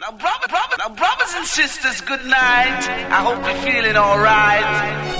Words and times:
Now, 0.00 0.12
brother, 0.12 0.48
brother, 0.48 0.76
now, 0.78 0.94
brothers 0.94 1.34
and 1.36 1.46
sisters, 1.46 2.00
good 2.00 2.24
night. 2.24 2.80
I 3.12 3.20
hope 3.20 3.44
you're 3.44 3.60
feeling 3.60 3.96
alright. 3.96 4.64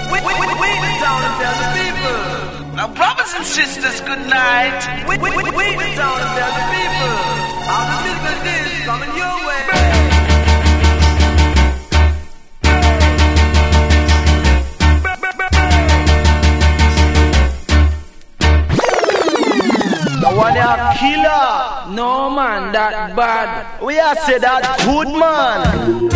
Wait, 0.09 0.25
wait, 0.25 0.41
wait, 0.41 0.57
wait, 0.57 0.97
down 1.05 1.21
and 1.21 1.35
tell 1.37 1.57
the 1.61 1.69
people. 1.77 2.77
Now, 2.81 2.89
brothers 2.89 3.29
and 3.37 3.45
sisters, 3.45 4.01
good 4.01 4.25
night. 4.25 4.81
Wait, 5.07 5.21
wait, 5.21 5.37
wait, 5.37 5.53
wait, 5.53 5.97
down 6.01 6.17
and 6.17 6.33
tell 6.33 6.53
the 6.57 6.65
people. 6.73 7.13
How 7.69 7.83
the 7.93 7.97
business 8.09 8.73
is 8.73 8.87
coming 8.89 9.13
your 9.21 9.40
one 20.41 20.57
a 20.57 20.95
killer. 20.99 21.95
No 21.95 22.31
man, 22.31 22.73
that 22.73 23.15
bad. 23.15 23.83
We 23.83 23.99
are 23.99 24.17
say 24.17 24.39
that 24.39 24.65
good 24.89 25.09
man. 25.23 26.09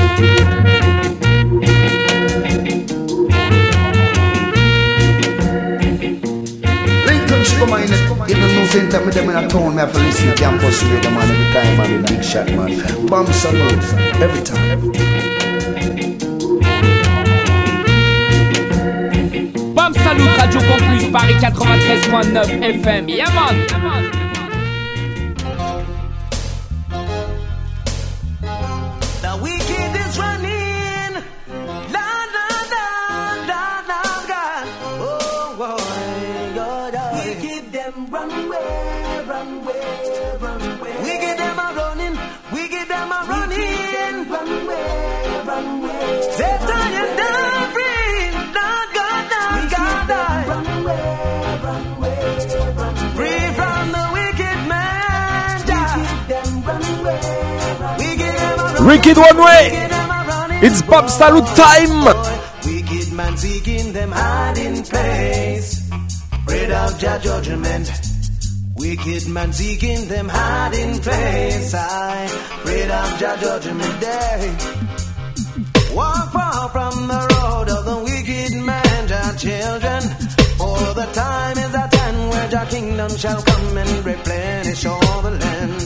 Lincoln 7.07 7.45
Sugar 7.45 7.67
Mine, 7.67 7.93
even 8.31 8.55
no 8.57 8.67
same 8.67 8.89
time 8.89 9.05
with 9.07 9.15
them 9.15 9.29
in 9.29 9.37
a 9.37 9.49
town, 9.49 9.75
me 9.75 9.81
have 9.81 9.93
to 9.93 9.99
listen 9.99 10.29
to 10.31 10.35
campus 10.37 10.83
radio 10.85 11.11
man 11.11 11.31
every 11.31 11.53
time, 11.53 11.77
man, 11.77 12.03
the 12.03 12.09
big 12.09 12.25
shot 12.25 12.47
man. 12.47 13.07
Bomb 13.07 13.27
salute, 13.33 13.85
every 14.23 14.43
time. 14.43 14.71
Every 14.71 14.95
time. 14.95 15.25
Bam 19.75 19.93
Salut 19.93 20.33
Radio 20.39 20.61
Campus 20.61 21.05
Paris 21.13 21.45
93.9 21.45 22.83
FM. 22.83 23.09
Yeah 23.09 23.29
man. 23.35 24.24
Wicked 58.85 59.17
One 59.17 59.39
Way. 59.39 59.89
It's 60.61 60.83
Bam 60.83 61.09
Salute 61.09 61.47
time. 61.57 62.05
Wicked 62.67 63.13
man 63.15 63.35
seeking 63.39 63.95
them 63.95 64.13
hiding 64.13 64.83
place. 64.83 65.91
Afraid 66.31 66.71
of 66.71 66.99
judgment. 66.99 67.91
Wicked 68.77 69.27
man 69.29 69.53
seeking 69.55 70.07
them 70.09 70.29
hiding 70.29 70.99
place. 71.01 71.73
I 71.75 72.25
afraid 72.25 72.91
of 72.91 73.19
judgment 73.19 74.01
day. 74.03 74.57
Walk 75.95 76.33
far 76.33 76.69
from 76.69 77.09
the 77.09 77.21
road 77.33 77.69
of 77.71 77.85
the 77.87 77.99
wicked 78.05 78.53
man, 78.67 79.09
your 79.09 79.33
children. 79.45 80.03
For 80.59 80.79
the 81.01 81.09
time 81.15 81.57
is 81.57 81.75
at 81.75 81.95
hand 81.95 82.31
where 82.31 82.51
your 82.51 82.67
kingdom 82.67 83.17
shall 83.17 83.41
come 83.41 83.79
and 83.79 84.05
replenish 84.05 84.85
all 84.85 85.23
the 85.23 85.31
land. 85.31 85.84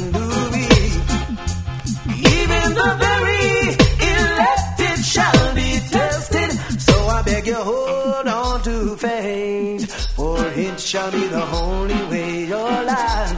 The 2.79 2.91
very 3.07 3.75
elected 4.15 5.05
shall 5.05 5.55
be 5.55 5.71
tested. 5.91 6.51
So 6.81 6.95
I 7.09 7.23
beg 7.23 7.47
you, 7.49 7.55
hold 7.55 8.29
on 8.29 8.63
to 8.63 8.97
faith, 8.97 10.15
for 10.15 10.39
it 10.47 10.79
shall 10.79 11.11
be 11.11 11.27
the 11.27 11.45
only 11.65 12.01
way 12.11 12.45
your 12.45 12.83
life. 12.85 13.35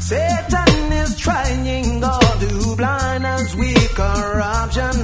Satan 0.00 0.92
is 0.92 1.16
trying 1.18 2.00
God 2.00 2.40
to 2.40 2.76
blind 2.76 3.24
us 3.24 3.54
with 3.54 3.88
corruption, 3.94 4.94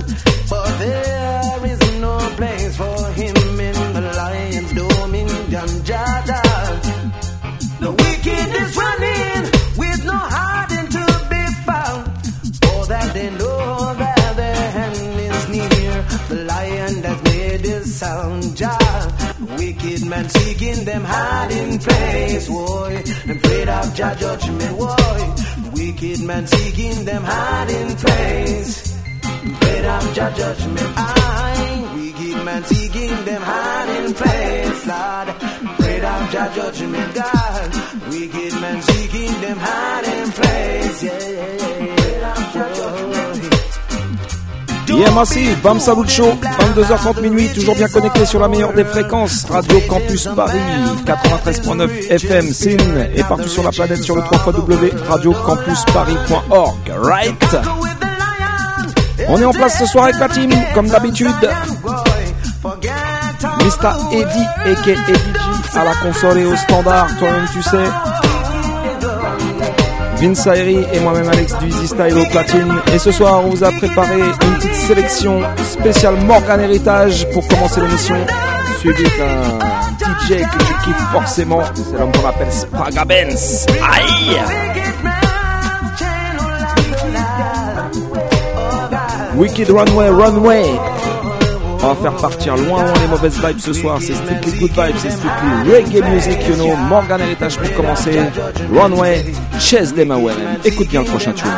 man 20.10 20.28
seeking 20.28 20.84
them 20.84 21.04
hiding 21.04 21.78
place, 21.78 22.48
boy. 22.48 23.02
Afraid 23.28 23.68
of 23.68 23.94
Jah 23.94 24.16
judgment, 24.18 24.76
boy. 24.76 25.34
Wicked 25.72 26.20
man 26.22 26.46
seeking 26.48 27.04
them 27.04 27.22
hiding 27.22 27.96
place. 27.96 28.98
Afraid 29.22 29.84
of 29.84 30.14
Jah 30.14 30.32
judgment, 30.36 30.90
I. 30.96 31.92
Wicked 31.94 32.44
man 32.44 32.64
seeking 32.64 33.24
them 33.24 33.42
hiding 33.42 34.14
place, 34.14 34.86
Lord. 34.92 35.28
Afraid 35.28 36.04
of 36.04 36.30
Jah 36.32 36.52
judgment, 36.56 37.14
God. 37.14 37.68
Wicked 38.10 38.52
man 38.60 38.82
seeking 38.82 39.40
them 39.40 39.58
hiding 39.60 40.32
place, 40.32 41.02
yeah, 41.04 41.59
Yeah, 45.00 45.12
massive, 45.12 45.56
Bam 45.62 45.80
Salut 45.80 46.06
Show, 46.06 46.30
22h30 46.74 47.22
minuit, 47.22 47.48
toujours 47.54 47.74
bien 47.74 47.88
connecté 47.88 48.26
sur 48.26 48.38
la 48.38 48.48
meilleure 48.48 48.74
des 48.74 48.84
fréquences, 48.84 49.46
Radio 49.48 49.80
Campus 49.88 50.28
Paris, 50.36 50.60
93.9 51.06 52.10
FM, 52.10 52.52
SIN, 52.52 52.76
et 53.14 53.22
partout 53.22 53.48
sur 53.48 53.62
la 53.62 53.70
planète 53.70 54.02
sur 54.02 54.14
le 54.14 54.20
3 54.20 54.52
radiocampusparis.org, 55.08 56.92
right? 57.02 57.56
On 59.28 59.40
est 59.40 59.44
en 59.46 59.52
place 59.52 59.78
ce 59.78 59.86
soir 59.86 60.04
avec 60.04 60.18
la 60.18 60.28
team, 60.28 60.50
comme 60.74 60.88
d'habitude. 60.88 61.48
Mr. 62.62 63.92
Eddie, 64.12 64.46
a.k.a. 64.66 65.80
À 65.80 65.84
la 65.84 65.94
console 65.94 66.40
et 66.40 66.44
au 66.44 66.56
standard, 66.56 67.06
toi-même 67.18 67.46
tu 67.50 67.62
sais. 67.62 67.88
Vince 70.20 70.46
Ayri 70.48 70.84
et 70.92 71.00
moi-même 71.00 71.28
Alex 71.30 71.56
du 71.58 71.68
Easy 71.68 71.88
Style 71.88 72.18
au 72.18 72.26
platine. 72.26 72.74
Et 72.92 72.98
ce 72.98 73.10
soir, 73.10 73.42
on 73.42 73.48
vous 73.48 73.64
a 73.64 73.70
préparé 73.72 74.20
une 74.20 74.54
petite 74.56 74.74
sélection 74.74 75.40
spéciale 75.64 76.16
Morgan 76.26 76.60
Héritage 76.60 77.26
pour 77.32 77.48
commencer 77.48 77.80
l'émission. 77.80 78.16
Suivi 78.80 79.04
d'un 79.04 79.58
DJ 79.98 80.28
que 80.28 80.58
je 80.60 80.84
kiffe 80.84 81.10
forcément. 81.10 81.62
C'est 81.74 81.98
l'homme 81.98 82.12
qu'on 82.12 82.28
appelle 82.28 82.52
Spraga 82.52 83.04
Benz. 83.06 83.64
Aïe! 83.82 84.36
Wicked 89.36 89.70
Runway, 89.70 90.10
Runway. 90.10 90.89
On 91.82 91.88
va 91.88 91.94
faire 91.96 92.16
partir 92.16 92.56
loin, 92.56 92.84
loin 92.84 92.92
les 93.00 93.08
mauvaises 93.08 93.38
vibes 93.38 93.58
ce 93.58 93.72
soir. 93.72 93.98
C'est 94.00 94.14
strictly 94.14 94.58
good 94.58 94.70
vibes, 94.70 94.96
c'est 94.98 95.10
strictly 95.10 95.72
reggae 95.72 96.02
music, 96.10 96.38
you 96.48 96.56
know. 96.56 96.76
Morgan 96.76 97.20
Heritage 97.20 97.56
pour 97.56 97.72
commencer. 97.74 98.20
Runway, 98.72 99.32
Chase 99.58 99.94
away. 99.98 100.34
Écoute 100.64 100.88
bien 100.88 101.00
le 101.00 101.06
prochain 101.06 101.32
tune. 101.32 101.48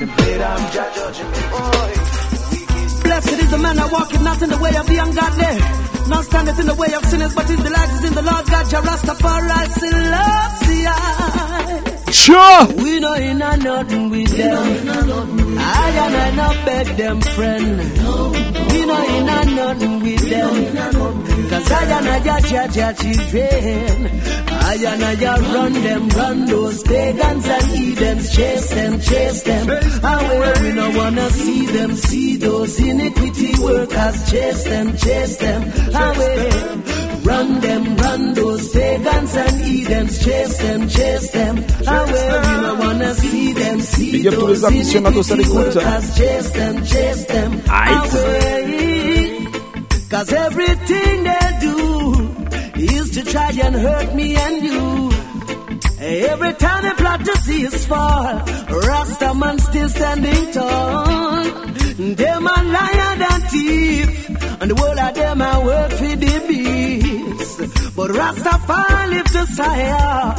Way 0.00 0.06
way. 11.68 11.91
Sure. 12.12 12.66
We 12.76 13.00
know 13.00 13.14
in 13.14 13.40
a 13.40 13.56
nothing 13.56 14.10
with 14.10 14.36
them. 14.36 14.88
I 15.58 15.92
I 15.96 16.30
not 16.36 16.66
beg 16.66 16.86
them 16.98 17.20
friend. 17.20 17.78
We 18.70 18.86
know 18.86 19.02
in 19.16 19.28
a 19.28 19.44
nothing 19.56 20.00
with 20.00 20.28
them. 20.28 21.48
Cause 21.48 21.70
I 21.72 21.84
and 21.84 22.08
I 22.08 22.20
judge 22.20 22.74
judge 22.74 22.98
children. 22.98 24.06
I 24.50 24.74
and 24.74 25.04
I 25.04 25.40
run 25.54 25.72
them, 25.72 26.08
run 26.10 26.44
those 26.46 26.82
pagans 26.82 27.46
and 27.46 27.64
heathens, 27.72 28.36
chase 28.36 28.70
them, 28.70 29.00
chase 29.00 29.42
them. 29.42 29.68
Away 29.70 30.52
we 30.62 30.72
no 30.72 30.90
wanna 30.90 31.30
see 31.30 31.66
them, 31.66 31.96
see 31.96 32.36
those 32.36 32.78
iniquity 32.78 33.52
workers, 33.62 34.30
chase 34.30 34.64
them, 34.64 34.96
chase 34.96 35.36
them. 35.38 35.62
Away. 35.94 37.01
Run 37.24 37.60
them, 37.60 37.96
run 37.96 38.34
those 38.34 38.68
pagans 38.70 39.34
and 39.36 39.60
heathens, 39.64 40.24
chase 40.24 40.58
them, 40.58 40.88
chase 40.88 41.30
them. 41.30 41.56
Away, 41.58 42.28
we 42.46 42.54
no 42.66 42.74
wanna 42.80 43.14
see 43.14 43.52
them, 43.52 43.80
see 43.80 44.12
Big 44.12 44.26
up 44.26 44.34
tous 44.34 44.40
les 44.40 44.46
those 44.54 44.64
aficionados 44.64 45.30
à 45.30 45.34
iniquity 45.34 45.58
l'écoute. 45.58 45.76
workers, 45.76 46.16
chase 46.16 46.50
them, 46.50 46.84
chase 46.84 47.24
them. 47.26 47.50
Away. 47.68 49.46
Cause 50.10 50.32
everything 50.32 51.24
they 51.24 51.48
do 51.60 51.78
is 52.76 53.10
to 53.12 53.22
try 53.24 53.50
and 53.66 53.74
hurt 53.76 54.14
me 54.14 54.36
and 54.36 54.64
you. 54.64 55.10
Every 56.00 56.52
time 56.54 56.82
they 56.82 56.90
plot 57.02 57.24
to 57.24 57.36
see 57.42 57.66
us 57.66 57.84
fall, 57.86 58.42
Rasta 58.68 59.32
man 59.34 59.58
still 59.60 59.88
standing 59.88 60.52
tall. 60.52 61.44
Them 62.20 62.46
a 62.46 62.62
liar 62.74 63.16
and 63.32 63.44
thief, 63.50 64.28
and 64.60 64.70
the 64.70 64.74
whole 64.74 64.98
of 64.98 65.14
them 65.14 65.40
a 65.40 65.60
work 65.64 65.92
for 65.92 66.16
the 66.16 66.44
beast. 66.48 67.01
But 67.94 68.10
Rastafari 68.10 69.10
lift 69.10 69.36
us 69.36 69.58
higher 69.58 70.34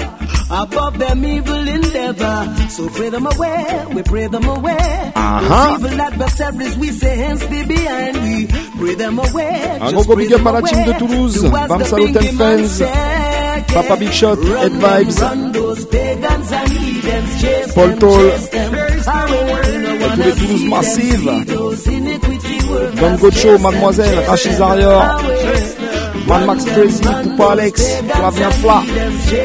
above 0.50 0.98
them 0.98 1.24
evil 1.26 1.68
endeavor. 1.68 2.56
So 2.70 2.90
pray 2.90 3.10
them 3.10 3.28
away, 3.28 3.86
we 3.94 4.02
pray 4.04 4.28
them 4.28 4.46
away. 4.46 5.12
Uh-huh. 5.16 5.78
Those 5.78 5.86
evil 5.92 6.02
adversaries, 6.02 6.78
we 6.78 6.88
say 6.90 7.16
hands 7.16 7.46
be 7.48 7.64
behind 7.66 8.24
we. 8.24 8.48
Pray 8.80 8.96
them 8.96 9.20
away. 9.20 9.78
Un 9.82 9.92
just 9.92 9.94
gros 9.94 10.08
pray 10.08 10.16
big 10.26 10.34
up 10.34 10.40
them 10.40 10.48
à 10.48 10.52
la 10.54 10.62
team 10.62 10.84
de 10.84 10.90
away. 10.90 11.00
Toulouse. 11.00 11.42
Do 11.42 11.56
as 11.56 11.68
Bam 11.70 11.80
the 11.80 11.86
Salut 11.86 12.08
and 12.08 12.16
Bingy 12.18 12.38
man 12.38 12.58
Friends. 12.58 12.72
said, 12.74 13.68
Papa 13.68 13.88
yeah. 13.88 13.96
Big 13.98 14.12
Shot, 14.14 14.38
Run 14.40 14.58
Head 14.58 14.72
them, 14.72 14.82
Vibes. 14.82 15.22
Run 15.22 15.52
those 15.52 15.86
pagans 15.86 16.52
and 16.52 16.70
heathens, 16.72 17.42
chase 17.42 17.74
Paul 17.74 17.88
them, 17.88 18.00
Toll. 18.00 18.30
chase 18.30 18.50
them. 18.50 18.74
Away, 18.74 19.78
we 19.78 19.78
no 19.84 19.94
tous 19.94 20.02
wanna 20.10 20.26
les 20.26 20.32
Toulouse 20.34 20.42
see 20.42 20.60
them, 20.62 20.70
Massive. 20.70 21.20
see 21.22 21.44
those 21.44 21.88
iniquity 21.88 22.68
workers, 22.68 23.00
Don 23.00 23.18
Gocho, 23.18 23.32
chase 23.32 23.44
them, 23.44 23.62
Mademoiselle, 23.62 24.16
chase 24.16 24.28
Rachid 24.48 24.58
them. 24.58 24.60
Zarior, 24.60 25.24
Away. 25.24 25.73
Man 26.34 26.48
Max 26.48 26.66
Crazy, 26.66 27.04
Poupa 27.04 27.52
Alex, 27.52 28.02
Flavien 28.10 28.52
Fla, 28.54 28.82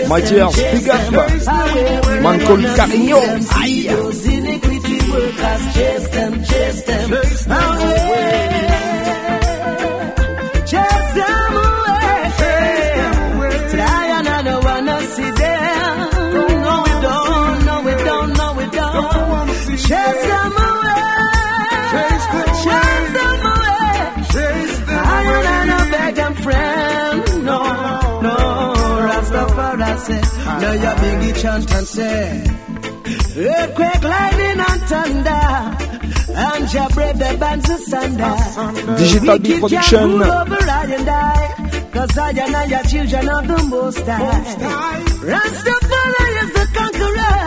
Mighty 0.09 0.41
Earth, 0.41 0.57
Big 0.73 0.89
Up, 0.89 2.23
Man 2.23 2.41
Cole 2.47 2.65
Carigno. 2.75 3.21
Aïe. 3.61 3.78
Say, 30.09 30.21
now 30.63 30.73
your 30.73 30.95
biggie 31.03 31.35
chant 31.43 31.71
and 31.75 31.87
say. 31.87 32.43
Earthquake, 33.37 34.03
lightning 34.03 34.61
and 34.69 34.83
thunder. 34.89 35.45
And 36.35 36.69
Jah 36.69 36.89
break 36.95 37.17
the 37.17 37.37
bands 37.39 37.69
asunder. 37.69 38.35
Digital 38.97 39.39
Big 39.39 39.61
Wicked 39.61 39.61
Production. 39.61 40.19
Jah 40.21 40.45
rule 40.49 40.71
and 40.97 41.09
I. 41.09 41.91
Cause 41.93 42.17
I 42.17 42.31
and 42.31 42.57
I 42.57 42.79
are 42.79 42.85
children 42.85 43.29
of 43.29 43.49
the 43.49 43.59
Most 43.69 44.07
High. 44.07 45.05
Rastafari 45.31 46.27
is 46.43 46.51
the 46.57 46.67
conqueror. 46.79 47.41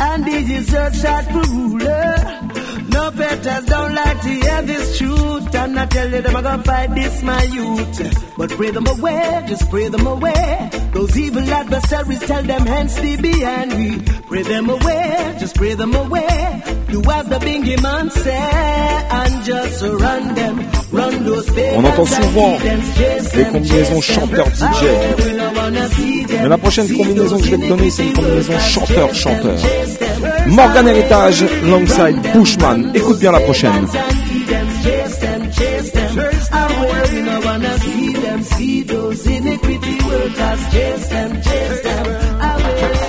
And 0.00 0.26
he 0.26 0.54
is 0.54 0.72
a 0.74 0.92
shot 0.94 1.24
for 1.24 1.42
ruler. 1.52 1.77
Betters 2.98 3.64
don't 3.66 3.94
like 3.94 4.20
to 4.22 4.28
hear 4.28 4.62
this 4.62 4.98
truth. 4.98 5.54
And 5.54 5.78
I 5.78 5.86
tell 5.86 6.10
you 6.10 6.20
them 6.20 6.36
I'm 6.36 6.42
gonna 6.42 6.62
fight 6.62 6.94
this 6.94 7.22
my 7.22 7.42
youth. 7.44 8.36
But 8.36 8.50
pray 8.50 8.70
them 8.70 8.86
away, 8.86 9.44
just 9.48 9.70
pray 9.70 9.88
them 9.88 10.06
away. 10.06 10.70
Those 10.92 11.16
evil 11.16 11.42
adversaries 11.42 12.20
tell 12.20 12.42
them 12.42 12.66
hands 12.66 13.00
be 13.00 13.16
behind 13.16 13.70
me. 13.78 13.98
Pray 14.28 14.42
them 14.42 14.68
away, 14.70 15.36
just 15.38 15.54
pray 15.56 15.74
them 15.74 15.94
away. 15.94 16.62
Do 16.90 17.02
as 17.10 17.28
the 17.28 17.38
bingy 17.38 17.80
man 17.82 18.10
say 18.10 18.30
and 18.32 19.44
just 19.44 19.82
run 19.82 20.34
them. 20.34 20.56
Run 20.90 21.24
those 21.24 21.48
On 21.76 21.84
entend 21.84 22.06
souvent 22.06 22.58
des 23.34 23.44
combinaisons 23.44 24.00
chanteur-DJ. 24.00 24.84
Mais 26.42 26.48
la 26.48 26.58
prochaine 26.58 26.88
combinaison 26.88 27.38
que 27.38 27.44
je 27.44 27.50
vais 27.50 27.58
te 27.58 27.68
donner, 27.68 27.90
c'est 27.90 28.06
une 28.06 28.12
combinaison 28.14 28.58
chanteur-chanteur. 28.58 29.58
Morgan 30.46 30.88
Heritage, 30.88 31.44
Longside 31.62 32.32
Bushman. 32.32 32.92
Écoute 32.94 33.18
bien 33.18 33.32
la 33.32 33.40
prochaine. 33.40 33.86
See 38.56 38.82
those 38.82 39.26
iniquity 39.26 39.98
workers, 40.04 40.60
chase 40.72 41.08
them, 41.08 41.42
chase 41.42 41.82
them 41.82 42.06
away. 42.40 43.07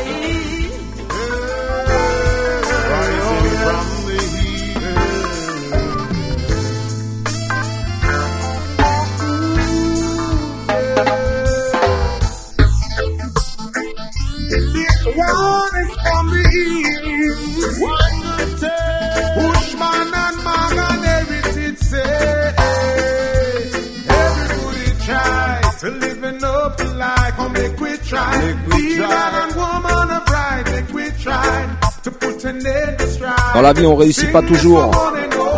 Dans 33.60 33.64
la 33.64 33.74
vie, 33.74 33.86
on 33.86 33.96
réussit 33.98 34.32
pas 34.32 34.42
toujours, 34.42 34.90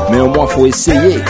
mais 0.10 0.20
au 0.20 0.28
moins 0.28 0.48
faut 0.48 0.66
essayer. 0.66 1.24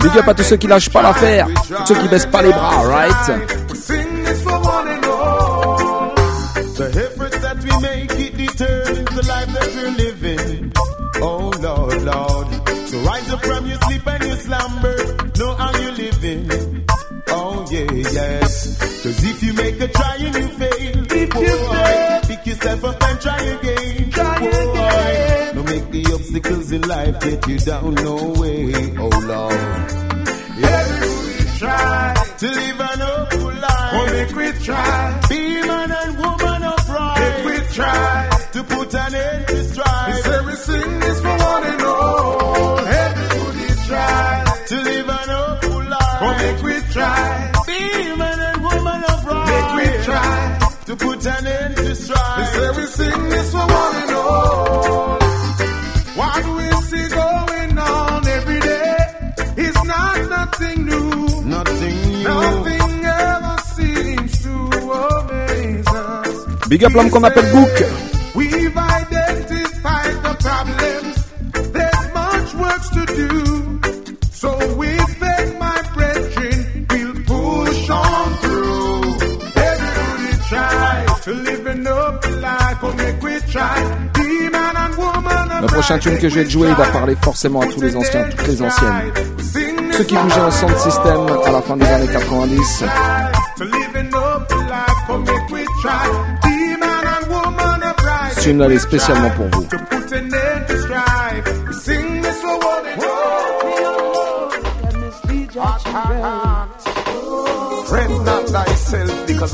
Big 0.00 0.16
up 0.16 0.26
à 0.26 0.32
tous 0.32 0.42
ceux 0.42 0.56
qui 0.56 0.66
lâchent 0.66 0.88
pas 0.88 1.02
l'affaire, 1.02 1.48
tous 1.68 1.94
ceux 1.94 2.00
qui 2.00 2.08
baissent 2.08 2.24
pas 2.24 2.40
les 2.40 2.48
bras, 2.48 2.80
right? 2.88 3.65
Obstacles 26.46 26.72
in 26.72 26.82
life 26.82 27.20
get 27.20 27.46
you 27.48 27.58
down, 27.58 27.94
no 27.94 28.16
way. 28.40 28.72
Oh 28.98 29.08
Lord. 29.08 29.52
Everybody 30.58 31.58
try 31.58 32.14
to 32.38 32.46
live 32.46 32.80
an 32.80 33.00
hopeful 33.00 33.52
life. 33.52 33.92
Oh, 33.94 34.06
make 34.12 34.36
we 34.36 34.64
try. 34.64 35.20
Be 35.28 35.60
man 35.62 35.92
and 35.92 36.18
woman 36.18 36.62
upright. 36.62 37.18
Make 37.20 37.44
we 37.46 37.74
try 37.74 38.30
to 38.52 38.64
put 38.64 38.94
an 38.94 39.14
end 39.14 39.48
to 39.48 39.64
strife. 39.64 40.18
It's 40.18 40.26
everything 40.26 41.02
is 41.02 41.20
for 41.20 41.36
one 41.36 41.64
and 41.64 41.82
all. 41.82 42.78
Everybody 42.78 43.66
try 43.88 44.62
to 44.68 44.76
live 44.76 45.08
an 45.08 45.28
hopeful 45.28 45.84
life. 45.84 46.22
Oh, 46.22 46.34
make 46.38 46.62
we 46.62 46.92
try. 46.92 47.52
Be 47.66 48.16
man 48.16 48.40
and 48.40 48.62
woman 48.62 49.02
upright. 49.08 49.76
Make 49.76 49.98
we 49.98 50.04
try 50.04 50.58
to 50.86 50.96
put 50.96 51.26
an 51.26 51.46
end 51.46 51.85
Big 66.68 66.84
up 66.84 66.92
l'homme 66.94 67.10
qu'on 67.10 67.22
appelle 67.22 67.50
Book. 67.52 67.84
We've 68.34 68.76
identified 68.76 70.22
the 70.22 70.34
problems. 70.40 71.16
There's 71.72 72.06
much 72.12 72.54
work 72.54 72.82
to 72.92 73.06
do. 73.14 73.80
So 74.32 74.50
faith, 74.58 75.58
my 75.60 75.80
brethren, 75.94 76.86
we'll 76.90 77.14
push 77.24 77.90
on 77.90 78.34
through. 78.42 79.14
Everybody 79.54 80.32
try 80.48 81.06
to 81.24 81.32
live 81.34 81.66
an 81.66 81.86
open 81.86 82.40
life. 82.42 82.78
Oh, 82.82 82.92
make 82.94 83.22
we 83.22 83.38
try. 83.52 84.10
Be 84.14 84.50
man 84.50 84.76
and 84.76 84.96
woman 84.96 85.50
of 85.52 85.62
Le 85.62 85.66
prochain 85.68 85.98
tune 85.98 86.18
que 86.18 86.28
je 86.28 86.34
vais 86.34 86.44
te 86.44 86.50
jouer, 86.50 86.68
il 86.68 86.74
va 86.74 86.86
parler 86.86 87.16
forcément 87.22 87.60
à 87.60 87.66
tous 87.66 87.80
les 87.80 87.94
anciens, 87.94 88.24
toutes 88.24 88.48
les 88.48 88.62
anciennes. 88.62 89.12
Ceux 89.92 90.04
qui 90.04 90.16
bougeaient 90.16 90.40
en 90.40 90.50
sound 90.50 90.76
system 90.78 91.26
à 91.46 91.52
la 91.52 91.62
fin 91.62 91.76
des 91.76 91.86
années 91.86 92.12
90. 92.12 92.84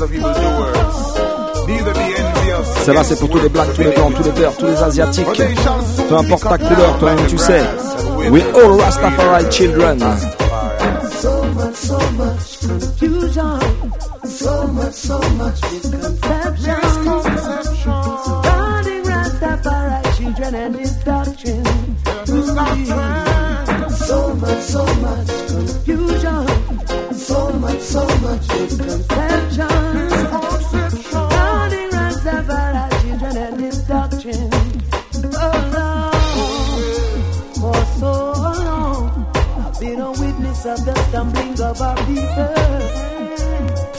Of 0.03 0.11
evildoers. 0.11 1.67
Neither 1.67 1.93
be 1.93 1.99
envious. 1.99 2.65
Celle-là, 2.85 3.03
c'est 3.03 3.19
pour 3.19 3.29
tous 3.29 3.39
les 3.39 3.49
blacks, 3.49 3.73
tous 3.73 3.83
les 3.83 3.91
blancs, 3.91 4.13
tous 4.15 4.23
les 4.23 4.31
verts, 4.31 4.57
tous 4.57 4.65
les 4.65 4.83
asiatiques. 4.83 5.41
Peu 6.09 6.15
importe 6.15 6.43
ta 6.43 6.57
couleur, 6.57 6.97
toi-même 6.99 7.25
tu 7.27 7.37
sais. 7.37 7.61
We 8.29 8.43
all 8.55 8.79
Rastafari 8.79 9.49
children. 9.49 9.99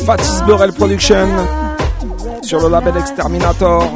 Fatis 0.04 0.42
Burrell 0.46 0.72
Production 0.72 1.26
sur 2.42 2.60
le 2.60 2.68
label 2.68 2.96
Exterminator. 2.98 3.90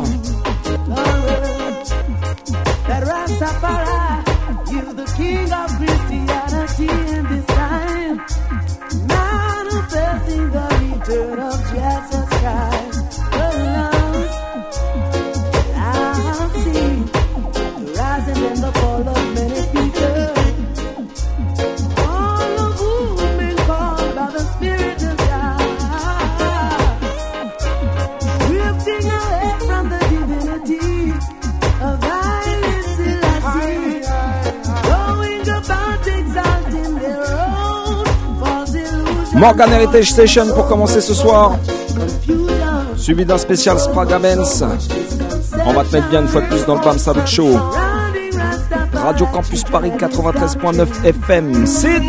Morgan 39.38 39.72
Heritage 39.72 40.10
Station 40.10 40.48
pour 40.52 40.66
commencer 40.66 41.00
ce 41.00 41.14
soir. 41.14 41.56
Suivi 42.96 43.24
d'un 43.24 43.38
spécial 43.38 43.78
Spraga. 43.78 44.18
On 45.64 45.72
va 45.72 45.84
te 45.84 45.92
mettre 45.92 46.08
bien 46.08 46.22
une 46.22 46.28
fois 46.28 46.40
de 46.40 46.46
plus 46.48 46.66
dans 46.66 46.74
le 46.74 46.80
Bam 46.80 46.98
Salut 46.98 47.20
Show. 47.24 47.56
Radio 48.94 49.26
Campus 49.26 49.62
Paris 49.62 49.92
93.9 49.96 51.04
FM. 51.04 51.66
Sin. 51.66 52.02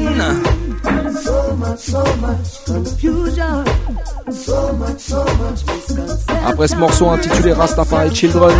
Après 6.47 6.67
ce 6.67 6.75
morceau 6.77 7.09
intitulé 7.09 7.53
Rastafari 7.53 8.13
Children, 8.15 8.55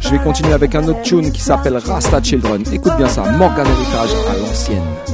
je 0.00 0.08
vais 0.08 0.18
continuer 0.18 0.52
avec 0.52 0.74
un 0.74 0.82
autre 0.88 1.02
tune 1.02 1.30
qui 1.30 1.40
s'appelle 1.40 1.76
Rasta 1.76 2.20
Children. 2.20 2.64
Écoute 2.72 2.96
bien 2.96 3.08
ça, 3.08 3.22
Morgan 3.22 3.66
Heritage 3.66 4.10
à 4.30 4.36
l'ancienne. 4.38 5.11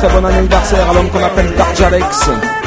Très 0.00 0.08
bon 0.08 0.24
anniversaire 0.24 0.88
à 0.88 0.94
l'homme 0.94 1.10
qu'on 1.10 1.22
appelle 1.22 1.52
Darj 1.56 2.59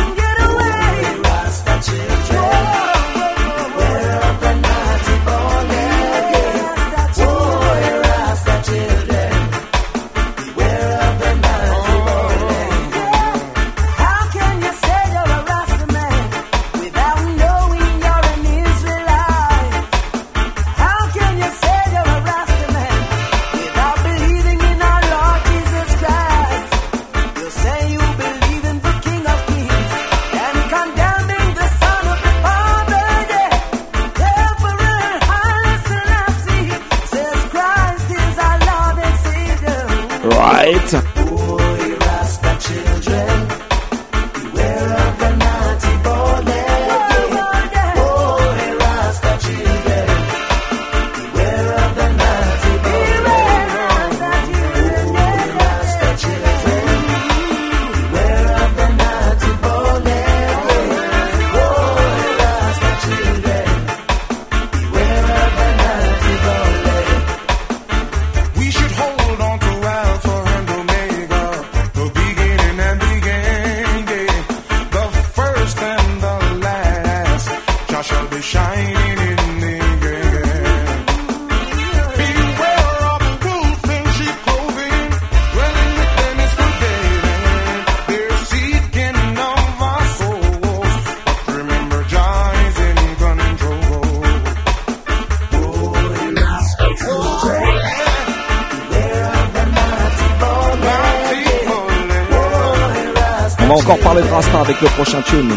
encore 103.74 104.00
parler 104.00 104.22
de 104.22 104.28
Rasta 104.28 104.60
avec 104.60 104.82
le 104.82 104.88
prochain 104.90 105.22
tune. 105.22 105.52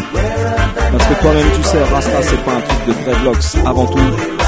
Parce 0.91 1.05
que 1.05 1.13
toi-même 1.21 1.45
tu 1.55 1.63
sais, 1.63 1.83
Rasta 1.93 2.21
c'est 2.21 2.43
pas 2.43 2.53
un 2.53 2.61
truc 2.61 2.85
de 2.87 3.03
dreadlocks. 3.03 3.65
Avant 3.65 3.85
tout, 3.85 3.99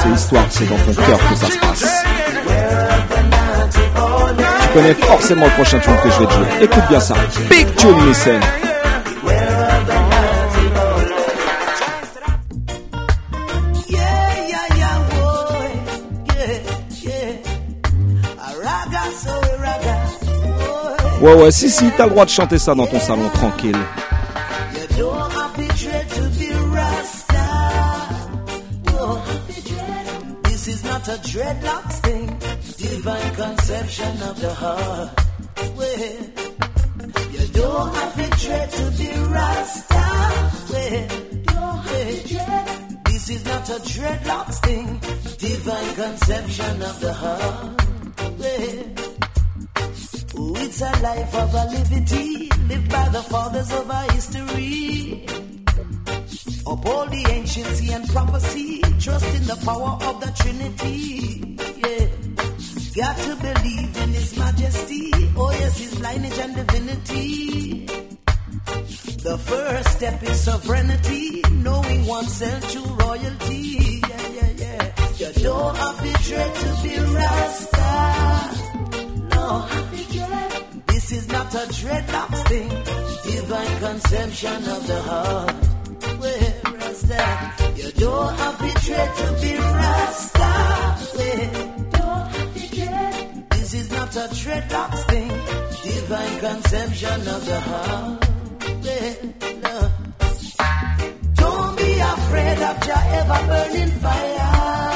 c'est 0.02 0.08
l'histoire, 0.08 0.44
c'est 0.50 0.68
dans 0.68 0.76
ton 0.76 0.94
cœur 1.02 1.18
que 1.28 1.36
ça 1.36 1.46
se 1.46 1.58
passe. 1.58 2.04
Tu 4.62 4.68
connais 4.78 4.94
forcément 4.94 5.46
le 5.46 5.52
prochain 5.52 5.78
tune 5.78 5.96
que 6.02 6.10
je 6.10 6.18
vais 6.20 6.26
te 6.26 6.32
jouer. 6.32 6.46
Écoute 6.62 6.84
bien 6.88 7.00
ça. 7.00 7.14
Big 7.48 7.74
tune, 7.76 8.06
listen. 8.06 8.40
Ouais, 21.20 21.34
ouais, 21.34 21.50
si, 21.50 21.70
si, 21.70 21.90
t'as 21.96 22.04
le 22.04 22.10
droit 22.10 22.24
de 22.24 22.30
chanter 22.30 22.58
ça 22.58 22.74
dans 22.74 22.86
ton 22.86 23.00
salon 23.00 23.28
tranquille. 23.30 23.76
A 31.10 31.18
dreadlocks 31.18 31.92
thing. 32.02 32.26
Divine 32.76 33.34
conception 33.34 34.22
of 34.22 34.40
the 34.40 34.54
heart. 34.54 35.10
Well, 35.76 35.98
you 37.32 37.46
don't 37.52 37.94
have 37.96 38.14
to 38.14 38.46
dread 38.46 38.70
to 38.70 38.90
be 38.96 39.10
Rasta. 39.34 40.04
Well, 40.70 41.08
this 43.06 43.30
is 43.30 43.44
not 43.44 43.68
a 43.70 43.80
dreadlocks 43.80 44.58
thing. 44.60 45.00
Divine 45.38 45.94
conception 45.96 46.82
of 46.82 47.00
the 47.00 47.12
heart. 47.12 47.82
Well, 48.38 48.79
it's 50.62 50.80
a 50.82 50.92
life 51.02 51.34
of 51.34 51.54
a 51.54 51.64
liberty 51.76 52.48
lived 52.68 52.90
by 52.90 53.08
the 53.08 53.22
fathers 53.22 53.72
of 53.72 53.90
our 53.90 54.12
history. 54.12 55.26
Uphold 56.66 57.10
the 57.10 57.24
anciency 57.30 57.92
and 57.92 58.08
prophecy. 58.08 58.80
Trust 59.00 59.34
in 59.34 59.44
the 59.46 59.56
power 59.64 59.98
of 60.08 60.20
the 60.20 60.30
Trinity. 60.40 61.56
Yeah. 61.84 62.06
Got 62.94 63.16
to 63.26 63.36
believe 63.36 63.96
in 64.02 64.08
His 64.10 64.36
majesty. 64.38 65.10
Oh, 65.36 65.50
yes, 65.52 65.78
His 65.78 66.00
lineage 66.00 66.38
and 66.38 66.54
divinity. 66.54 67.86
The 69.22 69.38
first 69.38 69.88
step 69.96 70.22
is 70.22 70.40
sovereignty, 70.40 71.42
knowing 71.52 72.06
oneself 72.06 72.70
to 72.72 72.80
royalty. 73.04 74.02
Yeah, 74.08 74.28
yeah, 74.38 74.52
yeah. 74.56 74.92
You 75.18 75.42
don't 75.42 75.76
have 75.76 75.98
to 75.98 76.12
dread 76.28 76.54
to 76.54 76.82
be 76.82 76.98
Rasta. 77.16 77.90
No. 79.34 79.68
This 81.10 81.24
is 81.24 81.28
not 81.32 81.52
a 81.52 81.66
dreadlocks 81.66 82.42
thing, 82.46 82.68
divine 82.68 83.78
conception 83.80 84.62
of 84.68 84.86
the 84.86 85.02
heart. 85.02 85.54
Where 86.20 86.54
Rasta, 86.78 87.52
you 87.74 87.90
don't 87.90 88.34
have 88.36 88.58
to 88.58 88.86
dread 88.86 89.16
to 89.16 89.32
be 89.42 89.54
Rasta. 89.56 90.50
Where 91.18 91.50
this 93.50 93.74
is 93.74 93.90
not 93.90 94.14
a 94.14 94.28
dreadlocks 94.38 95.02
thing, 95.10 95.32
divine 95.82 96.38
conception 96.38 97.20
of 97.26 97.44
the 97.44 97.60
heart. 97.60 98.28
Don't 101.34 101.76
be 101.76 101.98
afraid 101.98 102.62
of 102.70 102.86
your 102.86 103.02
ever 103.18 103.46
burning 103.48 103.90
fire. 103.98 104.89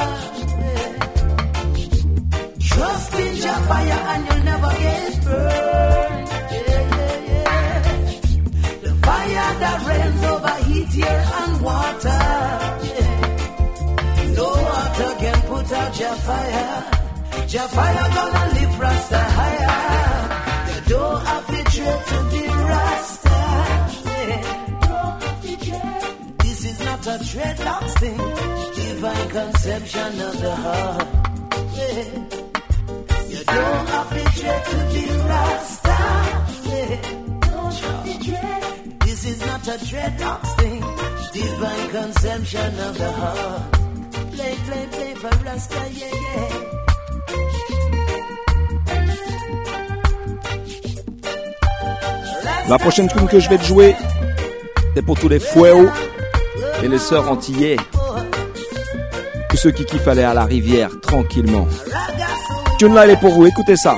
Trust 2.75 3.13
in 3.15 3.35
your 3.37 3.59
fire 3.69 4.01
and 4.11 4.21
you'll 4.27 4.43
never 4.43 4.71
get 4.83 5.23
burned. 5.23 6.27
Yeah, 6.51 6.83
yeah, 6.97 7.17
yeah. 7.29 7.81
The 8.83 8.91
fire 9.05 9.51
that 9.63 9.79
rains 9.87 10.23
over 10.33 10.55
heat, 10.67 10.93
air, 11.05 11.23
and 11.41 11.55
water. 11.61 12.21
Yeah. 12.89 14.35
No 14.35 14.47
water 14.67 15.11
can 15.21 15.39
put 15.49 15.71
out 15.71 15.99
your 15.99 16.15
fire. 16.27 16.71
Your 17.47 17.67
fire 17.77 18.07
gonna 18.17 18.45
lift 18.55 18.75
Rasta 18.83 19.21
higher. 19.37 19.77
You 20.69 20.79
don't 20.89 21.19
have 21.25 21.47
to 21.47 21.61
dread 21.73 21.99
to 22.11 22.17
be 22.31 22.43
Rasta. 22.71 23.39
Yeah. 24.11 24.41
This 26.43 26.59
is 26.65 26.77
not 26.81 27.07
a 27.07 27.17
dreadlocks 27.29 27.93
thing, 28.01 28.21
divine 28.75 29.29
conception 29.29 30.21
of 30.27 30.41
the 30.41 30.55
heart. 30.55 31.07
Yeah. 31.77 32.44
La 52.67 52.79
prochaine 52.79 53.07
tune 53.07 53.27
que 53.27 53.39
je 53.39 53.49
vais 53.49 53.57
te 53.57 53.63
jouer, 53.63 53.95
c'est 54.95 55.01
pour 55.01 55.19
tous 55.19 55.29
les 55.29 55.39
fouéos 55.39 55.87
et 56.83 56.87
les 56.87 56.97
sœurs 56.97 57.31
antillais. 57.31 57.77
Tous 59.49 59.57
ceux 59.57 59.71
qui 59.71 59.85
kiffent 59.85 60.07
aller 60.07 60.23
à 60.23 60.33
la 60.33 60.45
rivière 60.45 60.89
tranquillement. 61.01 61.67
Tune 62.77 62.93
là, 62.93 63.05
elle 63.05 63.11
est 63.11 63.17
pour 63.17 63.31
vous, 63.31 63.45
écoutez 63.45 63.77
ça. 63.77 63.95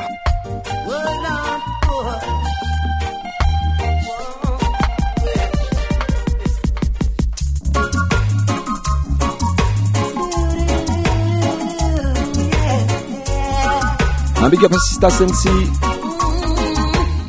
Un 14.39 14.49
big 14.49 14.63
up 14.63 14.71
à 15.01 15.09
Sensi, 15.09 15.49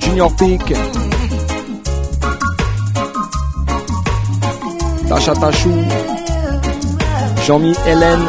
Junior 0.01 0.31
Peak, 0.37 0.75
Tasha 5.09 5.33
Tachou, 5.33 5.73
Jean-Mi 7.47 7.75
Hélène, 7.87 8.29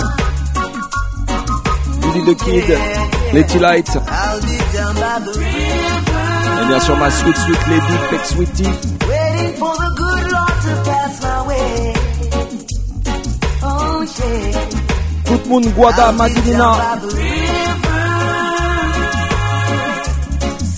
Lily 2.02 2.34
the 2.34 2.44
Kid, 2.44 3.09
The 3.32 3.36
river. 5.38 6.10
et 6.62 6.66
bien 6.68 6.80
sûr 6.80 6.96
ma 6.98 7.12
Sweet 7.12 7.38
Sweet 7.38 7.68
Lady, 7.68 7.98
Peck 8.10 8.26
Sweetie. 8.26 8.64
waiting 8.64 9.54
for 9.58 9.76
the 9.76 9.90
good 9.96 10.32
Lord 10.32 10.56
to 10.66 10.72
pass 10.90 11.22
my 11.22 11.48
way. 11.48 11.94
Oh 13.62 14.04
yeah. 14.18 14.52
Tout 15.26 15.40
le 15.44 15.50
monde 15.50 15.68
Guada 15.76 16.12
river, 16.12 16.26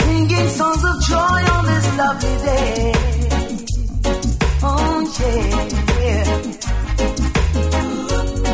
singing 0.03 0.49
songs 0.49 0.83
of 0.83 1.01
joy 1.07 1.41
on 1.55 1.65
this 1.65 1.87
lovely 1.97 2.35
day. 2.43 2.93
Oh 4.63 5.03
yeah. 5.19 6.25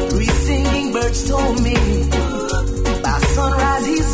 Three 0.09 0.31
singing 0.45 0.91
birds 0.93 1.27
told 1.27 1.61
me 1.63 1.96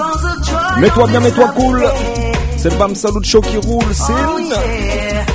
songs 0.00 0.24
of 0.24 0.46
joy. 0.46 0.80
Mets-toi 0.80 1.04
on 1.04 1.08
bien, 1.08 1.20
this 1.20 1.30
mets-toi 1.30 1.46
lovely 1.46 1.62
cool. 1.62 1.80
day. 1.80 2.32
C'est 2.56 2.70
le 2.70 2.76
Bam 2.76 2.94
Salut 2.94 3.24
Show 3.24 3.40
qui 3.40 3.56
roule, 3.56 3.84
Oh 3.88 3.92
c'est 3.92 4.12
yeah. 4.44 5.29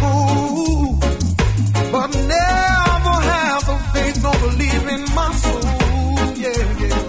Long 0.00 0.98
but 1.92 2.10
never 2.34 3.16
have 3.32 3.62
the 3.70 3.76
faith 3.92 4.22
nor 4.22 4.36
believe 4.46 4.86
in 4.94 5.02
my 5.14 5.30
soul. 5.42 5.62
Yeah, 6.44 6.62
yeah. 6.82 7.00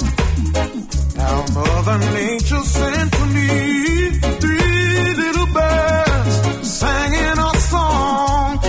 Now 1.18 1.46
Mother 1.56 1.98
Nature 2.14 2.64
sent 2.78 3.14
to 3.14 3.26
me 3.36 3.50
three 4.42 5.14
little 5.22 5.50
birds, 5.58 6.36
singing 6.68 7.40
a 7.50 7.52
song. 7.72 8.60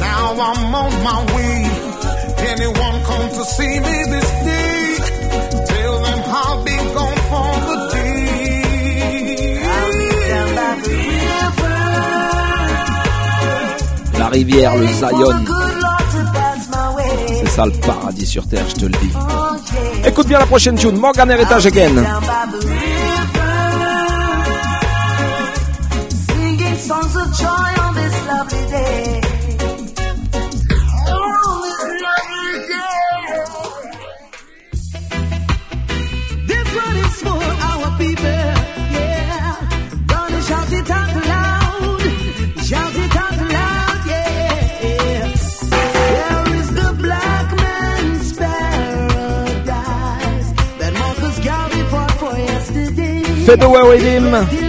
Now 0.00 0.26
I'm 0.48 0.74
on 0.74 0.92
my 1.08 1.18
way. 1.34 1.56
Anyone 2.50 2.96
come 3.04 3.28
to 3.36 3.44
see 3.44 3.80
me 3.80 3.96
rivière, 14.32 14.76
le 14.76 14.86
Zion. 14.86 15.44
C'est 17.28 17.48
ça 17.48 17.66
le 17.66 17.72
paradis 17.72 18.26
sur 18.26 18.46
terre, 18.46 18.64
je 18.68 18.74
te 18.74 18.84
le 18.86 18.92
dis. 18.92 19.12
Écoute 20.04 20.26
bien 20.26 20.38
la 20.38 20.46
prochaine 20.46 20.76
tune, 20.76 20.96
Morgan 20.96 21.30
Heritage 21.30 21.66
Again. 21.66 22.02
February 53.52 53.98
Dim. 53.98 54.61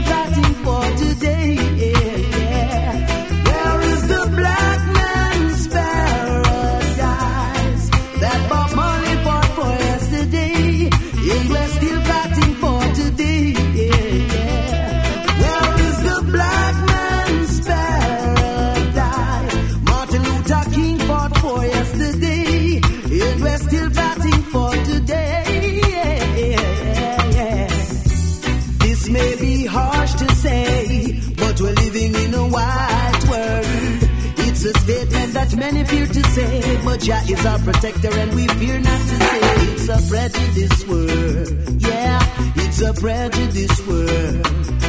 Jah 37.04 37.20
is 37.28 37.46
our 37.46 37.60
protector 37.60 38.10
and 38.18 38.34
we 38.34 38.48
fear 38.48 38.80
not 38.80 39.00
to 39.00 39.16
say 39.20 39.40
It's 39.74 39.90
a 39.90 40.10
prejudice 40.10 40.88
world. 40.88 41.82
Yeah, 41.82 42.20
it's 42.56 42.82
a 42.82 42.94
prejudice 42.94 43.88
world. 43.88 44.83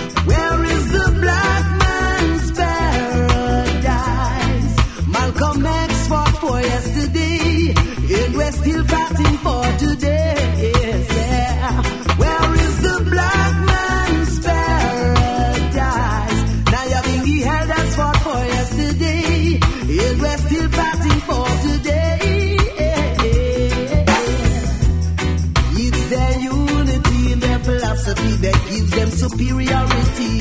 superiority, 29.35 30.39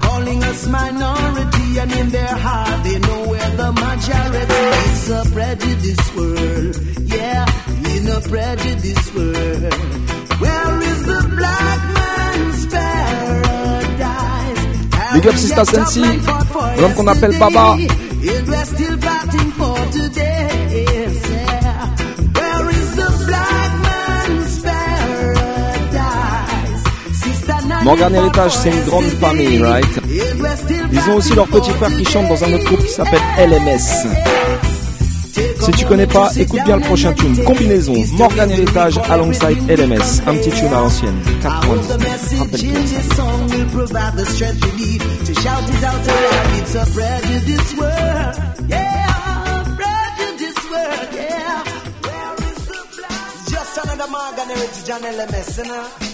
calling 0.00 0.42
us 0.42 0.66
minority, 0.68 1.78
and 1.78 1.92
in 1.92 2.08
their 2.08 2.34
heart 2.44 2.84
they 2.84 2.98
know 2.98 3.28
we're 3.28 3.56
the 3.56 3.72
majority. 3.72 4.62
It's 4.88 5.08
a 5.10 5.22
prejudice 5.32 6.14
world, 6.16 6.76
yeah, 7.12 7.44
in 7.94 8.08
a 8.08 8.20
prejudice 8.20 9.14
world. 9.14 9.74
Where 10.40 10.82
is 10.82 11.00
the 11.06 11.20
black 11.36 11.80
man's 11.98 12.66
paradise? 12.72 14.62
Big 15.14 15.26
up 15.26 15.36
Sister 15.36 15.64
Sensi, 15.64 16.02
l'homme 16.80 16.94
qu'on 16.94 17.06
appelle 17.06 17.38
Baba. 17.38 17.76
Morgan 27.84 28.14
Heritage, 28.14 28.52
c'est 28.52 28.70
une 28.70 28.82
grande 28.84 29.04
famille, 29.04 29.58
right? 29.62 29.84
Ils 30.90 31.10
ont 31.10 31.16
aussi 31.16 31.34
leur 31.34 31.46
petit 31.46 31.70
frère 31.72 31.94
qui 31.94 32.04
chante 32.06 32.28
dans 32.28 32.42
un 32.42 32.54
autre 32.54 32.64
groupe 32.64 32.82
qui 32.82 32.92
s'appelle 32.92 33.20
LMS. 33.38 34.08
Si 35.60 35.70
tu 35.72 35.84
connais 35.84 36.06
pas, 36.06 36.30
écoute 36.34 36.60
bien 36.64 36.76
le 36.76 36.82
prochain 36.82 37.12
tune. 37.12 37.44
Combinaison, 37.44 37.92
Morgan 38.14 38.50
Heritage 38.50 38.98
alongside 39.10 39.58
LMS. 39.68 40.22
Un 40.26 40.34
petit 40.36 40.50
tune 40.50 40.68
à 40.68 40.80
l'ancienne. 40.80 41.20
90. 41.42 41.88
Morgan 54.10 54.50
Heritage? 54.50 56.13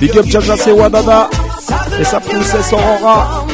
Big 0.00 0.16
up 0.16 0.26
Jaja 0.26 0.56
c'est 0.56 0.70
Wadada 0.70 1.28
et 1.98 2.04
sa 2.04 2.20
princesse 2.20 2.72
Aurora. 2.72 3.47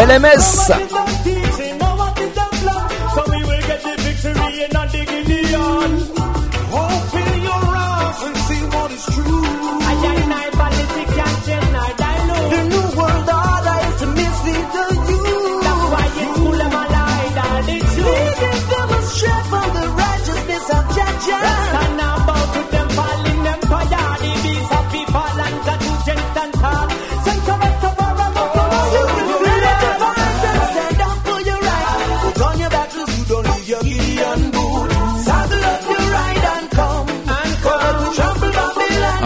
LMS. 0.00 0.89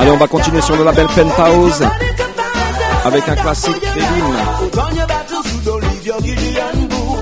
Allez, 0.05 0.13
on 0.13 0.19
va 0.19 0.27
continuer 0.27 0.61
sur 0.61 0.77
le 0.77 0.85
label 0.85 1.07
Penthouse 1.07 1.83
avec 3.07 3.27
un 3.27 3.37
classique 3.37 3.83
féline. 3.87 4.37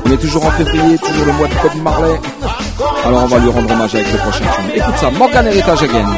On 0.04 0.10
est 0.10 0.16
toujours 0.16 0.44
en 0.44 0.50
février, 0.50 0.98
toujours 0.98 1.26
le 1.26 1.32
mois 1.32 1.46
de 1.46 1.54
Bob 1.62 1.76
Marley. 1.80 2.20
Alors 3.04 3.22
on 3.22 3.26
va 3.26 3.38
lui 3.38 3.50
rendre 3.50 3.70
hommage 3.70 3.94
avec 3.94 4.10
le 4.10 4.18
prochain 4.18 4.44
film. 4.44 4.70
Écoute 4.74 4.96
ça, 4.96 5.10
Morgan 5.12 5.46
Heritage 5.46 5.82
Again. 5.84 6.10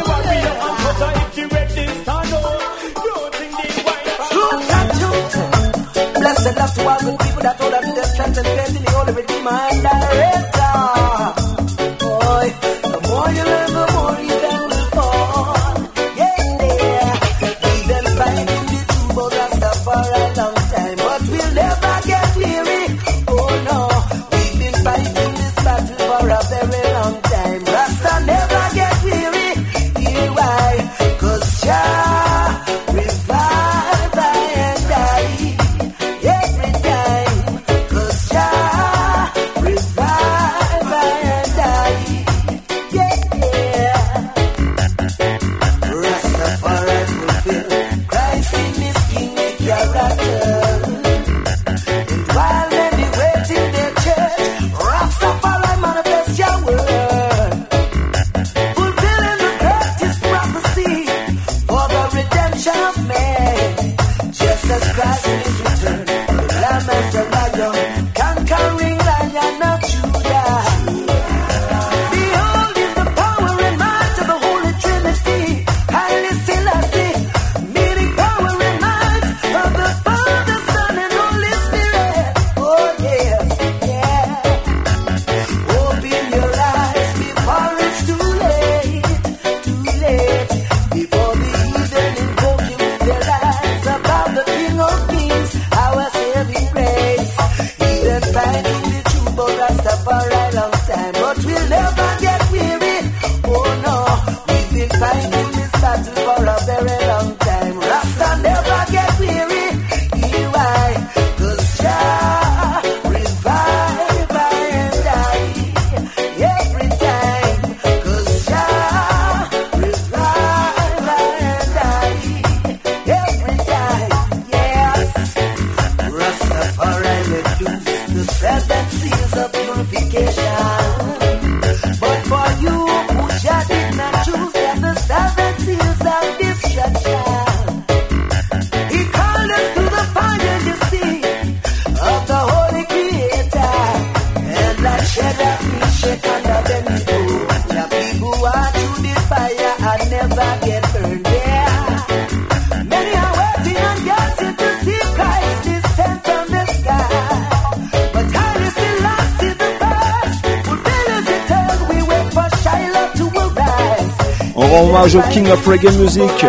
hommage 164.82 165.14
au 165.16 165.22
King 165.30 165.50
of 165.50 165.66
Reggae 165.66 165.92
Music, 165.92 166.46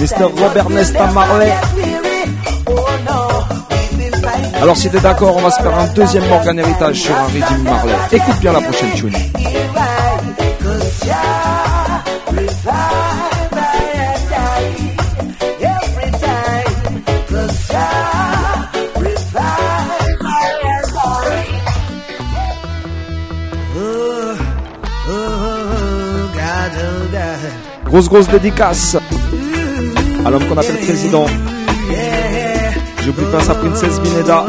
Mr. 0.00 0.24
Robert 0.24 0.70
Nesta 0.70 1.06
Marley. 1.12 1.52
Alors 4.60 4.76
si 4.76 4.90
t'es 4.90 5.00
d'accord, 5.00 5.36
on 5.36 5.42
va 5.42 5.50
se 5.50 5.62
faire 5.62 5.78
un 5.78 5.86
deuxième 5.88 6.26
Morgan 6.28 6.58
Héritage 6.58 6.96
sur 6.96 7.14
un 7.16 7.26
Redim 7.26 7.62
Marley. 7.64 7.94
Écoute 8.12 8.38
bien 8.40 8.52
la 8.52 8.60
prochaine 8.60 8.90
tune. 8.92 9.16
Grosse, 27.96 28.10
grosse 28.10 28.28
dédicace 28.28 28.94
à 30.22 30.30
l'homme 30.30 30.46
qu'on 30.46 30.58
appelle 30.58 30.76
président. 30.80 31.24
J'oublie 33.02 33.24
pas 33.32 33.40
sa 33.40 33.54
princesse 33.54 33.98
Bineda. 34.02 34.44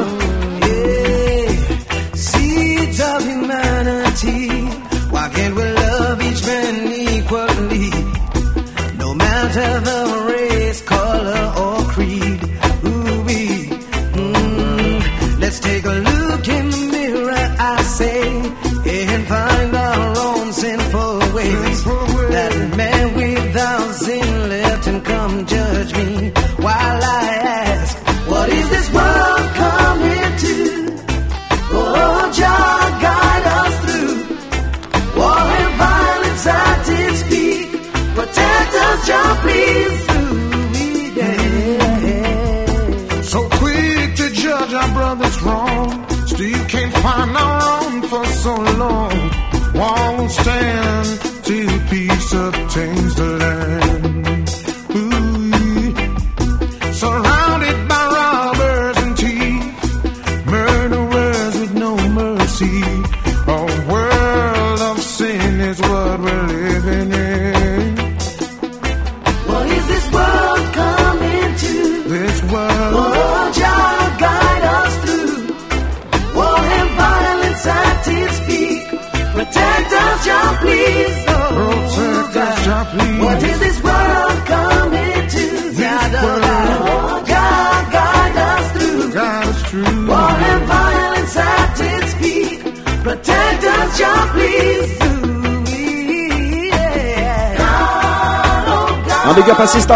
big 99.38 99.50
up 99.52 99.60
à 99.60 99.68
Sister 99.68 99.94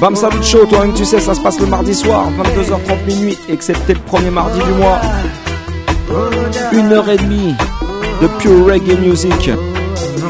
Bam 0.00 0.16
Salut 0.16 0.42
Show, 0.42 0.66
toi-même 0.66 0.94
tu 0.94 1.04
sais, 1.04 1.20
ça 1.20 1.34
se 1.34 1.40
passe 1.40 1.60
le 1.60 1.66
mardi 1.66 1.94
soir, 1.94 2.28
22h30 2.30 3.04
minuit, 3.06 3.38
excepté 3.48 3.94
le 3.94 4.00
premier 4.00 4.30
mardi 4.30 4.60
du 4.60 4.72
mois. 4.72 5.00
Une 6.72 6.92
heure 6.92 7.08
et 7.08 7.16
demie 7.16 7.54
de 8.20 8.26
pure 8.38 8.66
reggae 8.66 8.98
music. 9.00 9.50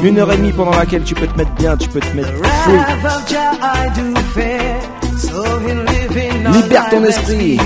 Une 0.02 0.18
heure 0.18 0.33
et 0.33 0.37
demie 0.37 0.52
pendant 0.52 0.76
laquelle 0.76 1.05
tu 1.05 1.14
peux 1.14 1.26
te 1.26 1.37
mettre 1.37 1.52
bien, 1.52 1.76
tu 1.76 1.88
peux 1.88 2.00
te 2.00 2.16
mettre 2.16 2.33
free. 2.33 2.81
Libère 6.53 6.88
ton 6.90 7.05
esprit. 7.05 7.59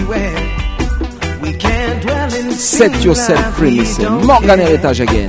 Set 2.57 3.05
yourself 3.05 3.41
free, 3.57 3.85
c'est 3.85 4.09
Morgan 4.09 4.61
Heritage 4.61 5.01
again. 5.01 5.29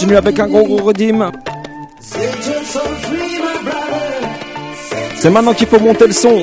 continue 0.00 0.16
avec 0.16 0.38
un 0.38 0.46
gros 0.46 0.64
gros 0.64 0.82
redim. 0.82 1.30
C'est 5.18 5.28
maintenant 5.28 5.52
qu'il 5.52 5.66
faut 5.66 5.78
monter 5.78 6.06
le 6.06 6.14
son. 6.14 6.42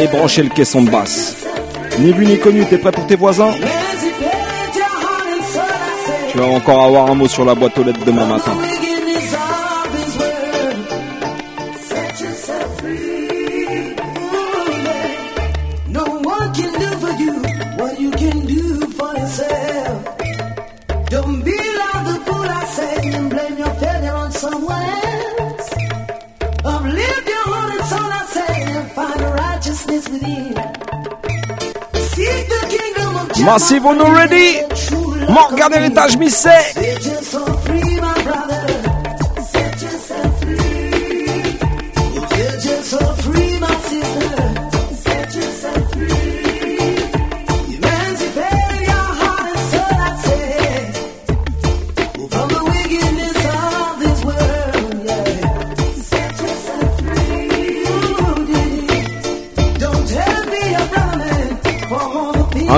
Et 0.00 0.08
brancher 0.08 0.42
le 0.42 0.48
caisson 0.48 0.82
de 0.82 0.90
basse. 0.90 1.36
Ni 2.00 2.12
vu 2.12 2.26
ni 2.26 2.40
connu, 2.40 2.66
t'es 2.66 2.78
prêt 2.78 2.90
pour 2.90 3.06
tes 3.06 3.14
voisins? 3.14 3.52
Tu 6.32 6.38
vas 6.38 6.46
encore 6.46 6.86
avoir 6.86 7.08
un 7.08 7.14
mot 7.14 7.28
sur 7.28 7.44
la 7.44 7.54
boîte 7.54 7.78
aux 7.78 7.84
lettres 7.84 8.04
demain 8.04 8.26
matin. 8.26 8.56
Massive 33.44 33.84
on 33.86 34.00
already. 34.00 34.62
Morgan 35.28 35.72
Héritage 35.72 36.16
Misset. 36.16 36.91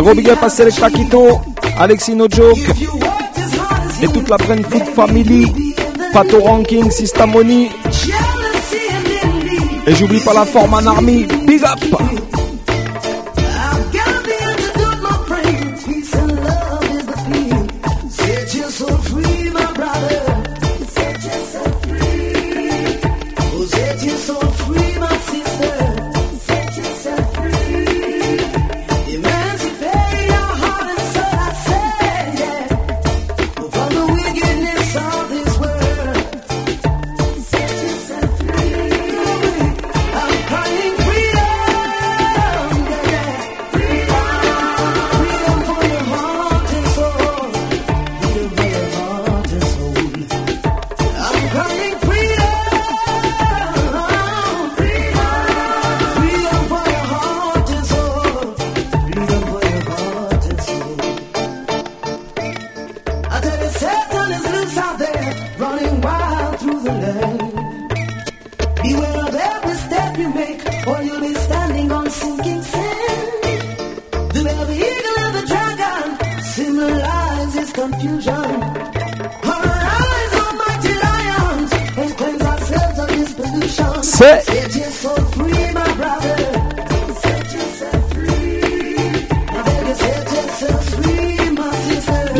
gros 0.04 0.14
big 0.14 0.28
up 0.28 0.38
à 0.42 1.82
Alexis 1.82 2.14
NoJoke, 2.14 2.58
et 4.02 4.08
toute 4.08 4.28
la 4.28 4.36
Brand 4.36 4.62
Food 4.62 4.84
Family, 4.94 5.74
Pato 6.12 6.40
Ranking, 6.40 6.90
Sistamoni. 6.90 7.70
Et 9.86 9.94
j'oublie 9.94 10.20
pas 10.20 10.34
la 10.34 10.44
forme 10.44 10.74
en 10.74 10.86
army, 10.86 11.26
big 11.46 11.62
up! 11.64 12.33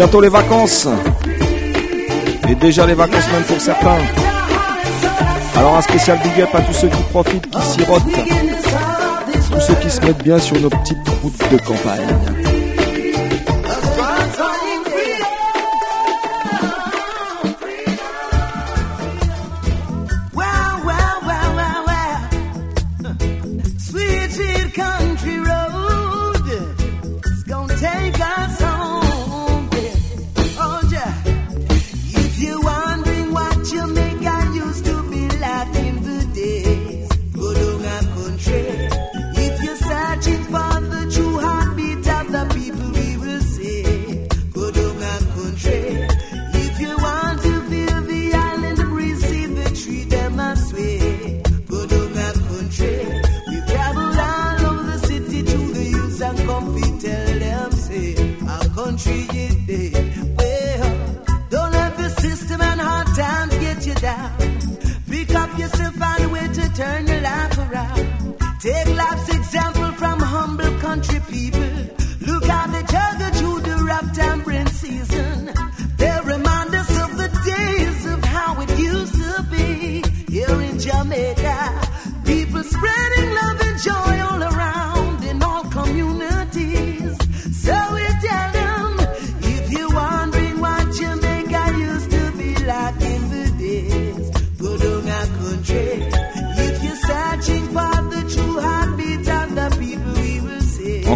Bientôt 0.04 0.20
les 0.20 0.28
vacances. 0.28 0.86
Et 2.46 2.54
déjà 2.54 2.84
les 2.84 2.92
vacances 2.92 3.26
même 3.32 3.42
pour 3.44 3.58
certains. 3.58 3.96
Alors 5.56 5.76
un 5.76 5.80
spécial 5.80 6.18
big 6.22 6.42
up 6.42 6.50
à 6.52 6.60
tous 6.60 6.74
ceux 6.74 6.88
qui 6.88 7.02
profitent, 7.04 7.48
qui 7.48 7.62
sirotent. 7.62 8.02
Tous 9.50 9.60
ceux 9.60 9.74
qui 9.76 9.88
se 9.88 10.02
mettent 10.02 10.22
bien 10.22 10.38
sur 10.38 10.60
nos 10.60 10.68
petites 10.68 11.08
routes 11.22 11.50
de 11.50 11.56
campagne. 11.56 12.33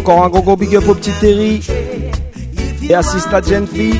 Encore 0.09 0.25
un 0.25 0.29
gros 0.29 0.41
gros 0.41 0.55
big 0.55 0.75
up 0.75 0.87
au 0.87 0.95
petit 0.95 1.11
Terry 1.19 1.61
et 2.89 2.95
à 2.95 3.03
Sista 3.03 3.39
Genfi. 3.43 3.93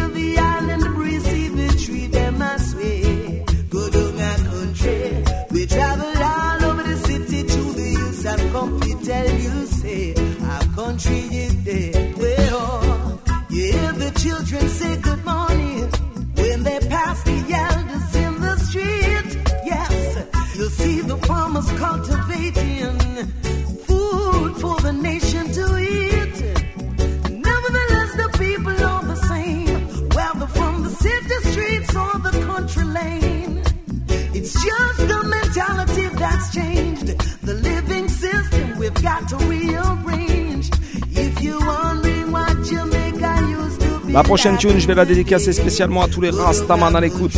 La 44.20 44.24
prochaine 44.24 44.58
tune, 44.58 44.78
je 44.78 44.86
vais 44.86 44.96
la 44.96 45.06
dédicacer 45.06 45.54
spécialement 45.54 46.02
à 46.02 46.10
tous 46.10 46.20
les 46.20 46.30
Rastaman 46.30 46.94
à 46.94 47.00
l'écoute. 47.00 47.38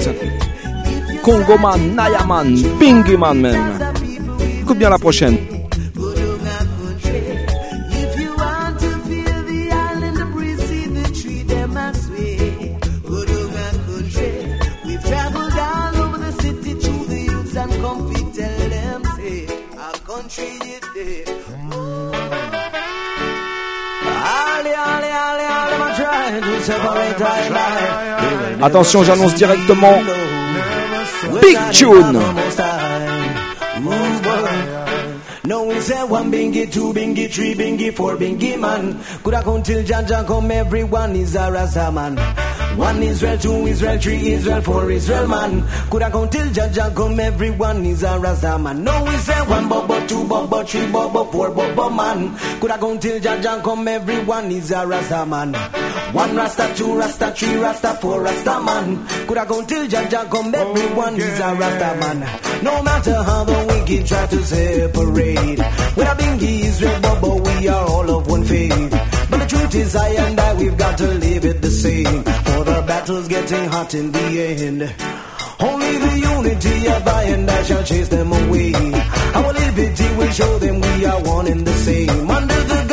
Congoman, 1.22 1.96
Nayaman, 1.96 2.56
Bingyman 2.80 3.40
même. 3.40 3.80
Écoute 4.64 4.80
bien 4.80 4.90
la 4.90 4.98
prochaine. 4.98 5.51
Attention, 28.62 29.04
j'annonce 29.04 29.36
directement 29.36 30.02
Big 31.42 31.58
Tune. 31.72 32.20
No, 35.44 35.64
we 35.66 35.80
say 35.82 36.04
one 36.04 36.32
bingy, 36.32 36.72
two 36.72 36.94
bingy, 36.94 37.32
three 37.32 37.56
bingy, 37.56 37.92
four 37.94 38.16
bingy 38.16 38.60
man. 38.60 39.00
Could 39.24 39.34
I 39.34 39.42
come 39.42 39.64
till 39.64 39.84
Jaja 39.84 40.26
come, 40.26 40.52
everyone 40.52 41.16
is 41.16 41.36
a 41.36 41.52
Rasta 41.52 41.92
man? 41.92 42.16
One 42.78 43.04
Israel, 43.04 43.38
two 43.38 43.68
Israel, 43.68 44.00
three 44.00 44.34
Israel, 44.34 44.62
four 44.62 44.92
Israel 44.92 45.28
man. 45.28 45.66
Could 45.90 46.04
I 46.04 46.12
come 46.12 46.30
till 46.30 46.48
Jaja 46.48 46.96
come, 46.96 47.20
everyone 47.20 47.86
is 47.86 48.04
a 48.04 48.20
Rasta 48.20 48.58
man. 48.60 48.84
No, 48.84 49.04
we 49.04 49.18
say 49.18 49.42
one 49.42 49.68
bubba, 49.68 50.08
two 50.08 50.24
bubba, 50.24 50.66
three 50.68 50.82
bubba, 50.82 51.32
four 51.32 51.50
bubba 51.50 51.96
man. 51.96 52.38
Could 52.62 52.72
I 52.72 52.78
come 52.78 53.00
till 53.00 53.20
Jaja 53.20 53.64
come, 53.64 53.88
everyone 53.88 54.52
is 54.52 54.72
a 54.72 54.86
Rasta 54.86 55.26
man? 55.26 55.52
One 56.14 56.36
Rasta, 56.36 56.74
two 56.76 56.98
Rasta, 56.98 57.32
three 57.32 57.56
Rasta, 57.56 57.94
four 58.02 58.22
Rasta 58.22 58.60
man. 58.62 59.08
Could 59.28 59.38
I 59.38 59.46
come 59.46 59.66
till 59.66 59.88
Jah 59.88 60.08
Jah 60.10 60.28
come, 60.30 60.54
everyone 60.54 61.16
is 61.16 61.40
a 61.40 61.56
Rasta 61.56 61.90
man. 62.02 62.20
No 62.64 62.84
matter 62.84 63.16
how 63.24 63.44
the 63.46 63.66
wicked 63.70 64.08
try 64.08 64.28
to 64.28 64.44
separate. 64.44 65.58
With 65.96 66.08
a 66.08 66.16
bingy 66.20 66.60
Israel 66.66 67.02
bubble, 67.02 67.40
we 67.40 67.68
are 67.70 67.86
all 67.88 68.10
of 68.18 68.28
one 68.28 68.44
faith. 68.44 68.92
But 69.30 69.38
the 69.40 69.46
truth 69.48 69.76
is, 69.76 69.96
I 69.96 70.10
and 70.10 70.40
I, 70.40 70.54
we've 70.56 70.78
got 70.78 70.98
to 70.98 71.08
live 71.08 71.46
it 71.46 71.62
the 71.62 71.72
same. 71.72 72.24
For 72.24 72.64
the 72.66 72.84
battle's 72.86 73.28
getting 73.30 73.70
hot 73.70 73.94
in 73.94 74.12
the 74.12 74.42
end. 74.42 74.96
Only 75.62 75.98
the 75.98 76.20
unity 76.20 76.88
of 76.88 77.08
I 77.08 77.24
and 77.24 77.50
I 77.50 77.64
shall 77.64 77.84
chase 77.84 78.10
them 78.10 78.34
away. 78.34 78.74
Our 78.74 79.54
liberty 79.54 80.16
will 80.18 80.32
show 80.32 80.60
them 80.60 80.82
we 80.82 81.06
are 81.06 81.22
one 81.24 81.48
and 81.48 81.66
the 81.66 81.74
same. 81.74 82.30
Under 82.30 82.62
the 82.72 82.91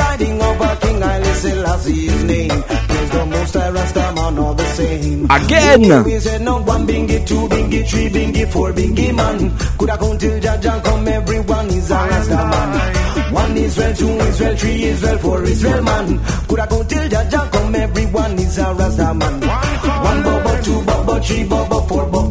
Again. 5.31 6.05
We 6.05 6.19
said 6.19 6.41
no 6.43 6.61
one 6.63 6.87
bingy, 6.87 7.27
two 7.27 7.49
bingy, 7.49 7.89
three 7.89 8.09
bingy, 8.11 8.51
four 8.53 8.73
bingy 8.73 9.15
man. 9.15 9.57
Could 9.79 9.91
I 9.91 9.97
come 9.97 10.19
till 10.19 10.41
Jah 10.41 10.59
Jah 10.61 10.81
come, 10.85 11.09
everyone 11.09 11.69
is 11.69 11.91
a 11.91 11.95
Rasta 11.95 12.37
man. 12.37 13.33
One 13.33 13.57
Israel, 13.57 13.95
two 13.95 14.09
Israel, 14.09 14.57
three 14.57 14.83
Israel, 14.85 15.19
four 15.19 15.43
Israel 15.45 15.83
man. 15.83 16.07
Could 16.49 16.61
I 16.61 16.67
come 16.67 16.87
till 16.87 17.09
Jah 17.09 17.25
Jah 17.31 17.49
come, 17.53 17.75
everyone 17.75 18.39
is 18.39 18.59
a 18.59 18.75
Rasta 18.75 19.15
man. 19.15 19.35
One 19.41 20.23
bubba, 20.27 20.65
two 20.65 20.81
bubba, 20.89 21.25
three 21.25 21.45
bubba, 21.45 21.89
four 21.89 22.07
bubba 22.07 22.28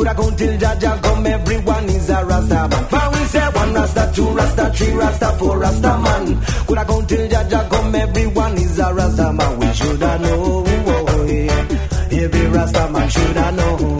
man. 0.00 0.06
Could 0.06 0.08
I 0.08 0.14
come 0.14 0.36
till 0.36 0.58
Jah 0.58 0.76
Jah 0.78 1.00
come, 1.02 1.26
everyone 1.26 1.84
is 1.84 2.10
a 2.10 2.24
Rasta 2.24 2.68
man. 2.68 2.84
For 2.88 3.10
we 3.10 3.24
say 3.26 3.48
one 3.48 3.74
Rasta, 3.74 4.12
two 4.14 4.28
Rasta, 4.30 4.72
three 4.74 4.92
Rasta, 4.92 5.38
four 5.38 5.58
Rasta 5.58 5.98
man. 5.98 6.40
Could 6.66 6.78
I 6.78 6.84
come 6.84 7.06
till 7.06 7.28
Jah 7.28 7.48
Jah 7.48 7.68
come, 7.70 7.94
everyone 7.94 8.54
is 8.54 8.78
a 8.78 8.94
Rasta 8.94 9.32
man. 9.32 9.58
We 9.58 9.72
shoulda 9.74 10.18
know, 10.18 10.64
oh, 10.66 11.04
oh, 11.08 11.24
yeah. 11.24 12.22
every 12.24 12.46
Rasta 12.46 12.88
man 12.90 13.08
shoulda 13.10 13.52
know. 13.52 13.99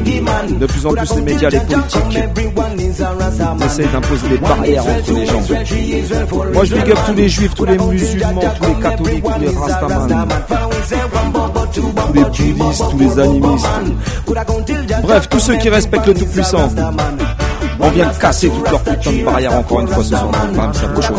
De 0.00 0.66
plus 0.66 0.86
en 0.86 0.92
plus, 0.92 1.14
les 1.14 1.22
médias, 1.22 1.50
les 1.50 1.60
politiques 1.60 2.00
essayent 3.64 3.88
d'imposer 3.88 4.28
des 4.28 4.38
barrières 4.38 4.84
entre 4.86 5.12
les 5.12 5.26
gens. 5.26 5.42
Moi, 6.52 6.64
je 6.64 6.74
big 6.74 6.90
up 6.90 6.98
tous 7.06 7.14
les 7.14 7.28
juifs, 7.28 7.54
tous 7.54 7.64
les 7.66 7.78
musulmans, 7.78 8.40
tous 8.60 8.66
les 8.66 8.74
catholiques, 8.82 9.24
tous 9.24 9.40
les 9.40 9.56
rastamans, 9.56 10.06
tous 11.72 11.82
les 12.14 12.22
bouddhistes, 12.22 12.84
tous 12.90 12.98
les 12.98 13.18
animistes. 13.18 13.66
Bref, 15.02 15.28
tous 15.28 15.40
ceux 15.40 15.56
qui 15.56 15.68
respectent 15.68 16.06
le 16.06 16.14
Tout-Puissant. 16.14 16.68
On 17.82 17.90
vient 17.90 18.08
casser 18.20 18.50
toutes 18.50 18.70
leurs 18.70 18.82
putains 18.82 19.12
de 19.12 19.24
barrières 19.24 19.54
encore 19.54 19.80
une 19.80 19.88
fois 19.88 20.02
ce 20.02 20.10
soir. 20.10 20.30
Bam, 20.54 20.74
ça 20.74 20.86
bouge 20.88 21.10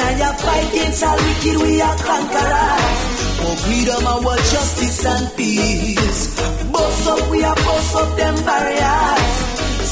and 0.00 0.22
I 0.22 0.28
are 0.30 0.68
against 0.68 1.02
all 1.04 1.16
wicked, 1.16 1.56
we 1.62 1.80
are 1.80 1.96
conquerors. 1.96 3.00
For 3.40 3.54
freedom, 3.64 4.06
our 4.06 4.36
justice 4.52 5.04
and 5.04 5.36
peace. 5.36 6.20
Boss 6.72 7.06
up, 7.06 7.30
we 7.30 7.44
are 7.44 7.54
boss 7.54 7.94
up 7.96 8.16
them 8.16 8.36
barriers. 8.44 9.32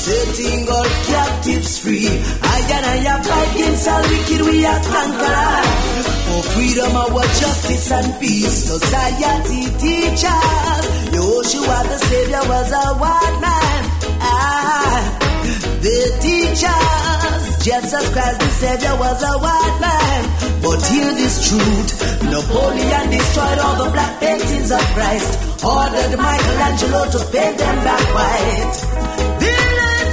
Setting 0.04 0.68
all 0.68 0.88
captives 1.10 1.78
free. 1.78 2.08
I 2.08 2.58
and 2.76 3.08
I 3.08 3.22
fight 3.22 3.54
against 3.54 3.88
all 3.88 4.02
wicked, 4.02 4.40
we 4.48 4.64
are 4.64 4.82
conquerors. 4.94 6.06
For 6.26 6.42
freedom, 6.54 6.96
our 6.96 7.26
justice 7.40 7.90
and 7.92 8.20
peace. 8.20 8.56
Society 8.72 9.62
teachers. 9.82 10.84
Yoshua 11.14 11.78
the 11.90 11.98
Savior 12.08 12.44
was 12.52 12.72
a 12.72 12.86
white 13.02 13.38
man. 13.40 13.80
Ah, 14.20 15.18
the 15.82 15.98
teachers. 16.22 16.87
Jesus 17.60 18.04
Christ 18.12 18.40
the 18.40 18.50
Savior 18.50 18.94
was 18.96 19.22
a 19.22 19.34
white 19.38 19.78
man. 19.80 20.22
But 20.62 20.80
hear 20.86 21.12
this 21.14 21.48
truth. 21.48 21.88
Napoleon 22.22 23.10
destroyed 23.10 23.58
all 23.58 23.76
the 23.84 23.90
black 23.90 24.20
paintings 24.20 24.70
of 24.70 24.84
Christ. 24.94 25.30
Ordered 25.64 26.18
Michelangelo 26.18 27.02
to 27.14 27.18
paint 27.32 27.58
them 27.58 27.76
back 27.84 28.06
white. 28.14 28.76
Their 29.42 29.68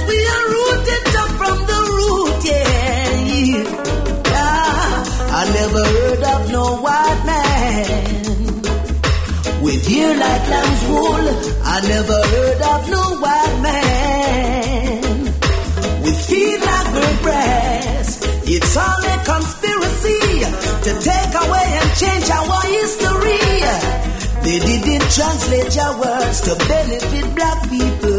we 0.08 0.18
are 0.34 0.46
rooted 0.56 1.06
up 1.22 1.30
from 1.40 1.56
the 1.70 1.80
root, 1.96 2.44
yeah. 2.50 3.10
yeah. 3.42 4.32
Ah, 4.34 5.40
I 5.40 5.42
never 5.58 5.82
heard 5.94 6.22
of 6.34 6.42
no 6.52 6.64
white 6.84 7.22
man. 7.30 8.16
With 9.62 9.86
hair 9.86 10.12
like 10.14 10.46
lamb's 10.52 10.82
wool, 10.90 11.24
I 11.64 11.76
never 11.94 12.18
heard 12.32 12.62
of 12.74 12.80
no 12.90 13.02
white 13.24 13.58
man. 13.66 15.02
With 16.02 16.18
feet 16.28 16.60
like 16.60 16.75
bird 16.96 17.18
breast, 17.22 18.18
it's 18.48 18.76
all 18.76 19.02
a 19.14 19.16
conspiracy 19.24 20.22
to 20.86 20.90
take 21.04 21.34
away 21.44 21.66
and 21.80 21.88
change 22.00 22.26
our 22.30 22.60
history. 22.76 23.46
They 24.46 24.58
didn't 24.62 25.10
translate 25.10 25.74
your 25.74 25.92
words 25.98 26.38
to 26.46 26.52
benefit 26.70 27.26
black 27.34 27.58
people. 27.68 28.18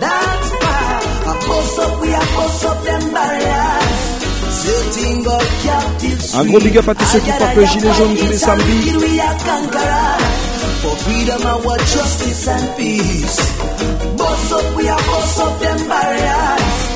That's 0.00 0.50
why 0.60 0.82
I 1.30 1.32
post 1.46 1.78
up, 1.84 2.00
we 2.00 2.08
are 2.14 2.28
post 2.36 2.64
up 2.64 2.78
them 2.84 3.04
barriers. 3.12 3.96
Setting 4.58 5.26
all 5.28 5.46
captives 5.62 6.34
Un 6.34 6.44
gros 6.46 6.60
big 6.60 6.78
up 6.78 6.88
à 6.88 6.94
tous 6.94 7.04
ceux 7.12 7.20
qui 7.20 7.30
portent 7.30 7.56
le 7.56 7.66
gilet 7.66 7.94
jaune 7.94 8.16
tous 8.16 8.26
les 8.26 8.38
samedis. 8.38 8.96
we 8.96 9.20
are 9.20 9.36
conquerors. 9.44 10.22
For 10.82 10.96
freedom, 11.04 11.42
our 11.46 11.78
justice 11.78 12.48
and 12.48 12.76
peace. 12.76 13.38
Boss 14.16 14.52
up, 14.52 14.76
we 14.76 14.88
are 14.88 15.02
boss 15.06 15.38
up 15.40 15.60
them 15.60 15.88
barriers. 15.88 16.87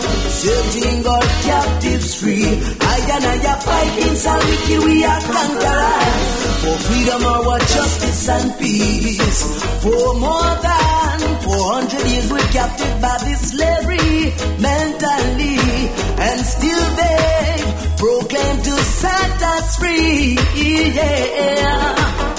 Setting 0.42 1.06
all 1.06 1.22
captives 1.46 2.20
free. 2.20 2.42
I 2.42 2.98
and 3.14 3.24
I 3.30 3.36
are 3.46 3.60
fighting 3.60 4.16
so 4.16 4.34
wicked, 4.34 4.84
we 4.86 5.04
are 5.04 5.20
conquerors. 5.20 6.32
For 6.62 6.76
freedom, 6.82 7.22
our 7.22 7.58
justice 7.60 8.28
and 8.28 8.58
peace. 8.58 9.40
For 9.82 10.14
more 10.18 10.54
than 10.66 11.18
400 11.46 12.10
years, 12.10 12.32
we're 12.32 12.50
captive 12.50 13.00
by 13.00 13.18
this 13.22 13.52
slavery 13.54 14.34
mentally. 14.58 15.62
And 16.18 16.40
still 16.44 16.84
they 16.98 17.62
proclaim 17.98 18.56
to 18.62 18.74
set 18.82 19.42
us 19.42 19.76
free. 19.76 20.36
Yeah. 20.56 22.31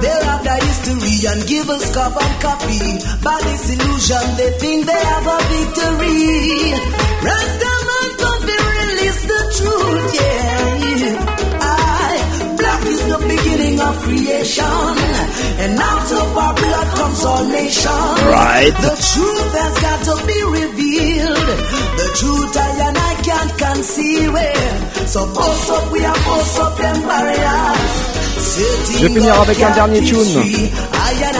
Thereafter 0.00 0.56
history 0.66 1.16
and 1.30 1.40
give 1.48 1.68
us 1.70 1.94
carbon 1.94 2.32
copy. 2.40 2.80
By 3.24 3.38
this 3.46 3.64
illusion, 3.74 4.26
they 4.36 4.50
think 4.60 4.86
they 4.86 5.02
have 5.12 5.26
a 5.26 5.38
victory. 5.50 6.76
Rastaman 7.26 8.08
come 8.22 8.42
to 8.50 8.56
release 8.76 9.22
the 9.32 9.42
truth, 9.56 10.14
yeah. 10.20 11.16
I, 11.60 12.54
black 12.58 12.82
is 12.86 13.02
the 13.08 13.18
beginning 13.24 13.80
of 13.80 13.94
creation. 14.04 14.94
And 15.58 15.78
out 15.80 16.12
of 16.12 16.36
our 16.36 16.54
blood 16.54 16.88
comes 16.96 17.24
our 17.24 17.44
nation. 17.48 18.06
Right. 18.28 18.74
The 18.76 18.94
truth 19.10 19.52
has 19.56 19.74
got 19.80 20.00
to 20.08 20.14
be 20.28 20.38
revealed. 20.60 21.48
The 21.96 22.08
truth 22.20 22.52
I 22.56 22.68
and 22.86 22.96
I 22.98 23.12
can't 23.24 23.52
conceal 23.58 24.34
it. 24.36 25.08
So 25.08 25.24
boss 25.32 25.70
up, 25.70 25.90
we 25.92 26.04
are 26.04 26.14
boss 26.14 26.58
up 26.60 26.76
them 26.76 27.00
barriers. 27.08 28.05
Je 28.56 29.06
vais 29.06 29.08
finir 29.08 29.40
avec 29.40 29.62
un 29.62 29.70
dernier 29.70 30.02
tune 30.02 30.18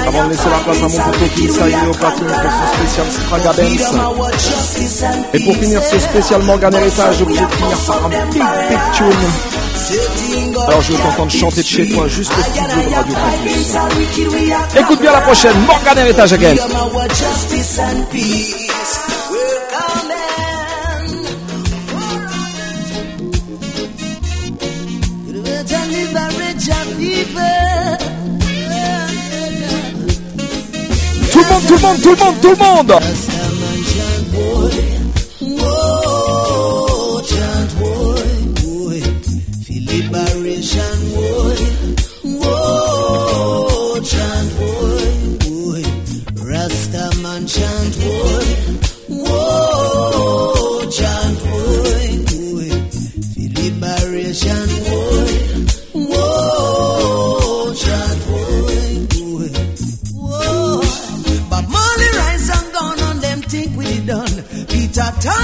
avant 0.07 0.25
de 0.25 0.31
laisser 0.31 0.51
la 0.51 0.59
place 0.59 0.79
à 0.79 0.89
mon 0.89 1.11
poteau 1.11 1.27
qui 1.35 1.49
au 1.49 1.95
platine 1.95 2.27
pour 2.27 2.53
son 2.53 2.67
spécial 2.77 3.07
Spraga 3.11 3.53
Benz. 3.53 3.95
Et 5.33 5.41
pour 5.41 5.57
finir 5.57 5.83
ce 5.83 5.99
spécial 5.99 6.43
Morgan 6.43 6.75
Heritage, 6.75 7.23
obligé 7.23 7.41
de 7.41 7.53
finir 7.53 7.79
par 7.87 8.07
un 8.07 8.09
big 8.09 8.43
big 8.69 8.79
tune. 8.95 9.07
Alors 10.67 10.83
je 10.83 10.93
veux 10.93 10.99
t'entendre 10.99 11.31
chanter 11.31 11.63
de 11.63 11.67
chez 11.67 11.89
toi 11.89 12.09
juste 12.09 12.33
au 12.39 12.43
studio 12.43 12.63
de 12.63 12.95
Radio 12.95 13.15
Campus. 13.15 14.79
Écoute 14.79 15.01
bien 15.01 15.13
la 15.13 15.21
prochaine, 15.21 15.57
Morgan 15.67 15.99
Heritage 15.99 16.33
again. 16.35 16.57
Tout 26.67 26.73
le 31.39 31.47
monde, 31.49 31.67
tout 31.69 31.75
le 31.75 31.81
monde, 31.81 32.01
tout 32.03 32.11
le 32.11 32.17
monde, 32.17 32.35
tout 32.43 32.51
le 32.51 32.57
monde 32.57 32.93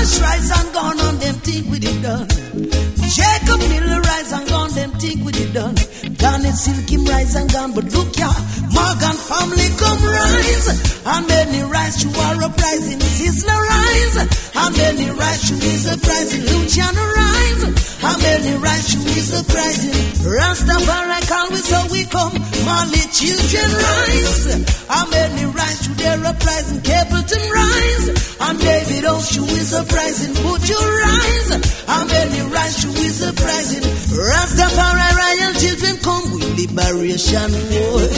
Tosh 0.03 0.20
rise 0.20 0.50
and 0.50 0.74
gone 0.74 1.00
on 1.00 1.18
them 1.18 1.34
think 1.46 1.70
we 1.70 1.78
it 1.78 2.03
done. 2.03 2.26
Jacob 3.07 3.61
Miller 3.70 4.00
rise 4.00 4.32
and 4.32 4.48
gone 4.48 4.70
them 4.74 4.90
think 4.98 5.24
we 5.24 5.30
it 5.30 5.55
done. 5.55 5.76
Garnett 6.18 6.55
Silk 6.55 6.90
him 6.90 7.05
rise 7.05 7.36
and 7.36 7.48
gone, 7.53 7.72
but 7.72 7.84
look 7.84 8.11
ya, 8.18 8.32
Morgan 8.72 9.16
family 9.16 9.68
come 9.76 10.02
rise. 10.02 10.68
And 11.04 11.26
many 11.26 11.60
rise 11.62 11.96
to 12.02 12.08
our 12.08 12.42
uprising, 12.48 13.00
Sizzla 13.00 13.56
rise. 13.56 14.16
And 14.54 14.76
many 14.76 15.10
rise 15.10 15.42
to 15.48 15.54
his 15.54 15.84
uprising, 15.92 16.42
Luciano 16.46 17.04
rise. 17.04 17.62
And 18.02 18.18
many 18.22 18.54
rise 18.58 18.86
to 18.92 18.98
his 19.12 19.28
uprising, 19.34 19.94
Rastafari 20.26 21.20
call 21.28 21.50
we 21.50 21.56
so 21.56 21.80
we 21.90 22.04
come. 22.06 22.34
Marley 22.64 23.04
children 23.12 23.70
rise. 23.70 24.46
And 24.88 25.10
many 25.10 25.44
rise 25.46 25.80
to 25.86 25.90
their 25.94 26.24
uprising, 26.24 26.80
Capleton 26.80 27.44
rise. 27.50 28.06
And 28.40 28.58
David 28.58 29.04
Oshu 29.04 29.42
is 29.58 29.72
uprising, 29.74 30.34
would 30.46 30.68
you 30.68 30.78
rise? 30.78 31.50
And 31.52 32.08
many 32.10 32.40
rise 32.50 32.82
to 32.82 32.88
his 32.88 33.22
uprising, 33.22 33.84
Rastafari 34.16 35.10
royal 35.18 35.54
children 35.62 35.96
come 36.02 36.41
liberation 36.62 37.50
war. 37.70 38.08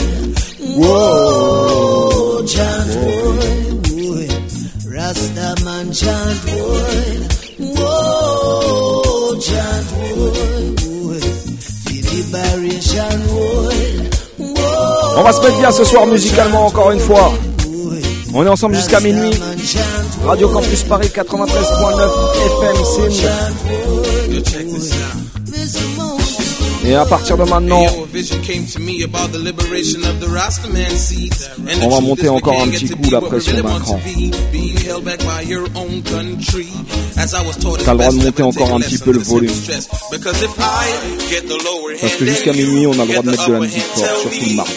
Whoa, 0.80 2.45
chant 2.47 2.90
boy, 3.01 3.49
boy. 3.88 4.28
Rasta 4.95 5.49
man 5.64 5.86
chant 5.92 6.38
boy. 6.47 7.16
Whoa, 7.76 9.38
chant 9.47 9.86
boy, 9.92 10.64
boy. 10.82 11.20
The 11.86 11.97
liberation 12.12 13.18
war. 13.32 13.72
Whoa, 14.38 15.18
On 15.18 15.22
va 15.22 15.32
se 15.32 15.40
mettre 15.40 15.59
bien 15.59 15.72
ce 15.72 15.84
soir 15.84 16.07
musicalement 16.07 16.66
encore 16.66 16.90
une 16.92 17.01
fois. 17.01 17.32
On 18.36 18.45
est 18.45 18.49
ensemble 18.49 18.74
jusqu'à 18.74 19.01
minuit. 19.01 19.30
Radio 20.26 20.49
Campus 20.49 20.82
Paris 20.84 21.09
93.9 21.09 21.24
FM 22.51 22.76
Sim. 24.80 25.24
Et 26.87 26.95
à 26.95 27.05
partir 27.07 27.37
de 27.39 27.45
maintenant, 27.45 27.87
On 31.82 31.89
va 31.89 32.01
monter 32.01 32.28
encore 32.28 32.62
un 32.62 32.68
petit 32.68 32.89
coup 32.89 33.11
la 33.11 33.20
pression 33.22 33.57
d'un 33.62 33.80
cran. 33.80 34.01
T'as 37.85 37.93
le 37.93 37.99
droit 37.99 38.11
de 38.11 38.16
monter 38.16 38.43
encore 38.43 38.74
un 38.74 38.80
petit 38.80 38.99
peu 38.99 39.12
le 39.12 39.20
volume. 39.20 39.51
Parce 42.01 42.16
que 42.16 42.26
jusqu'à 42.26 42.53
minuit, 42.53 42.87
on 42.87 42.93
a 42.93 43.05
le 43.05 43.12
droit 43.12 43.22
de 43.22 43.30
mettre 43.30 43.49
de 43.49 43.53
la 43.53 43.61
musique 43.61 43.82
forte, 43.82 44.20
surtout 44.20 44.45
le 44.51 44.55
mardi. 44.55 44.72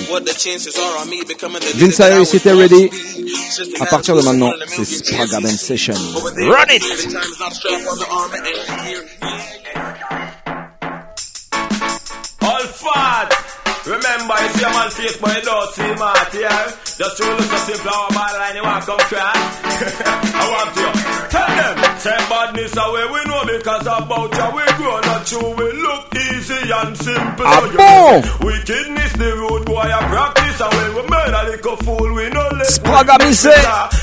Vince 1.76 2.00
Harris 2.00 2.30
était 2.34 2.54
ready. 2.54 2.90
À 3.80 3.86
partir 3.86 4.16
de 4.16 4.22
maintenant, 4.22 4.52
c'est 4.68 4.86
Spraga 4.86 5.42
Band 5.42 5.50
Session. 5.50 5.96
Run 6.38 6.74
it! 6.74 6.84
Remember, 13.88 14.36
you 14.44 14.50
see 14.56 14.64
a 14.64 14.70
man 14.70 14.90
face, 14.92 15.18
but 15.18 15.36
you 15.36 15.44
don't 15.44 15.70
see 15.74 15.92
Marty 15.96 16.38
here. 16.44 16.68
Just 16.98 17.18
to 17.18 17.24
look 17.24 17.42
so 17.42 17.58
simple, 17.68 17.92
our 17.94 18.10
bad 18.10 18.34
line, 18.38 18.56
you 18.56 18.64
want 18.68 18.84
to 18.84 18.92
come 18.92 19.04
crash. 19.12 19.44
I 20.34 20.44
want 20.52 20.76
you. 20.76 20.90
Tell 21.30 21.52
them, 21.60 21.76
say 22.00 22.18
badness 22.32 22.76
away, 22.78 23.06
we 23.12 23.22
know 23.30 23.44
because 23.46 23.86
about 23.88 24.30
you, 24.34 24.48
we 24.56 24.64
grow 24.80 25.00
not 25.02 25.22
true, 25.28 25.52
we 25.56 25.68
look 25.84 26.04
easy 26.16 26.62
and 26.72 26.98
simple. 26.98 27.46
So 27.46 27.66
you 27.66 27.78
know, 27.78 28.24
wickedness, 28.42 29.14
the 29.14 29.30
road 29.38 29.66
boy, 29.66 29.88
I 29.88 30.00
practice 30.08 30.60
away, 30.62 30.88
we 30.96 31.02
murder 31.10 31.44
like 31.52 31.66
a 31.66 31.76
fool, 31.84 32.10
we 32.16 32.30
know 32.30 32.48
less. 32.58 32.80
Spragamise. 32.80 33.56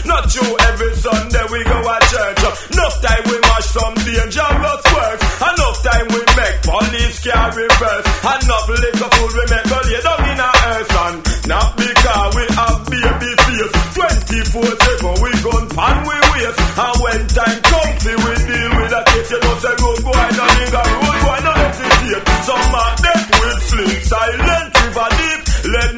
Not 0.07 0.31
true, 0.31 0.55
every 0.69 0.95
Sunday 0.97 1.45
we 1.51 1.65
go 1.65 1.79
to 1.83 1.99
church. 2.13 2.41
Enough 2.73 2.97
time 3.03 3.25
we 3.27 3.44
mash 3.55 3.67
some 3.71 3.95
dangerous 3.95 4.83
works. 4.91 5.25
Enough 5.39 5.79
time 5.83 6.07
we 6.11 6.21
make 6.35 6.57
police 6.67 7.19
car 7.23 7.49
reverse. 7.55 8.07
Enough 8.27 8.69
liquor 8.83 9.11
food 9.15 9.33
we 9.39 9.45
make 9.51 9.67
go 9.71 9.79
lay 9.87 10.01
down 10.03 10.23
in 10.31 10.41
our 10.43 10.57
earth. 10.75 10.95
And 11.05 11.17
not 11.47 11.71
because 11.79 12.31
we 12.35 12.45
have 12.59 12.79
baby 12.91 13.31
face. 13.47 13.75
24-7 13.95 15.23
we 15.23 15.31
gun 15.45 15.65
pan 15.71 15.97
we 16.03 16.17
waste. 16.35 16.61
And 16.83 16.97
when 17.03 17.21
time 17.31 17.61
comes 17.63 18.03
we 18.05 18.33
deal 18.51 18.71
with 18.75 18.99
a 18.99 19.03
case. 19.11 19.31
You 19.31 19.41
know 19.41 19.55
say 19.63 19.75
road 19.79 20.01
boy 20.03 20.27
no 20.35 20.45
linger, 20.59 20.85
road 20.99 21.19
boy 21.23 21.39
no 21.47 21.53
hesitate. 21.63 22.25
Some 22.49 22.75
are 22.75 22.95
death 23.05 23.27
will 23.39 23.59
sleep. 23.71 24.01
Silent 24.03 24.69
river 24.83 25.09
deep. 25.19 25.41
Let 25.65 25.91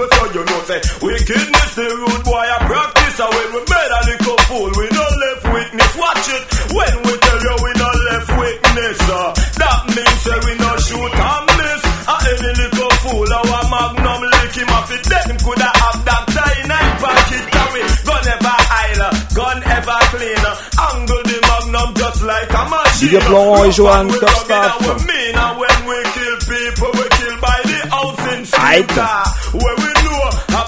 simple. 0.00 0.08
So 0.16 0.24
you 0.32 0.44
know, 0.44 0.60
say, 0.64 0.80
wickedness, 1.02 1.74
the 1.74 1.84
rude 1.84 2.24
boy, 2.24 2.44
I 2.44 2.58
practice. 2.64 3.20
And 3.20 3.30
when 3.34 3.48
we 3.52 3.60
made 3.68 3.92
a 3.92 4.00
little 4.08 4.38
fool, 4.48 4.70
we 4.78 4.86
no 4.92 5.04
left 5.04 5.44
witness. 5.52 5.92
Watch 5.96 6.26
it. 6.30 6.42
When 6.72 6.94
we 7.04 7.12
tell 7.20 7.40
you 7.40 7.54
we 7.64 7.70
no 7.76 7.90
left 8.08 8.30
witness, 8.38 8.98
uh, 9.10 9.30
that 9.60 9.80
means 9.92 10.20
say 10.24 10.36
we 10.46 10.52
no 10.60 10.70
shoot 10.80 11.12
and 11.12 11.46
miss. 11.60 11.82
And 12.10 12.22
any 12.30 12.52
little 12.64 12.92
fool, 13.04 13.28
our 13.28 13.64
magnum 13.68 14.20
lick 14.24 14.54
him 14.56 14.70
off 14.70 14.90
it. 14.92 15.02
Then 15.04 15.36
could 15.44 15.60
have 15.60 15.76
have 15.76 16.00
that 16.06 16.24
nine 16.70 16.92
pocket 17.00 17.44
carry. 17.50 17.82
Gun 18.06 18.24
ever 18.30 18.56
idle, 18.86 19.12
gun 19.36 19.58
ever 19.62 19.98
clean. 20.14 20.44
Angle 20.80 21.22
the 21.28 21.38
magnum 21.44 21.88
just 21.94 22.22
like 22.22 22.50
a 22.50 22.62
machine. 22.70 23.16
Up 23.20 23.28
Laurent 23.30 23.68
et 23.68 23.76
Johan, 23.76 24.06
We 24.08 24.18
top 24.18 24.22
rugged 24.22 24.44
staff. 24.46 24.80
and 24.80 24.86
we 24.86 25.06
mean, 25.12 25.34
and 25.36 25.54
when 25.60 25.78
we 25.88 25.96
kill 26.14 26.36
people, 26.48 26.90
we 26.96 27.04
kill 27.18 27.36
by 27.40 27.58
the 27.68 27.78
ounce 27.92 28.24
in 28.32 28.40
Aight. 28.60 29.79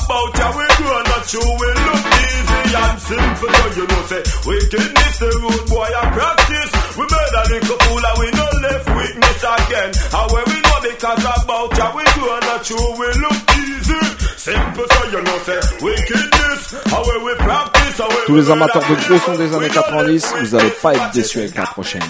About 0.04 0.32
how 0.38 0.52
we 0.56 0.66
do, 0.78 0.88
not 1.10 1.24
you 1.32 1.42
we 1.42 1.68
look 1.86 2.04
easy 2.22 2.62
and 2.72 2.98
simple. 3.00 3.50
So 3.52 3.66
you 3.78 3.86
know, 3.86 4.02
say, 4.10 4.22
wickedness, 4.46 5.14
the 5.18 5.30
root 5.42 5.62
boy, 5.68 5.88
I 5.88 6.04
practice. 6.12 6.70
We 6.98 7.04
made 7.06 7.34
a 7.38 7.42
little 7.52 7.78
fool, 7.82 8.02
and 8.02 8.16
we 8.20 8.28
no 8.32 8.46
left 8.64 8.86
witness 8.96 9.40
again. 9.42 9.90
And 9.92 10.26
where 10.32 10.46
we 10.46 10.58
know 10.60 10.78
because 10.82 11.24
about 11.24 11.70
how 11.78 11.90
we 11.96 12.04
do, 12.16 12.24
not 12.26 12.62
you 12.70 12.80
we 12.98 13.08
look 13.22 13.38
easy. 13.58 14.02
Simple, 14.36 14.86
so 14.90 15.00
you 15.12 15.22
know, 15.22 15.38
say, 15.46 15.60
wickedness, 15.80 16.62
how 16.90 17.02
where 17.06 17.22
we 17.24 17.32
practice, 17.36 17.98
how 17.98 18.08
where 18.08 18.26
Tous 18.26 18.36
les 18.36 18.50
amateurs 18.50 18.82
de 18.88 18.94
gros 19.06 19.18
sons 19.18 19.36
des 19.36 19.54
années 19.54 19.62
We 19.62 19.68
know 19.68 19.82
90, 19.82 20.34
vous 20.40 20.54
allez 20.56 20.70
pas 20.82 20.94
être 20.94 21.10
déçus 21.12 21.38
avec 21.38 21.54
la 21.56 21.66
prochaine. 21.66 22.02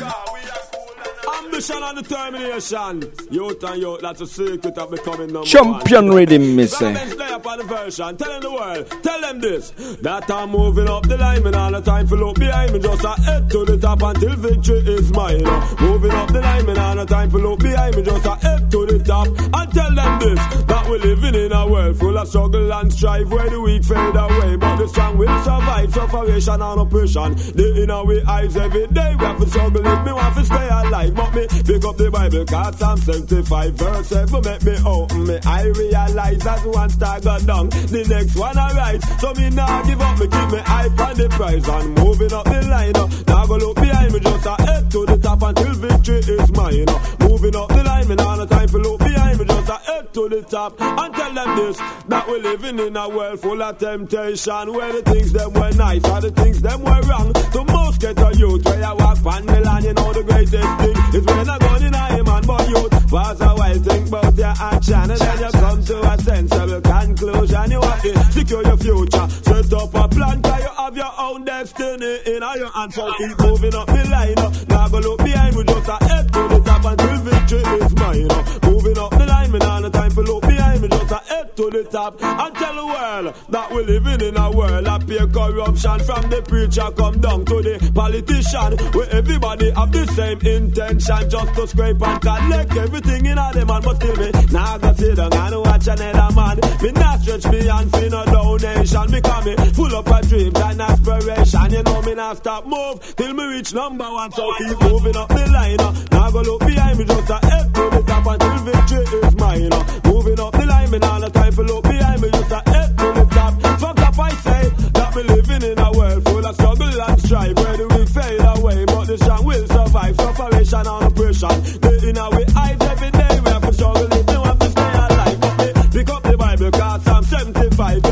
Ambition 1.63 1.83
and 1.85 1.99
determination. 1.99 3.13
Youth 3.31 3.63
and 3.63 3.81
youth, 3.81 4.01
that's 4.01 4.21
a 4.21 4.27
secret 4.27 4.77
of 4.79 4.91
becoming 4.91 5.33
number 5.33 5.47
Champion 5.47 6.09
one. 6.09 6.17
Rhythm, 6.17 6.57
me 6.57 6.67
say. 6.67 6.93
Lay 6.93 7.27
up 7.31 7.43
the 7.45 7.65
version, 7.65 8.17
telling 8.17 8.41
the 8.41 8.51
world, 8.51 9.03
tell 9.05 9.21
them 9.21 9.41
this. 9.41 9.71
That 10.01 10.29
I'm 10.29 10.51
moving 10.51 10.89
up 10.89 11.07
the 11.07 11.17
line, 11.17 11.47
and 11.47 11.55
all 11.55 11.71
the 11.71 11.81
time 11.81 12.09
for 12.09 12.17
look 12.17 12.37
behind 12.37 12.73
me. 12.73 12.81
Just 12.81 13.05
a 13.05 13.11
head 13.23 13.49
to 13.51 13.65
the 13.65 13.79
top 13.79 14.03
until 14.03 14.35
victory 14.37 14.79
is 14.79 15.13
mine. 15.13 15.45
Moving 15.79 16.11
up 16.11 16.33
the 16.33 16.41
line, 16.41 16.69
and 16.69 16.79
all 16.79 16.97
the 16.97 17.07
time 17.07 17.31
for 17.31 17.39
look 17.39 17.61
behind 17.61 17.97
me. 17.97 18.03
Just 18.03 18.27
a 18.27 18.35
head 18.35 18.69
to 18.73 18.87
the 18.87 18.99
top 18.99 19.29
and 19.29 19.73
tell 19.73 19.95
them 19.95 20.19
this. 20.19 20.41
That 20.67 20.87
we're 20.89 20.99
living 20.99 21.37
in 21.37 21.53
a 21.53 21.69
world 21.69 21.97
full 21.97 22.19
of 22.19 22.27
struggle 22.27 22.73
and 22.73 22.93
strife 22.93 23.29
where 23.29 23.49
the 23.49 23.61
weak 23.61 23.85
fade 23.85 24.17
away. 24.17 24.57
But 24.57 24.77
the 24.79 24.89
strong 24.89 25.17
will 25.17 25.43
survive 25.45 25.95
suffocation 25.95 26.61
and 26.61 26.81
oppression. 26.81 27.35
The 27.55 27.83
inner 27.85 28.05
we 28.05 28.21
eyes 28.23 28.57
every 28.57 28.89
day. 28.89 29.15
We 29.15 29.25
have 29.27 29.39
to 29.39 29.47
struggle 29.47 29.87
if 29.87 30.05
me 30.05 30.13
want 30.13 30.35
to 30.35 30.45
stay 30.45 30.69
alive. 30.69 31.15
But 31.15 31.35
me 31.35 31.47
pick 31.67 31.85
up 31.85 31.97
the 31.97 32.11
Bible, 32.11 32.45
cause 32.45 32.79
Psalm 32.79 32.99
75 32.99 33.75
verse 33.75 34.09
7 34.09 34.41
make 34.43 34.63
me 34.65 34.77
open 34.87 35.27
me. 35.27 35.39
I 35.45 35.63
realize 35.77 36.39
that 36.45 36.65
one 36.67 36.91
star 36.91 37.21
go 37.21 37.39
down, 37.41 37.69
the 37.69 38.05
next 38.09 38.37
one 38.37 38.57
arise. 38.57 39.03
So 39.21 39.33
me 39.35 39.51
now 39.51 39.83
give 39.85 40.01
up, 40.01 40.19
me 40.19 40.27
keep 40.29 40.49
me 40.51 40.61
eye 40.67 40.89
on 40.89 41.15
the 41.17 41.29
prize 41.31 41.69
and 41.69 41.95
moving 41.99 42.33
up 42.33 42.45
the 42.45 42.61
line. 42.69 42.97
uh. 42.97 43.07
Now 43.29 43.47
go 43.47 43.57
look 43.57 43.77
behind 43.77 44.13
me, 44.13 44.21
just 44.21 44.47
a 44.47 44.55
head 44.63 44.91
to 44.93 45.07
the 45.07 45.19
top 45.19 45.43
until 45.43 45.75
victory 45.75 46.19
is 46.19 46.53
mine. 46.53 46.89
uh. 46.89 46.99
Moving 47.29 47.57
up 47.57 47.69
the 47.69 47.83
line, 47.85 48.09
me 48.09 48.15
now 48.17 48.37
no 48.37 48.47
time 48.47 48.69
for 48.69 48.79
look 48.79 48.99
behind 49.01 49.39
me, 49.39 49.45
a 49.73 49.79
head 49.79 50.13
to 50.13 50.29
the 50.29 50.43
top 50.43 50.79
and 50.81 51.15
tell 51.15 51.33
them 51.33 51.57
this 51.57 51.79
that 52.09 52.29
we're 52.29 52.43
living 52.43 52.79
in 52.79 52.97
a 52.97 53.09
world 53.09 53.41
full 53.41 53.63
of 53.63 53.79
temptation 53.79 54.73
where 54.73 54.93
the 54.93 55.03
things 55.03 55.33
them 55.33 55.53
were 55.55 55.73
nice 55.73 56.05
or 56.05 56.21
the 56.21 56.31
things 56.31 56.61
them 56.61 56.81
were 56.83 57.01
wrong. 57.09 57.33
The 57.33 57.65
most 57.73 58.01
get 58.01 58.19
a 58.21 58.37
youth 58.37 58.65
where 58.65 58.81
you 58.81 58.95
walk 58.97 59.23
pan 59.23 59.47
the 59.47 59.61
land, 59.61 59.85
you 59.85 59.95
know 59.95 60.13
the 60.13 60.23
greatest 60.25 60.53
thing 60.53 60.97
is 61.17 61.25
when 61.25 61.49
I 61.49 61.59
gun 61.59 61.85
in 61.85 61.95
a 61.95 62.05
him 62.13 62.29
and 62.29 62.47
but 62.47 62.69
youth. 62.69 62.93
Pause 63.09 63.41
a 63.41 63.49
while, 63.55 63.79
think 63.79 64.09
about 64.09 64.37
your 64.37 64.55
action 64.61 65.11
and 65.11 65.21
then 65.21 65.39
you 65.41 65.51
come 65.53 65.85
to 65.85 65.97
a 66.01 66.19
sensible 66.19 66.81
conclusion. 66.81 67.71
You 67.71 67.81
have 67.81 68.03
to 68.03 68.25
secure 68.33 68.63
your 68.63 68.77
future, 68.77 69.29
set 69.29 69.73
up 69.73 69.95
a 69.95 70.09
plan, 70.09 70.43
cause 70.43 70.63
you 70.63 70.73
have 70.77 70.97
your 70.97 71.13
own 71.19 71.45
destiny 71.45 72.19
in 72.27 72.43
your 72.43 72.73
hands. 72.73 72.95
So 72.95 73.13
keep 73.17 73.39
moving 73.41 73.75
up 73.75 73.87
the 73.87 74.05
line. 74.13 74.37
Now 74.69 74.89
go 74.89 74.99
look 74.99 75.19
behind 75.25 75.57
me, 75.57 75.65
just 75.65 75.89
a 75.89 75.97
head 76.05 76.33
to 76.33 76.41
the 76.49 76.61
top 76.61 76.85
until 76.85 77.17
victory 77.25 77.65
is 77.81 77.95
mine. 77.97 78.29
Moving 78.69 78.99
up 78.99 79.11
the 79.11 79.27
line, 79.27 79.62
now 79.63 79.79
no 79.79 79.89
time 79.91 80.11
for 80.11 80.23
look 80.23 80.43
behind 80.43 80.83
me, 80.83 80.89
just 80.89 81.13
a 81.13 81.21
head 81.31 81.57
to 81.57 81.71
the 81.71 81.85
top 81.85 82.23
and 82.23 82.55
tell 82.55 82.75
the 82.75 82.87
world 82.87 83.35
that 83.49 83.71
we're 83.71 83.83
living 83.83 84.21
in 84.29 84.37
a 84.37 84.51
world 84.51 84.87
of 84.87 85.07
pure 85.07 85.27
corruption. 85.27 85.99
From 86.01 86.31
the 86.31 86.43
preacher 86.43 86.91
come 86.97 87.21
down 87.21 87.45
to 87.45 87.63
the 87.63 87.93
politician, 87.95 88.79
where 88.93 89.11
everybody 89.11 89.71
have 89.71 89.93
the 89.93 90.07
same 90.13 90.41
intention, 90.41 91.31
just 91.31 91.55
to 91.55 91.67
scrape 91.67 92.03
and 92.03 92.21
collect 92.21 92.77
everything 92.77 93.27
in 93.27 93.39
a 93.39 93.53
them. 93.53 93.67
But 93.67 93.97
still 93.97 94.17
me, 94.17 94.31
now 94.51 94.79
go 94.79 94.93
sit 94.95 95.17
down 95.17 95.33
and 95.33 95.57
watch 95.61 95.87
another 95.87 96.35
man. 96.35 96.57
Me 96.83 96.91
not 96.93 97.21
stretch 97.21 97.45
and 97.47 97.93
feel 97.93 98.11
no 98.11 98.25
donation, 98.25 99.11
because 99.11 99.45
me 99.47 99.55
full 99.73 99.95
up 99.97 100.11
of 100.11 100.29
dreams 100.29 100.61
and 100.61 100.81
aspiration. 100.81 101.71
You 101.73 101.83
know 101.83 102.03
me 102.03 102.15
not 102.15 102.37
stop 102.39 102.67
move 102.67 103.17
till 103.17 103.35
me 103.35 103.45
reach 103.47 103.73
number 103.75 104.11
one. 104.11 104.33
So 104.33 104.53
keep 104.59 104.81
moving 104.81 105.17
up 105.17 105.29
the 105.29 105.47
line. 105.53 105.77
Now 106.11 106.31
go 106.31 106.41
look 106.41 106.61
behind 106.67 106.99
me, 106.99 107.05
just 107.05 107.31
a 107.31 107.39
head 107.47 107.75
to 107.75 107.91
the 107.91 108.03
top 108.07 108.27
until 108.27 108.57
victory 108.65 109.19
is 109.21 109.37
mine. 109.37 109.52
Uh. 109.61 110.11
Moving 110.11 110.41
up 110.41 110.53
the 110.53 110.67
line, 110.67 110.91
me 110.91 110.99
now 110.99 111.19
no 111.19 111.29
time 111.29 111.53
for 111.53 111.65
look 111.65 111.85
behind 111.85 112.23
me, 112.23 112.31
just 112.31 112.51
a 112.53 112.63
head 112.71 112.99
to 112.99 113.07
the 113.13 113.25
top. 113.31 113.53
Fuck 113.81 113.99
up, 114.01 114.19
I 114.19 114.31
say 114.47 114.63
that 114.97 115.17
me 115.17 115.23
living 115.23 115.63
in 115.71 115.79
a 115.79 115.93
world 115.93 116.25
full 116.25 116.47
of 116.47 116.55
struggle 116.55 117.03
and 117.03 117.21
strife, 117.23 117.57
where 117.57 117.77
the 117.77 117.87
weak 117.95 118.09
fade 118.09 118.41
away, 118.41 118.85
but 118.87 119.05
the 119.07 119.19
strong 119.19 119.45
will 119.45 119.67
survive. 119.67 120.15
Sufferation 120.17 120.87
and 120.87 121.05
oppression, 121.09 121.57
the 121.85 121.93
inner 122.09 122.29
we 122.37 122.45
eyes 122.57 122.81
every 122.93 123.11
day. 123.11 123.41
We 123.45 123.51
have 123.51 123.63
to 123.63 123.73
struggle 123.73 124.09
if 124.13 124.27
we 124.27 124.37
want 124.37 124.61
to 124.61 124.71
stay 124.71 124.93
alive. 125.05 125.41
But 125.41 125.57
me 125.59 125.89
pick 125.93 126.09
up 126.11 126.23
the 126.23 126.37
Bible, 126.37 126.71
cause 126.71 127.07
I'm 127.09 127.25
75, 127.25 128.03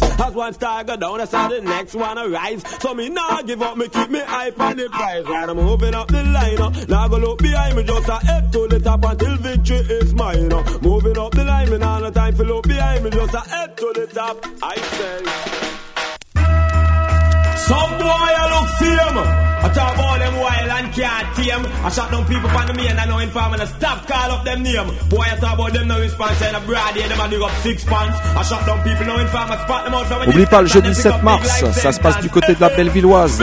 realize 0.00 0.20
as 0.20 0.34
one 0.34 0.52
star 0.52 0.84
go 0.84 0.96
down, 0.96 1.20
I 1.20 1.24
saw 1.24 1.48
the 1.48 1.60
next 1.60 1.94
one 1.94 2.18
arise. 2.18 2.62
So 2.80 2.94
me 2.94 3.08
nah 3.08 3.42
give 3.42 3.62
up, 3.62 3.76
me 3.76 3.88
keep 3.88 4.10
me 4.10 4.20
eye 4.20 4.52
on 4.58 4.76
the 4.76 4.88
prize. 4.88 5.24
I'm 5.26 5.56
moving 5.56 5.94
up 5.94 6.08
the 6.08 6.22
line, 6.24 6.60
uh. 6.60 6.70
now 6.88 7.08
go 7.08 7.16
look 7.18 7.38
behind 7.38 7.76
me, 7.76 7.84
just 7.84 8.08
a 8.08 8.16
head 8.26 8.52
to 8.52 8.66
the 8.68 8.80
top 8.80 9.04
until 9.04 9.36
victory 9.36 9.76
is 9.76 10.14
mine. 10.14 10.52
uh. 10.52 10.78
Moving 10.82 11.18
up 11.18 11.32
the 11.32 11.44
line, 11.44 11.70
me 11.70 11.78
nah 11.78 11.98
no 12.00 12.10
time 12.10 12.34
for 12.34 12.44
look 12.44 12.66
behind 12.66 13.04
me, 13.04 13.10
just 13.10 13.34
a 13.34 13.40
head 13.40 13.76
to 13.76 13.92
the 13.94 14.06
top. 14.06 14.44
I 14.62 14.76
say. 14.76 15.24
Some 17.68 17.98
boy 17.98 18.06
I 18.08 18.44
look 18.54 18.68
fame. 18.78 19.57
I 19.60 19.68
talk 19.74 19.94
about 19.94 20.18
them 20.18 20.34
wild 20.40 20.70
and 20.70 20.92
can't 20.94 21.26
tame. 21.36 21.64
I 21.84 21.90
shot 21.90 22.10
down 22.10 22.24
people 22.26 22.48
the 22.48 22.74
main 22.74 22.96
and 22.96 23.10
no 23.10 23.18
Stop 23.66 24.06
call 24.06 24.30
up 24.32 24.44
them 24.44 24.62
name. 24.62 24.86
Boy 25.08 25.24
I 25.26 25.36
talk 25.36 25.54
about 25.54 25.72
them 25.72 25.88
no 25.88 25.98
response. 26.00 26.40
And 26.42 26.56
a 26.56 26.60
broad 26.60 26.94
here 26.94 27.08
them 27.08 27.20
and 27.20 27.30
dig 27.30 27.42
up 27.42 27.50
six 27.62 27.84
pants. 27.84 28.18
I 28.36 28.42
shot 28.42 28.66
down 28.66 28.82
people 28.84 29.06
no 29.06 29.18
informer. 29.18 29.56
Spot 29.58 29.84
them 29.84 29.94
out 29.94 30.06
from 30.06 30.28
Oublie 30.28 30.46
pas 30.46 30.62
le 30.62 30.68
jeudi 30.68 30.94
7 30.94 31.22
mars, 31.22 31.64
ça 31.72 31.92
se 31.92 32.00
passe 32.00 32.20
du 32.20 32.28
côté 32.28 32.54
de 32.54 32.60
la 32.60 32.68
Bellevilloise 32.68 33.42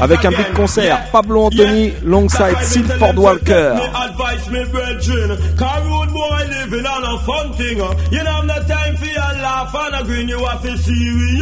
avec 0.00 0.24
un 0.24 0.30
big 0.30 0.52
concert 0.54 1.10
Pablo 1.12 1.46
Anthony, 1.46 1.92
Longside 2.04 2.56
Walker. 3.16 3.74
a 7.04 7.18
fun 7.18 7.52
thing. 7.56 7.80
uh. 7.80 7.94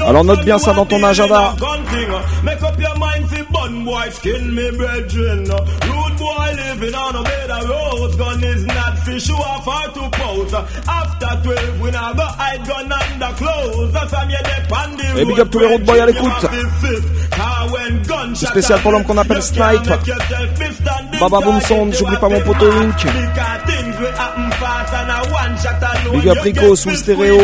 Alors 0.06 0.24
note 0.24 0.44
bien 0.44 0.58
ça 0.58 0.72
dans 0.72 0.86
ton 0.86 1.02
agenda. 1.04 1.54
Gun 3.68 3.84
thing, 3.84 3.84
uh. 3.84 3.84
Make 3.84 3.84
up 3.84 3.84
your 3.84 3.84
mind 3.84 3.84
for 3.84 3.84
bun 3.84 3.84
boy, 3.84 4.10
skin 4.10 4.54
me 4.54 4.70
brethren. 4.76 5.50
uh. 5.50 5.64
Rude 5.86 6.18
boy 6.18 6.52
living 6.56 6.94
on 6.94 7.16
a 7.16 7.22
bed 7.22 7.50
of 7.50 7.68
rose. 7.68 8.16
Gun 8.16 8.44
is 8.44 8.64
not 8.66 8.98
for 9.00 9.20
show 9.20 9.34
off 9.36 9.66
or 9.66 9.92
to 9.94 10.10
pose. 10.16 10.54
uh. 10.54 10.66
After 10.88 11.42
12, 11.44 11.80
we 11.80 11.90
now 11.90 12.12
go 12.12 12.22
hide 12.24 12.66
gun 12.66 12.92
under 12.92 13.34
clothes. 13.36 13.94
Uh, 13.94 14.06
From 14.08 14.30
your 14.30 14.42
dep 14.42 14.72
on 14.72 14.96
the 14.96 15.20
Et 15.20 15.24
big 15.24 15.28
road, 15.28 15.40
up 15.40 15.50
tous 15.50 15.58
les 15.58 15.66
road 15.66 15.84
boys 15.84 16.00
à 16.00 16.06
l'écoute. 16.06 16.24
you 16.24 16.48
have 16.48 16.50
to 16.50 16.86
fit. 16.86 17.02
Car 17.30 17.68
when 17.72 18.02
gunshot 18.02 18.34
C'est 18.36 18.46
spécial 18.46 18.80
pour 18.80 18.92
l'homme 18.92 19.04
qu'on 19.04 19.18
appelle 19.18 19.42
Snipe. 19.42 19.88
Baba 21.20 21.40
Boom 21.40 21.60
Sound, 21.60 21.94
j'oublie 21.94 22.16
pas 22.16 22.28
mon 22.28 22.40
poteau 22.40 22.70
Link. 22.70 23.06
Big 26.12 26.28
up 26.28 26.38
Rico 26.40 26.76
sous 26.76 26.90
le 26.90 26.96
stéréo. 26.96 27.38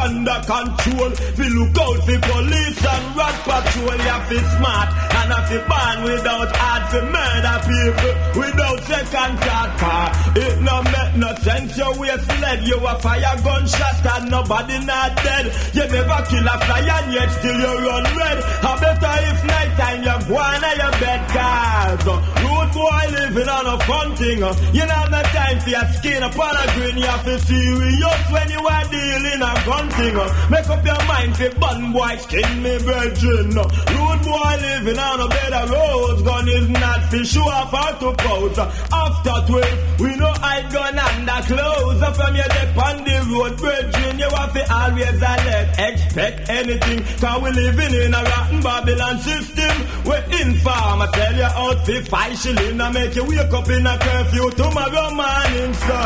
Under 0.00 0.40
control. 0.48 1.12
We 1.36 1.46
look 1.52 1.76
out 1.76 2.00
for 2.08 2.18
police 2.24 2.80
and 2.80 3.04
rat 3.16 3.36
patrol. 3.44 3.92
You 4.00 4.08
have 4.08 4.28
to 4.30 4.38
smart 4.56 4.88
and 5.20 5.28
have 5.28 5.48
to 5.52 5.58
ban 5.68 6.04
without 6.04 6.50
hard 6.56 6.82
for 6.88 7.04
murder 7.04 7.58
people 7.68 8.40
without 8.40 8.80
second 8.88 9.34
thought. 9.44 10.12
It 10.36 10.56
no 10.64 10.82
make 10.88 11.14
no 11.20 11.30
sense. 11.44 11.76
You 11.76 11.90
waste 12.00 12.32
lead. 12.40 12.64
You 12.64 12.80
a 12.80 12.98
fire 12.98 13.36
gunshot 13.44 14.00
and 14.16 14.30
nobody 14.30 14.78
not 14.88 15.16
dead. 15.20 15.46
You 15.76 15.84
never 15.84 16.20
kill 16.32 16.48
a 16.48 16.56
fly 16.64 16.80
and 16.80 17.12
yet 17.12 17.30
still 17.36 17.60
you 17.60 17.74
run 17.84 18.04
red. 18.16 18.38
I 18.40 18.72
better 18.80 19.16
if 19.28 19.40
night 19.52 19.72
time 19.76 20.00
you 20.00 20.16
go 20.28 20.36
on 20.40 20.64
your 20.80 20.94
bed 20.96 21.22
cars. 21.28 22.04
Road 22.40 22.70
boy 22.72 23.04
living 23.20 23.48
on 23.48 23.66
a 23.68 23.76
fun 23.84 24.16
thing. 24.16 24.40
You 24.72 24.84
don't 24.86 24.96
have 24.96 25.10
no 25.10 25.22
time 25.28 25.60
for 25.60 25.70
your 25.70 25.86
skin 25.92 26.22
upon 26.22 26.56
a 26.56 26.64
green. 26.74 26.96
You 26.96 27.04
have 27.04 27.24
to 27.24 27.38
serious 27.38 28.22
when 28.32 28.48
you 28.48 28.62
are 28.64 28.86
dealing 28.88 29.42
a 29.44 29.52
gun 29.68 29.89
thing. 29.90 30.16
uh. 30.16 30.48
Make 30.50 30.68
up 30.68 30.84
your 30.84 31.02
mind 31.06 31.36
for 31.36 31.50
bun 31.58 31.92
boy 31.92 32.16
skin 32.16 32.62
me 32.62 32.78
virgin. 32.78 33.58
uh. 33.58 33.64
Road 33.96 34.20
boy 34.22 34.52
living 34.60 34.98
on 34.98 35.20
a 35.20 35.28
bed 35.28 35.52
of 35.52 35.70
rose. 35.70 36.22
Gun 36.22 36.48
is 36.48 36.68
not 36.68 37.00
for 37.10 37.24
show 37.24 37.48
off 37.48 37.72
or 37.72 37.92
to 38.00 38.16
pose. 38.22 38.58
uh. 38.58 38.70
After 38.92 39.52
12, 39.52 40.00
we 40.00 40.16
know 40.16 40.32
I 40.42 40.62
gun 40.70 40.98
under 40.98 41.40
clothes. 41.46 42.00
From 42.16 42.34
your 42.34 42.44
dip 42.44 42.76
on 42.76 42.96
the 43.04 43.16
road, 43.30 43.60
virgin, 43.60 44.18
you 44.18 44.28
have 44.28 44.52
to 44.52 44.62
always 44.74 45.20
alert. 45.22 45.68
Expect 45.78 46.48
anything. 46.50 47.00
Cause 47.20 47.42
we 47.42 47.50
living 47.50 47.94
in 47.94 48.14
a 48.14 48.22
rotten 48.22 48.60
Babylon 48.60 49.18
system. 49.20 49.74
We're 50.04 50.24
inform. 50.40 51.02
I 51.02 51.08
tell 51.12 51.34
you 51.36 51.44
out 51.44 51.86
for 51.86 52.00
five 52.10 52.36
shilling. 52.38 52.80
I 52.80 52.90
make 52.90 53.14
you 53.14 53.24
wake 53.24 53.52
up 53.52 53.68
in 53.68 53.86
a 53.86 53.98
curfew 53.98 54.50
tomorrow 54.50 55.10
morning. 55.14 55.72
So, 55.74 55.98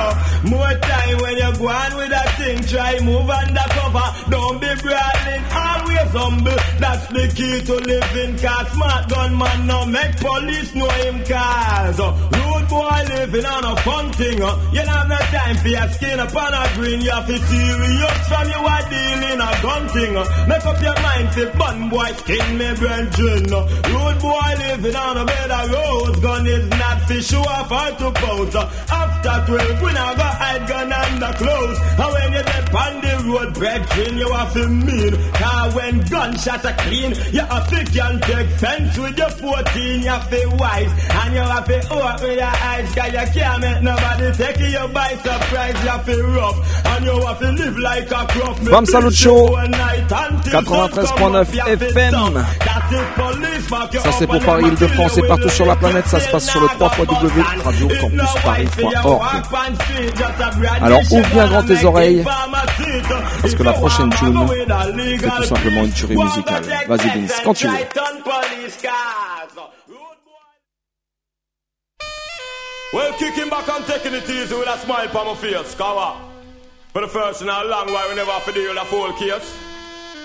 more 0.51 0.75
time 0.79 1.17
when 1.19 1.37
you 1.37 1.51
go 1.59 1.69
on 1.69 1.97
with 1.97 2.11
that 2.11 2.31
thing. 2.39 2.61
Try 2.65 3.01
move 3.01 3.31
undercover. 3.75 4.31
Don't 4.31 4.61
be 4.61 4.71
brawling. 4.83 5.43
Always 5.53 6.11
humble. 6.15 6.59
That's 6.79 7.07
the 7.09 7.25
key 7.35 7.61
to 7.67 7.75
living. 7.75 8.39
Cause 8.39 8.69
smart 8.73 9.09
gunman 9.09 9.67
no 9.67 9.87
make 9.87 10.17
police 10.17 10.75
know 10.75 10.89
him. 10.89 11.25
Cause 11.25 12.01
uh, 12.01 12.31
rude 12.33 12.69
boy 12.69 13.01
living 13.09 13.45
on 13.45 13.65
a 13.65 13.77
fun 13.83 14.13
thing. 14.13 14.43
Uh, 14.43 14.57
you 14.73 14.83
don't 14.83 14.89
have 14.89 15.09
no 15.09 15.17
time 15.17 15.57
for 15.57 15.69
your 15.69 15.89
skin 15.89 16.21
upon 16.21 16.55
a 16.55 16.75
green. 16.75 17.01
You 17.01 17.11
have 17.11 17.27
to 17.27 17.39
serious 17.39 18.29
from 18.29 18.49
you 18.49 18.61
are 18.61 18.85
dealing 18.91 19.41
a 19.41 19.51
gun 19.63 19.89
thing. 19.89 20.17
Uh, 20.17 20.47
make 20.49 20.65
up 20.67 20.81
your 20.83 20.99
mind 21.03 21.29
for 21.35 21.59
bun 21.59 21.89
boy 21.91 22.11
skin 22.25 22.59
me 22.59 22.75
brethren. 22.75 23.43
Rude 23.45 24.19
boy 24.21 24.51
living 24.59 24.97
on 24.97 25.17
a 25.19 25.25
bed 25.25 25.51
of 25.51 25.73
rose. 25.73 26.21
Gun 26.21 26.47
is 26.47 26.69
not 26.71 27.01
for 27.07 27.21
show 27.21 27.43
off 27.43 27.71
or 27.71 27.91
to. 27.99 28.15
Uh, 28.55 28.71
after 28.91 29.53
12, 29.53 29.83
we 29.83 29.93
now 29.93 30.15
go 30.15 30.23
hide 30.23 30.69
gun 30.69 30.93
under 30.93 31.33
clothes. 31.39 31.79
And 31.99 32.13
when 32.13 32.33
you 32.33 32.43
get 32.45 32.75
on 32.75 33.01
the 33.01 33.15
road, 33.31 33.55
brethren, 33.65 34.19
you 34.19 34.31
have 34.33 34.53
to 34.53 34.69
mean. 34.69 35.13
Cause 35.33 35.75
when 35.75 36.01
gunshot 36.13 36.65
are 36.65 36.77
clean, 36.85 37.11
you 37.33 37.41
have 37.41 37.69
to 37.71 37.81
can 37.97 38.21
take 38.21 38.51
fence 38.61 38.99
with 38.99 39.19
your 39.19 39.31
14. 39.31 40.03
You 40.03 40.09
have 40.09 40.29
to 40.31 40.41
wise. 40.61 40.93
And 41.21 41.35
you 41.35 41.41
have 41.41 41.67
to 41.67 41.79
open 41.91 42.33
your 42.43 42.55
eyes. 42.71 42.95
Cause 42.95 43.13
you 43.13 43.27
can't 43.35 43.61
make 43.61 43.83
nobody 43.83 44.33
take 44.37 44.61
you 44.61 44.89
by 44.89 45.11
surprise. 45.25 45.77
You 45.83 45.91
have 45.91 46.07
to 46.07 46.23
rough. 46.37 46.87
And 46.87 47.05
you 47.07 47.27
have 47.27 47.39
to 47.39 47.51
live 47.53 47.79
like 47.79 48.11
a 48.11 48.27
crop. 48.33 48.57
Bam 48.71 48.87
Salut 48.87 49.15
Show 49.15 49.49
93.9 49.57 51.47
FM. 51.81 52.45
Ça 54.03 54.13
c'est 54.19 54.27
pour 54.27 54.41
Paris, 54.41 54.65
Île-de-France 54.67 55.19
et 55.19 55.23
partout 55.27 55.49
sur 55.49 55.67
la 55.67 55.77
planète. 55.77 56.07
Ça 56.07 56.21
se 56.21 56.29
passe 56.31 56.51
sur 56.51 56.61
le 56.61 56.69
3 56.69 56.91
Paris.org. 58.45 59.23
Alors 60.83 61.01
ouvre 61.11 61.29
bien 61.29 61.47
grand 61.47 61.63
tes 61.63 61.85
oreilles 61.85 62.25
parce 63.55 63.57
que 63.57 63.63
la 63.63 63.73
prochaine 63.73 64.11
tune 64.11 64.39
c'est 65.21 65.31
tout 65.31 65.45
simplement 65.45 65.85
une 65.85 65.93
tuerie 65.93 66.17
musicale. 66.17 66.65
Vas-y 66.89 67.21
Vince, 67.21 67.41
quand 67.45 67.55
tu 67.55 67.69
veux. 67.69 67.75
Well, 72.93 73.13
kicking 73.19 73.51
back 73.51 73.69
and 73.69 73.85
taking 73.87 74.15
it 74.15 74.29
easy 74.31 74.55
with 74.55 74.69
a 74.69 74.79
smile 74.79 75.09
on 75.17 75.27
my 75.27 75.35
face, 75.35 75.75
cover. 75.75 76.15
For 76.93 77.01
the 77.01 77.09
first 77.09 77.43
in 77.43 77.49
a 77.49 77.65
long 77.65 77.93
while, 77.93 78.09
we 78.09 78.15
never 78.15 78.31
have 78.31 78.45
to 78.45 78.53
deal 78.53 78.73
with 78.73 78.81
a 78.81 78.85
full 78.85 79.13
case. 79.15 79.53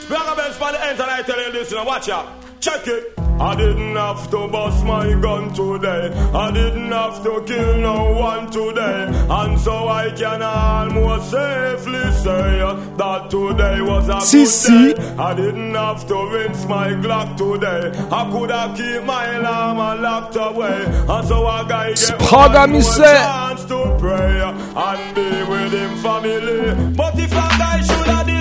Sprague 0.02 0.38
Benz 0.38 0.56
for 0.56 0.72
the 0.72 0.86
end, 0.86 1.00
and 1.00 1.10
I 1.10 1.24
tell 1.24 1.44
you 1.44 1.52
this, 1.52 1.72
you 1.72 1.78
know, 1.78 1.84
watch 1.84 2.10
out. 2.10 2.28
Check 2.62 2.86
it. 2.86 3.29
I 3.40 3.56
didn't 3.56 3.96
have 3.96 4.30
to 4.32 4.48
bust 4.50 4.84
my 4.86 5.14
gun 5.14 5.54
today. 5.54 6.12
I 6.34 6.52
didn't 6.52 6.92
have 6.92 7.24
to 7.24 7.42
kill 7.48 7.78
no 7.78 8.12
one 8.14 8.52
today. 8.52 9.08
And 9.30 9.58
so 9.60 9.88
I 9.88 10.12
can 10.12 10.42
almost 10.42 11.32
safely 11.32 12.12
say 12.12 12.60
that 12.98 13.30
today 13.30 13.82
was 13.82 14.10
a 14.10 14.20
Si, 14.22 14.40
good 14.40 14.48
si. 14.48 14.94
day. 14.94 15.16
I 15.18 15.34
didn't 15.34 15.74
have 15.74 16.06
to 16.08 16.16
rinse 16.34 16.66
my 16.66 16.90
Glock 16.90 17.38
today. 17.38 17.98
I 18.12 18.30
could 18.30 18.52
have 18.52 18.76
keep 18.76 19.04
my 19.04 19.26
alarm 19.36 20.02
locked 20.02 20.36
away. 20.36 20.84
And 21.08 21.28
so 21.28 21.46
I 21.48 21.68
got 21.68 21.92
Spragga, 21.92 22.60
one 22.60 22.72
more 22.72 22.82
chance 22.82 23.64
to 23.66 23.96
pray 24.00 24.42
and 24.42 25.16
be 25.16 25.30
with 25.50 25.72
him 25.72 25.96
family. 26.04 26.94
But 26.96 27.18
if 27.18 27.32
a 27.32 27.48
guy 27.58 27.82
should 27.82 28.06
have 28.08 28.28
decide 28.28 28.39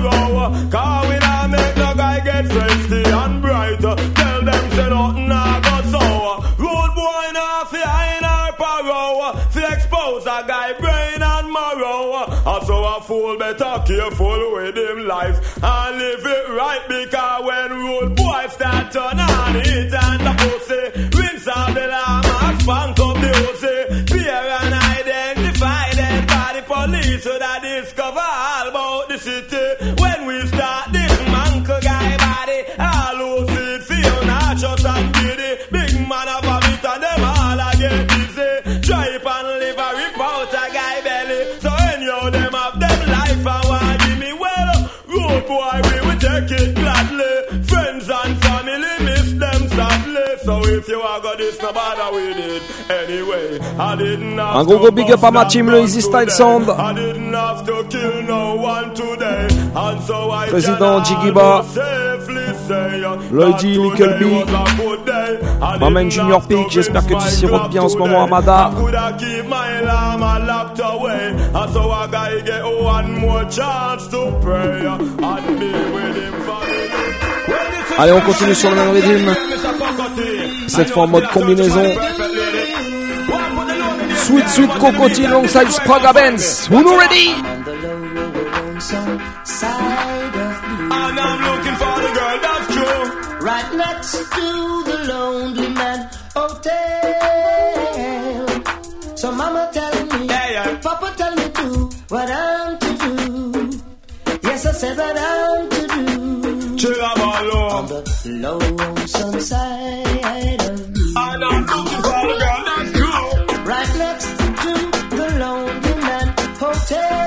and 0.00 0.10
sorrow. 0.12 0.70
Cause 0.70 1.08
we 1.08 1.18
not 1.18 1.50
make 1.50 1.76
no 1.76 1.94
guy 1.94 2.20
get 2.20 2.46
thirsty 2.46 3.02
and 3.04 3.42
bright. 3.42 3.80
Tell 3.80 4.42
them 4.44 4.70
say 4.70 4.88
nothing 4.88 5.28
nah 5.28 5.60
go 5.60 5.76
sour. 5.90 6.40
Road 6.58 6.92
boy 6.94 7.26
nah 7.32 7.64
fi 7.64 7.80
hide 7.80 8.24
our 8.24 8.52
power. 8.52 9.40
Fi 9.50 9.72
expose 9.74 10.26
a 10.26 10.44
guy 10.46 10.72
brain 10.78 11.22
and 11.22 11.52
marrow. 11.52 12.24
And 12.46 12.66
so 12.66 12.84
a 12.84 13.00
fool 13.02 13.36
better 13.38 13.82
careful 13.86 14.52
with 14.54 14.76
him 14.76 15.06
life 15.06 15.38
and 15.62 15.98
live 15.98 16.24
it 16.24 16.48
right 16.50 16.84
because 16.88 17.44
when 17.44 17.70
road 17.84 18.16
boy 18.16 18.46
start 18.48 18.92
turn 18.92 19.18
on 19.20 19.56
it 19.56 19.92
and 19.92 20.20
the 20.26 20.34
pussy 20.42 21.18
rinse 21.18 21.48
out 21.48 21.74
the 21.74 21.86
llama, 21.86 22.58
spank 22.60 22.98
up 22.98 23.16
the 23.20 23.30
pussy, 23.40 23.76
fear 24.12 24.32
and 24.32 24.74
identify 24.74 25.90
them 25.92 26.26
by 26.26 26.52
the 26.56 26.62
police 26.62 27.22
so 27.24 27.38
that 27.38 27.62
discover 27.62 28.29
take 46.46 46.60
it 46.60 46.74
gladly. 46.74 47.62
Friends 47.64 48.08
and 48.08 48.42
family 48.42 48.94
miss 49.04 49.32
them 49.32 49.68
sadly. 49.68 50.28
So 50.44 50.64
if 50.66 50.88
you 50.88 51.00
are 51.00 51.20
got 51.20 51.38
this 51.38 51.60
no 51.60 51.72
bother 51.72 52.14
with 52.14 52.38
it 52.38 52.62
anyway. 52.90 53.58
I 53.78 53.96
didn't 53.96 54.38
have 54.38 54.56
Un 54.56 54.64
gros 54.64 54.78
gros 54.78 54.90
big 54.90 55.10
up 55.12 55.24
à 55.24 55.30
ma 55.30 55.44
team, 55.44 55.70
le 55.70 55.80
Easy 55.80 56.00
Style 56.00 56.30
Sound. 56.30 56.68
I 56.70 56.92
didn't 56.94 57.34
have 57.34 57.64
to 57.66 57.84
kill 57.88 58.22
no 58.22 58.56
one 58.56 58.94
today. 58.94 59.48
And 59.74 60.02
so 60.02 60.30
I 60.30 60.48
Président 60.48 61.02
Jigiba. 61.02 61.64
today 63.90 64.18
B. 64.18 64.24
didn't 65.78 66.10
Junior 66.10 66.40
Peak, 66.46 66.70
j'espère 66.70 67.06
que 67.06 67.14
tu 67.38 67.46
rôdes 67.46 67.70
bien 67.70 67.82
en 67.82 67.88
ce 67.88 67.96
moment. 67.96 68.24
Amada. 68.24 68.70
And 71.52 71.72
so 71.72 71.90
I 71.90 72.06
gotta 72.06 72.42
get 72.42 72.62
one 72.64 73.18
more 73.18 73.44
chance 73.44 74.06
to 74.08 74.38
pray 74.40 74.86
and 74.86 75.58
be 75.58 75.79
Allez, 78.00 78.12
on 78.12 78.20
continue 78.22 78.54
sur 78.54 78.70
le 78.70 78.76
même 78.76 78.90
rythme. 78.92 79.34
Cette 80.68 80.88
fois 80.88 81.02
en 81.02 81.06
mode 81.06 81.28
combinaison. 81.34 81.84
Sweet 84.16 84.48
Sweet 84.48 84.70
Cocotin 84.78 85.24
alongside 85.26 85.70
Spraga 85.70 86.14
Benz. 86.14 86.66
Who 86.70 86.98
ready? 86.98 87.34
Right 93.42 93.74
next 93.76 94.12
to 94.32 94.82
the 94.84 94.96
lonely 95.06 95.68
man. 95.68 96.08
So 99.14 99.30
mama 99.30 99.68
tell 99.74 99.92
me, 100.06 100.26
papa 100.80 101.12
tell 101.18 101.34
me 101.36 101.50
too, 101.52 101.90
what 102.08 102.30
I'm 102.30 102.78
to 102.78 102.88
do. 102.96 103.70
Yes, 104.42 104.64
I 104.64 104.72
said 104.72 104.96
what 104.96 105.16
I'm 105.18 105.68
to 105.68 105.86
do. 105.86 107.19
On 107.80 107.86
the 107.86 108.02
lonesome 108.26 109.40
side 109.40 110.60
of 110.68 110.90
me. 110.90 111.00
And 111.16 111.44
I'm 111.44 111.64
looking 111.64 112.02
for 112.04 112.20
a 112.20 112.36
girl 112.42 112.60
that's 112.68 112.90
cool. 113.00 113.30
Right 113.64 113.92
next 113.96 114.28
to 114.62 114.72
the 115.16 115.28
Lonely 115.40 115.94
Man 116.04 116.28
Hotel. 116.60 117.24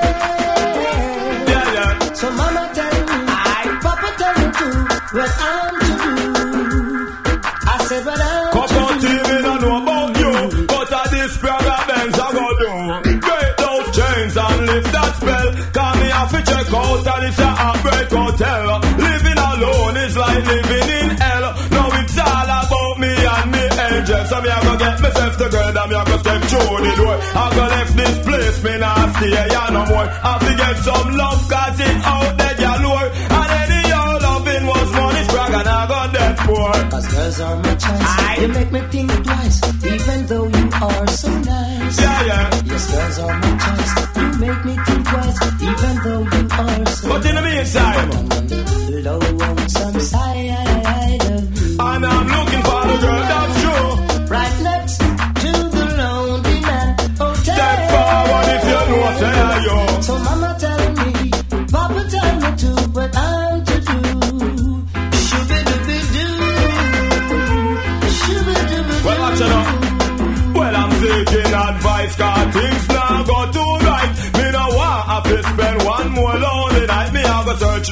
Yeah, 1.50 1.74
yeah. 1.74 1.90
So 2.14 2.30
mama 2.30 2.70
tell 2.72 2.94
me, 3.02 3.18
I, 3.34 3.78
papa 3.82 4.08
tell 4.20 4.34
me 4.38 4.46
too, 4.58 4.78
what 5.18 5.32
I'm 5.50 5.74
to 5.86 5.92
do. 6.04 6.12
I 7.66 7.76
said 7.88 8.02
what 8.06 8.20
I'm 8.22 8.52
Come 8.54 8.68
to 8.68 8.78
on, 8.78 8.94
do. 9.00 9.06
TV, 9.10 9.28
I 9.34 9.58
know 9.58 9.76
about 9.82 10.10
you. 10.22 10.66
But 10.70 10.92
at 10.92 11.10
this 11.10 11.32
Praga 11.38 11.76
Benz, 11.88 12.14
I 12.14 12.30
go 12.30 12.46
do. 12.62 12.70
Break 13.26 13.52
those 13.58 13.86
chains 13.96 14.34
and 14.38 14.58
lift 14.70 14.92
that 14.92 15.10
spell. 15.18 15.48
Call 15.74 15.94
me 15.98 16.08
off 16.14 16.30
to 16.30 16.40
check 16.46 16.68
out, 16.72 17.06
and 17.10 17.24
it's 17.26 17.38
a 17.42 17.50
get 25.50 25.52
myself 25.52 25.74
together, 25.74 25.88
me, 25.88 25.94
I 25.94 26.04
go 26.04 26.16
step 26.18 26.42
through 26.42 26.80
the 26.84 26.92
door. 26.96 27.16
I 27.34 27.54
go 27.54 27.64
left 27.74 27.96
this 27.96 28.18
place, 28.24 28.64
me, 28.64 28.78
not 28.78 29.16
stay 29.16 29.30
here 29.30 29.70
no 29.72 29.82
more. 29.86 30.06
I 30.06 30.28
have 30.32 30.40
to 30.40 30.52
get 30.56 30.76
some 30.84 31.10
love, 31.16 31.48
cause 31.48 31.80
it 31.80 31.96
out 32.04 32.38
there 32.38 32.54
galore. 32.54 33.08
And 33.34 33.50
any 33.60 33.88
your 33.88 34.10
loving 34.20 34.66
was 34.66 34.92
money, 34.92 35.24
Praga, 35.28 35.58
and 35.58 35.68
I 35.68 35.86
got 35.88 36.12
that 36.12 36.38
poor. 36.38 36.72
Cause 36.90 37.06
girls 37.12 37.40
are 37.40 37.56
my 37.56 37.74
choice. 37.74 38.40
You 38.40 38.48
make 38.48 38.72
me 38.72 38.80
think 38.90 39.10
twice, 39.24 39.58
even 39.84 40.26
though 40.26 40.46
you 40.48 40.64
are 40.72 41.06
so 41.08 41.30
nice. 41.30 42.00
Yeah, 42.00 42.24
yeah. 42.24 42.62
Yes, 42.64 42.84
girls 42.90 43.18
are 43.18 43.38
my 43.38 43.50
choice. 43.64 43.92
You 44.16 44.26
make 44.40 44.64
me 44.64 44.74
think 44.84 45.02
twice, 45.08 45.38
even 45.62 45.94
though 46.04 46.22
you 46.22 46.42
are 46.50 46.86
so 46.86 47.08
But 47.08 47.26
in 47.26 47.34
the 47.34 47.42
meantime, 47.42 48.33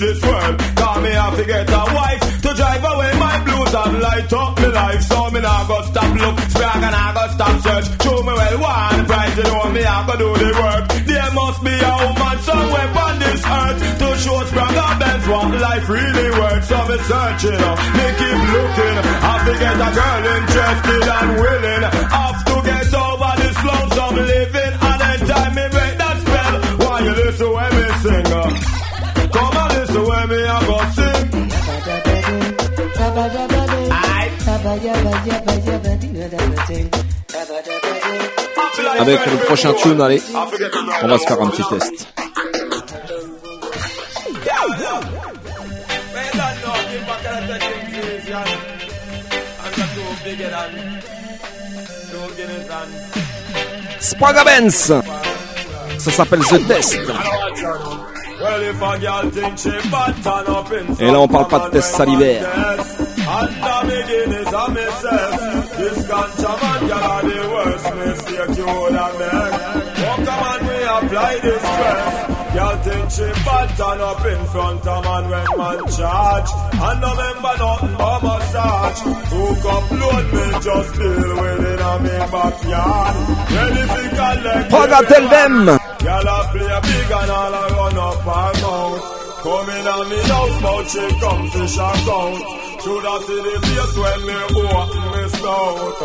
this 0.03 0.20
world. 0.26 0.59
Cause 0.59 0.98
me 1.03 1.11
have 1.14 1.36
to 1.38 1.44
get 1.46 1.70
a 1.70 1.82
wife 1.94 2.22
to 2.42 2.50
drive 2.59 2.82
away 2.82 3.12
my 3.22 3.36
blues 3.46 3.72
and 3.72 3.94
light 4.03 4.32
up 4.32 4.59
me 4.59 4.66
life. 4.66 5.03
So 5.07 5.30
me 5.30 5.40
now 5.40 5.62
go 5.70 5.78
stop 5.86 6.11
look, 6.18 6.36
sprag 6.53 6.82
and 6.82 6.94
I 6.94 7.07
go 7.14 7.24
stop 7.34 7.57
search. 7.62 7.86
Show 8.03 8.18
me 8.26 8.32
well 8.34 8.59
one 8.59 9.07
price, 9.07 9.36
you 9.38 9.44
know 9.46 9.70
me 9.70 9.82
have 9.86 10.07
to 10.11 10.14
do 10.18 10.28
the 10.42 10.50
work. 10.59 10.84
There 11.07 11.30
must 11.38 11.61
be 11.62 11.74
a 11.78 11.94
woman 12.03 12.36
somewhere 12.42 12.90
on 13.07 13.14
this 13.22 13.42
earth 13.46 13.78
to 14.03 14.09
show 14.22 14.38
Spragga 14.50 14.86
Benz 14.98 15.24
what 15.30 15.55
life 15.62 15.86
really 15.88 16.28
works. 16.34 16.66
So 16.66 16.78
me 16.88 16.96
searching, 17.07 17.62
uh, 17.62 17.74
me 17.94 18.07
keep 18.18 18.38
looking. 18.59 18.96
Have 19.22 19.42
to 19.46 19.55
get 19.62 19.78
a 19.86 19.90
girl 19.98 20.22
interested 20.34 21.05
and 21.16 21.30
willing. 21.42 21.84
Have 22.11 22.40
to 22.50 22.55
get 22.66 22.90
over 22.90 23.32
this 23.38 23.59
lonesome 23.70 24.16
living. 24.18 24.74
And 24.82 24.98
then 25.03 25.18
time 25.30 25.55
me 25.55 25.64
break 25.70 25.94
that 26.03 26.16
spell. 26.26 26.55
Why 26.82 26.96
you 27.07 27.14
listen 27.22 27.50
when 27.55 27.70
me 27.78 27.86
sing? 28.03 28.82
Avec 38.99 39.26
le 39.26 39.37
prochain 39.45 39.72
tune, 39.74 40.01
allez, 40.01 40.22
on 41.03 41.09
va 41.09 41.18
se 41.18 41.24
faire 41.26 41.43
un 41.43 41.49
petit 41.49 41.64
test. 41.68 42.09
Spraga 54.01 54.45
Benz 54.45 54.93
Ça 55.99 56.11
s'appelle 56.11 56.41
The 56.41 56.66
Test. 56.66 56.99
Et 61.00 61.11
là, 61.11 61.20
on 61.20 61.28
parle 61.28 61.48
pas 61.48 61.61
de 61.61 61.70
test 61.70 61.94
salivaire. 61.94 62.44
Under 63.32 63.86
me 63.86 64.03
Guinness 64.09 64.53
and 64.53 64.74
me 64.74 64.84
says 65.00 65.70
This 65.78 65.98
ganja 66.07 66.53
man 66.61 66.80
girl 66.88 67.11
are 67.12 67.22
the 67.22 67.40
worst 67.55 67.88
mistake 67.96 68.59
you 68.59 68.66
would 68.66 68.92
have 68.92 69.16
made 69.18 69.55
Walk 70.03 70.18
a 70.18 70.36
man 70.42 70.61
we 70.68 70.76
apply 70.84 71.38
this 71.40 71.62
stress 71.62 72.14
Girl 72.53 72.76
think 72.84 73.11
she 73.11 73.44
bad 73.46 73.68
turn 73.78 74.00
up 74.00 74.24
in 74.26 74.44
front 74.53 74.86
of 74.86 75.05
man 75.05 75.24
when 75.30 75.59
man 75.59 75.78
charge 75.96 76.50
And 76.82 77.00
no 77.00 77.11
remember 77.11 77.55
nothing 77.62 77.96
but 77.96 78.22
massage 78.22 79.00
Hook 79.32 79.64
up 79.76 79.90
load 79.92 80.26
me 80.34 80.46
just 80.61 80.92
deal 80.94 81.36
with 81.40 81.72
it 81.72 81.80
on 81.80 82.03
me 82.03 82.16
backyard 82.34 83.14
Ready 83.55 83.82
to 83.94 84.03
collect 84.16 84.68
Praga, 84.70 85.07
tell 85.09 85.28
them. 85.28 85.82
Girl 86.03 86.28
a 86.28 86.38
play 86.50 86.66
a 86.66 86.80
big 86.82 87.12
and 87.12 87.30
all 87.30 87.55
I 87.55 87.68
run 87.78 87.98
up 87.98 88.20
her 88.26 88.53
mouth 88.62 89.05
Coming 89.42 89.86
on 89.86 90.09
me 90.11 90.20
house, 90.22 90.59
mouth 90.62 90.90
she 90.90 91.05
come 91.20 91.44
fish 91.50 91.78
and 91.78 92.00
count 92.07 92.62
Shoulda 92.82 93.14
see 93.26 93.40
the 93.46 93.55
face 93.62 93.96
when 94.03 94.20
me 94.26 94.34
open 94.59 95.05
me 95.14 95.22
snout. 95.30 96.03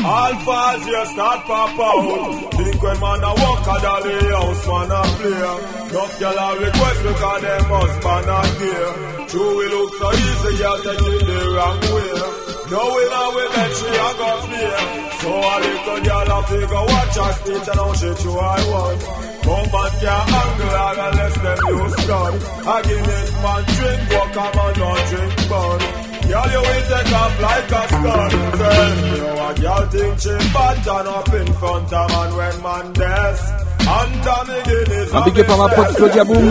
All 0.00 0.34
fast 0.46 0.86
you 0.88 1.06
start 1.12 1.44
pop 1.44 1.78
out. 1.78 2.54
Think 2.54 2.82
when 2.82 2.98
man 3.00 3.24
a 3.24 3.32
walk 3.36 3.66
a 3.68 3.76
dolly 3.84 4.16
house 4.32 4.66
man 4.66 4.90
a 4.90 5.02
play. 5.20 5.76
Enough 5.96 6.18
girl 6.18 6.38
a 6.38 6.58
request 6.58 7.02
because 7.02 7.42
them 7.42 7.64
husband 7.64 8.28
a 8.28 8.40
gear 8.58 9.26
True 9.28 9.60
it 9.60 9.70
look 9.70 9.94
so 9.94 10.12
easy 10.12 10.58
girl 10.58 10.78
take 10.82 11.00
it 11.00 11.26
the 11.26 11.38
wrong 11.54 11.80
way 11.94 12.55
Knowing 12.70 13.10
how 13.14 13.28
we 13.36 13.44
bet 13.54 13.70
she 13.78 13.86
a 13.86 14.10
go 14.18 14.30
play 14.42 14.74
So 15.22 15.30
a 15.30 15.54
little 15.62 16.00
girl 16.02 16.30
a 16.34 16.38
figure 16.50 16.84
watch 16.90 17.14
her 17.14 17.32
stitch 17.38 17.68
and 17.70 17.78
how 17.78 17.92
she 17.94 18.10
try 18.26 18.58
one 18.74 18.98
Come 19.46 19.66
back 19.70 19.92
can't 20.02 20.34
angle 20.34 20.74
her 20.74 20.92
unless 21.06 21.36
them 21.44 21.58
use 21.78 21.96
gun 22.10 22.34
I 22.66 22.82
give 22.82 23.04
this 23.06 23.30
man 23.38 23.62
drink, 23.76 24.00
walk 24.10 24.34
a 24.34 24.46
man 24.56 24.72
don't 24.74 25.02
drink 25.06 25.34
bun. 25.48 25.78
Girl 26.26 26.48
you 26.50 26.62
will 26.66 26.84
take 26.90 27.12
off 27.14 27.34
like 27.46 27.70
a 27.70 27.82
stun 27.86 28.30
Tell 28.58 28.90
me 28.98 29.14
how 29.22 29.46
a 29.46 29.54
girl 29.62 29.84
think 29.94 30.14
she 30.18 30.34
bad 30.50 30.76
turn 30.82 31.06
up 31.06 31.28
in 31.38 31.48
front 31.54 31.92
of 31.92 32.10
man 32.10 32.30
when 32.34 32.56
man 32.66 32.86
death 32.94 33.42
under 33.86 34.40
me 34.50 34.58
Guinness 34.66 35.14
Un 35.14 35.22
big 35.22 35.38
up 35.38 35.50
à 35.50 35.56
ma 35.56 35.68
pote 35.68 35.94
Claudia 35.94 36.24
Boom. 36.24 36.50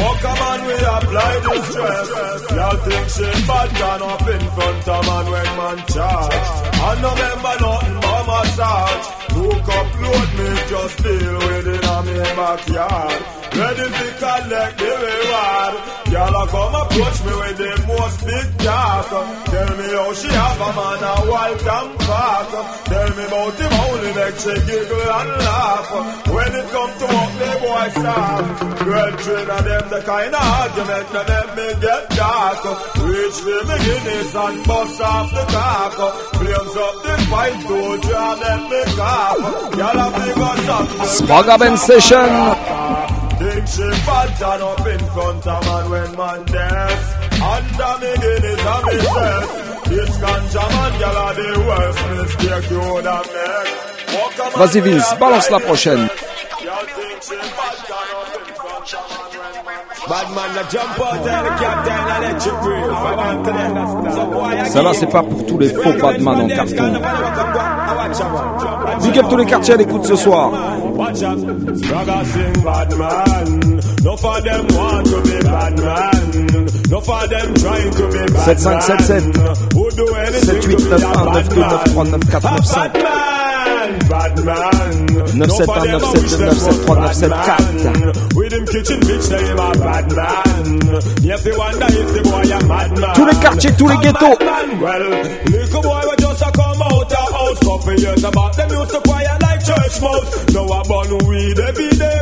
Walk 0.00 0.24
a 0.24 0.32
man 0.40 0.60
we 0.66 0.74
apply 0.74 1.32
the 1.44 1.54
stress 1.68 2.50
Y'all 2.56 2.76
think 2.84 3.06
she 3.14 3.28
bad 3.46 3.70
turn 3.76 4.02
up 4.02 4.26
in 4.34 4.44
front 4.56 4.88
of 4.88 5.06
man 5.06 5.26
when 5.32 5.50
man 5.58 5.78
charge. 5.92 6.48
And 6.86 7.02
no 7.02 7.10
remember 7.10 7.54
nothing 7.60 8.00
but 8.00 8.24
massage 8.26 9.19
Hook 9.32 9.68
up 9.78 9.88
load 10.02 10.30
me 10.38 10.48
just 10.68 11.02
deal 11.02 11.36
with 11.38 11.66
it 11.68 11.84
on 11.86 12.06
me 12.06 12.18
backyard. 12.34 13.22
Ready 13.50 13.86
to 13.98 14.08
collect 14.18 14.78
the 14.78 14.90
reward. 15.04 15.74
Y'all 16.10 16.34
a 16.34 16.46
come 16.50 16.74
approach 16.74 17.18
me 17.26 17.32
with 17.38 17.58
the 17.58 17.72
most 17.86 18.18
big 18.26 18.48
talk. 18.62 19.10
Tell 19.50 19.70
me 19.78 19.86
how 19.94 20.12
she 20.14 20.30
have 20.30 20.60
a 20.66 20.70
man 20.74 21.02
a 21.02 21.14
wild 21.30 21.60
and 21.60 21.98
cock 22.00 22.50
Tell 22.90 23.10
me 23.14 23.24
about 23.26 23.58
him 23.58 23.72
only 23.86 24.10
make 24.18 24.38
she 24.42 24.54
giggle 24.66 25.10
and 25.18 25.30
laugh. 25.46 25.90
When 26.30 26.52
it 26.58 26.66
come 26.74 26.92
to 26.98 27.06
what 27.10 27.30
the 27.38 27.50
boy 27.62 27.86
start 27.98 28.44
Girl 28.86 29.12
train 29.22 29.50
of 29.50 29.62
them 29.66 29.84
the 29.90 30.00
kind 30.06 30.34
of 30.34 30.42
argument 30.42 31.06
that 31.14 31.26
make 31.30 31.50
me 31.58 31.68
get 31.82 32.02
dark. 32.18 32.62
Reach 33.02 33.38
for 33.44 33.62
me 33.66 33.76
Guinness 33.86 34.34
and 34.34 34.58
bust 34.66 35.00
off 35.00 35.28
the 35.30 35.44
cock. 35.54 35.98
Flames 36.38 36.76
up 36.86 36.96
the 37.02 37.14
fight 37.30 37.58
to 37.66 37.78
draw 38.08 38.34
them 38.34 38.62
me 38.70 38.82
cough 38.94 39.19
Y'all 39.76 40.00
something 41.06 41.76
Session. 41.76 42.30
Think 43.40 43.66
she 43.68 43.88
bad 44.04 44.28
turn 44.38 44.62
up 44.62 44.86
in 44.86 44.98
front 45.14 45.46
of 45.46 45.64
man 45.64 45.90
when 45.90 46.16
man 46.16 46.44
dance 46.44 47.06
Under 47.40 47.92
me 48.00 48.12
and 48.12 48.44
This 49.88 50.12
ganja 50.22 50.64
man 50.74 50.92
girl 51.00 51.16
are 51.24 51.34
the 51.34 51.48
worst 51.68 52.00
mistake 52.10 52.70
you 52.70 52.80
would 52.92 53.06
have 53.06 53.26
made 53.26 53.90
Vas-y 54.56 54.80
Vince, 54.80 55.14
balance 55.18 55.50
la 55.50 55.58
prochaine. 55.60 56.08
Y'all 56.64 56.86
think 56.96 57.22
she 57.22 57.36
when 60.10 60.34
man 60.34 60.34
Bad 60.34 60.34
man, 60.34 60.50
I 60.58 60.68
jump 60.68 61.00
out 61.00 61.14
and 61.14 61.46
the 61.46 61.52
captain 61.62 62.02
and 62.10 62.22
let 62.24 62.46
you 62.46 62.54
breathe. 62.62 62.84
If 62.84 62.96
I 62.96 63.14
want 63.16 63.44
to 63.44 63.52
them, 63.52 63.74
so 64.12 64.22
boy, 64.26 64.42
I 64.42 64.68
Celle-là, 64.68 64.92
c'est 64.94 65.06
pas 65.06 65.22
pour 65.22 65.46
tous 65.46 65.58
les 65.58 65.68
faux 65.68 65.92
badman 66.02 66.40
en 66.40 66.48
carton. 66.48 66.92
Big 69.02 69.18
up 69.18 69.26
tous 69.28 69.36
les 69.36 69.46
quartiers 69.46 69.74
à 69.74 69.76
l'écoute 69.76 70.04
ce 70.04 70.16
soir. 70.16 70.50
Watch 70.94 71.22
out, 71.22 71.38
Spragga 71.78 72.24
sing 72.24 72.62
bad 72.64 72.96
man. 72.98 73.80
No 74.02 74.16
for 74.16 74.40
them 74.42 74.66
want 74.74 75.06
to 75.06 75.20
be 75.22 75.38
bad 75.42 75.78
man. 75.78 76.66
No 76.90 77.00
for 77.00 77.28
bad 84.10 84.44
man. 84.44 85.08
Who 85.08 85.22
do 85.24 85.54
anything 85.54 85.70
to 85.70 85.80
be 85.80 85.80
a 85.80 85.80
781 85.80 85.80
bad 85.80 85.80
man. 85.80 85.80
929 85.80 85.80
Bad 85.80 85.80
man, 85.80 85.80
bad 85.80 85.86
man. 85.86 85.90
971 86.50 87.00
972 87.00 88.36
With 88.36 88.52
him 88.52 88.66
kitchen 88.66 89.00
bitch, 89.06 89.22
say 89.22 89.42
him 89.46 89.58
a 89.58 89.70
bad 89.78 90.06
man. 90.10 90.90
You 91.22 91.30
have 91.30 91.42
to 91.46 91.52
wonder 91.56 91.86
if 91.88 92.08
the 92.14 92.22
boy 92.26 92.46
a 92.50 92.58
madman. 92.66 93.14
Tous 93.14 93.26
les 93.26 93.38
quartiers, 93.38 93.76
tous 93.78 93.88
les 93.88 93.96
ghettos. 94.02 94.36
Well, 94.80 95.06
little 95.46 95.82
boy 95.82 96.02
was 96.10 96.16
just 96.18 96.42
a 96.42 96.50
come 96.50 96.82
out 96.82 97.12
a 97.12 97.22
house 97.32 97.58
couple 97.60 97.94
years 97.94 98.24
about 98.24 98.56
them 98.56 98.70
used 98.70 98.90
to 98.90 99.00
quiet 99.00 99.38
like 99.42 99.64
church 99.64 100.00
mouse. 100.02 100.28
Now 100.52 100.66
a 100.66 100.80
bun 100.84 101.10
weed 101.26 101.58
every 101.58 101.90
day 101.90 102.20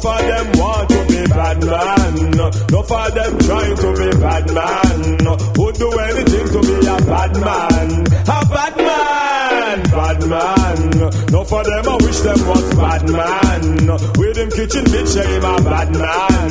No 0.00 0.08
for 0.08 0.22
them 0.22 0.46
want 0.56 0.88
to 0.88 1.06
be 1.12 1.26
bad 1.28 1.60
man. 1.60 2.30
No 2.72 2.82
for 2.88 3.10
them 3.10 3.38
trying 3.38 3.76
to 3.76 3.88
be 4.00 4.08
bad 4.16 4.46
man. 4.48 5.00
Would 5.60 5.74
do 5.76 5.90
anything 5.92 6.46
to 6.48 6.60
be 6.64 6.76
a 6.88 6.96
bad 7.04 7.32
man. 7.36 8.06
A 8.08 8.40
bad 8.48 8.76
man, 8.80 9.82
bad 9.92 10.20
man. 10.26 10.80
No 11.30 11.44
for 11.44 11.62
them 11.64 11.84
I 11.84 11.96
wish 12.00 12.20
them 12.20 12.40
was 12.48 12.74
bad 12.80 13.10
man. 13.10 13.86
With 14.16 14.38
him 14.38 14.50
kitchen 14.50 14.84
bitch 14.88 15.08
say 15.08 15.26
him 15.36 15.44
a 15.44 15.60
bad 15.68 15.92
man. 15.92 16.50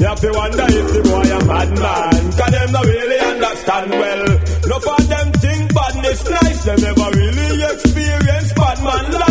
You 0.00 0.06
have 0.06 0.20
to 0.20 0.32
wonder 0.32 0.64
if 0.64 0.88
the 0.94 1.02
boy 1.04 1.36
a 1.36 1.40
bad 1.44 1.70
man. 1.76 2.32
Cause 2.32 2.50
them 2.50 2.72
not 2.72 2.84
really 2.86 3.18
understand 3.20 3.90
well. 3.90 4.24
No 4.72 4.76
for 4.80 5.02
them 5.04 5.32
think 5.32 5.74
badness 5.74 6.30
nice. 6.30 6.64
Them 6.64 6.80
never 6.80 7.10
really 7.12 7.62
experience 7.62 8.52
bad 8.54 8.78
man 8.82 9.12
life. 9.12 9.25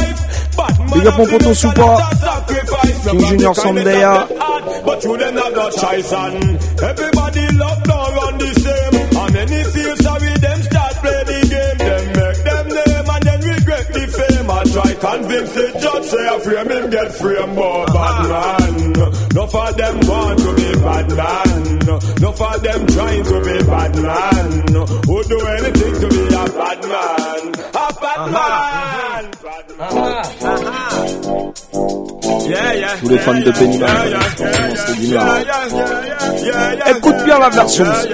Bad 0.96 1.04
man 1.04 1.04
Big 1.04 1.08
up 1.08 1.18
mon 1.18 1.26
poteau 1.28 1.54
Soupa. 1.54 1.98
King 3.12 3.20
Junior 3.22 3.54
Sandaya. 3.54 4.28
But 4.86 5.04
you 5.04 5.18
them 5.18 5.36
have 5.36 5.54
no 5.54 5.70
choice 5.72 6.14
and 6.14 6.60
everybody 6.84 7.48
love 7.58 7.84
down 7.84 8.16
run 8.16 8.38
the 8.38 8.52
same. 8.64 9.18
And 9.18 9.34
many 9.34 9.64
feel 9.64 9.96
sorry 9.98 10.34
them 10.38 10.62
start 10.64 10.94
play 11.02 11.24
the 11.26 11.40
game. 11.52 11.78
Them 11.78 12.06
make 12.18 12.44
them 12.46 12.68
name 12.70 13.10
and 13.14 13.24
then 13.26 13.42
regret 13.54 13.88
the 13.94 14.04
fame. 14.16 14.50
I 14.52 14.64
try 14.74 14.94
convince 14.94 15.54
the 15.54 15.66
judge 15.82 16.06
say 16.06 16.28
I 16.28 16.40
frame 16.40 16.70
him 16.72 16.90
get 16.90 17.12
frame 17.14 17.56
but 17.56 17.86
bad 17.94 18.18
man. 18.30 18.94
No 19.34 19.48
for 19.48 19.72
them 19.74 20.00
want 20.08 20.40
to 20.40 20.52
be 20.56 20.70
bad 20.82 21.10
man. 21.18 21.80
No 22.22 22.32
for 22.32 22.58
them 22.60 22.88
trying 22.88 23.24
to 23.24 23.38
be 23.42 23.58
bad 23.66 23.96
man. 24.02 24.52
Who 25.06 25.24
do 25.24 25.40
anything 25.58 25.94
to 26.02 26.08
be 26.10 26.24
a 26.26 26.46
bad 26.46 26.82
man? 26.86 27.42
A 27.74 27.88
bad 28.02 28.22
man. 28.32 29.32
Bad 29.44 29.68
man. 29.78 30.85
Tous 33.00 33.10
les 33.10 33.18
fans 33.18 33.34
de 33.34 33.52
Benny 33.52 33.78
Ban, 33.78 33.88
sont 33.88 34.44
on 34.44 34.58
commence 34.58 34.88
le 34.90 34.96
écoute 36.98 37.24
bien 37.26 37.40
la 37.40 37.50
version 37.50 37.84
de 37.86 37.92
ce. 37.92 38.08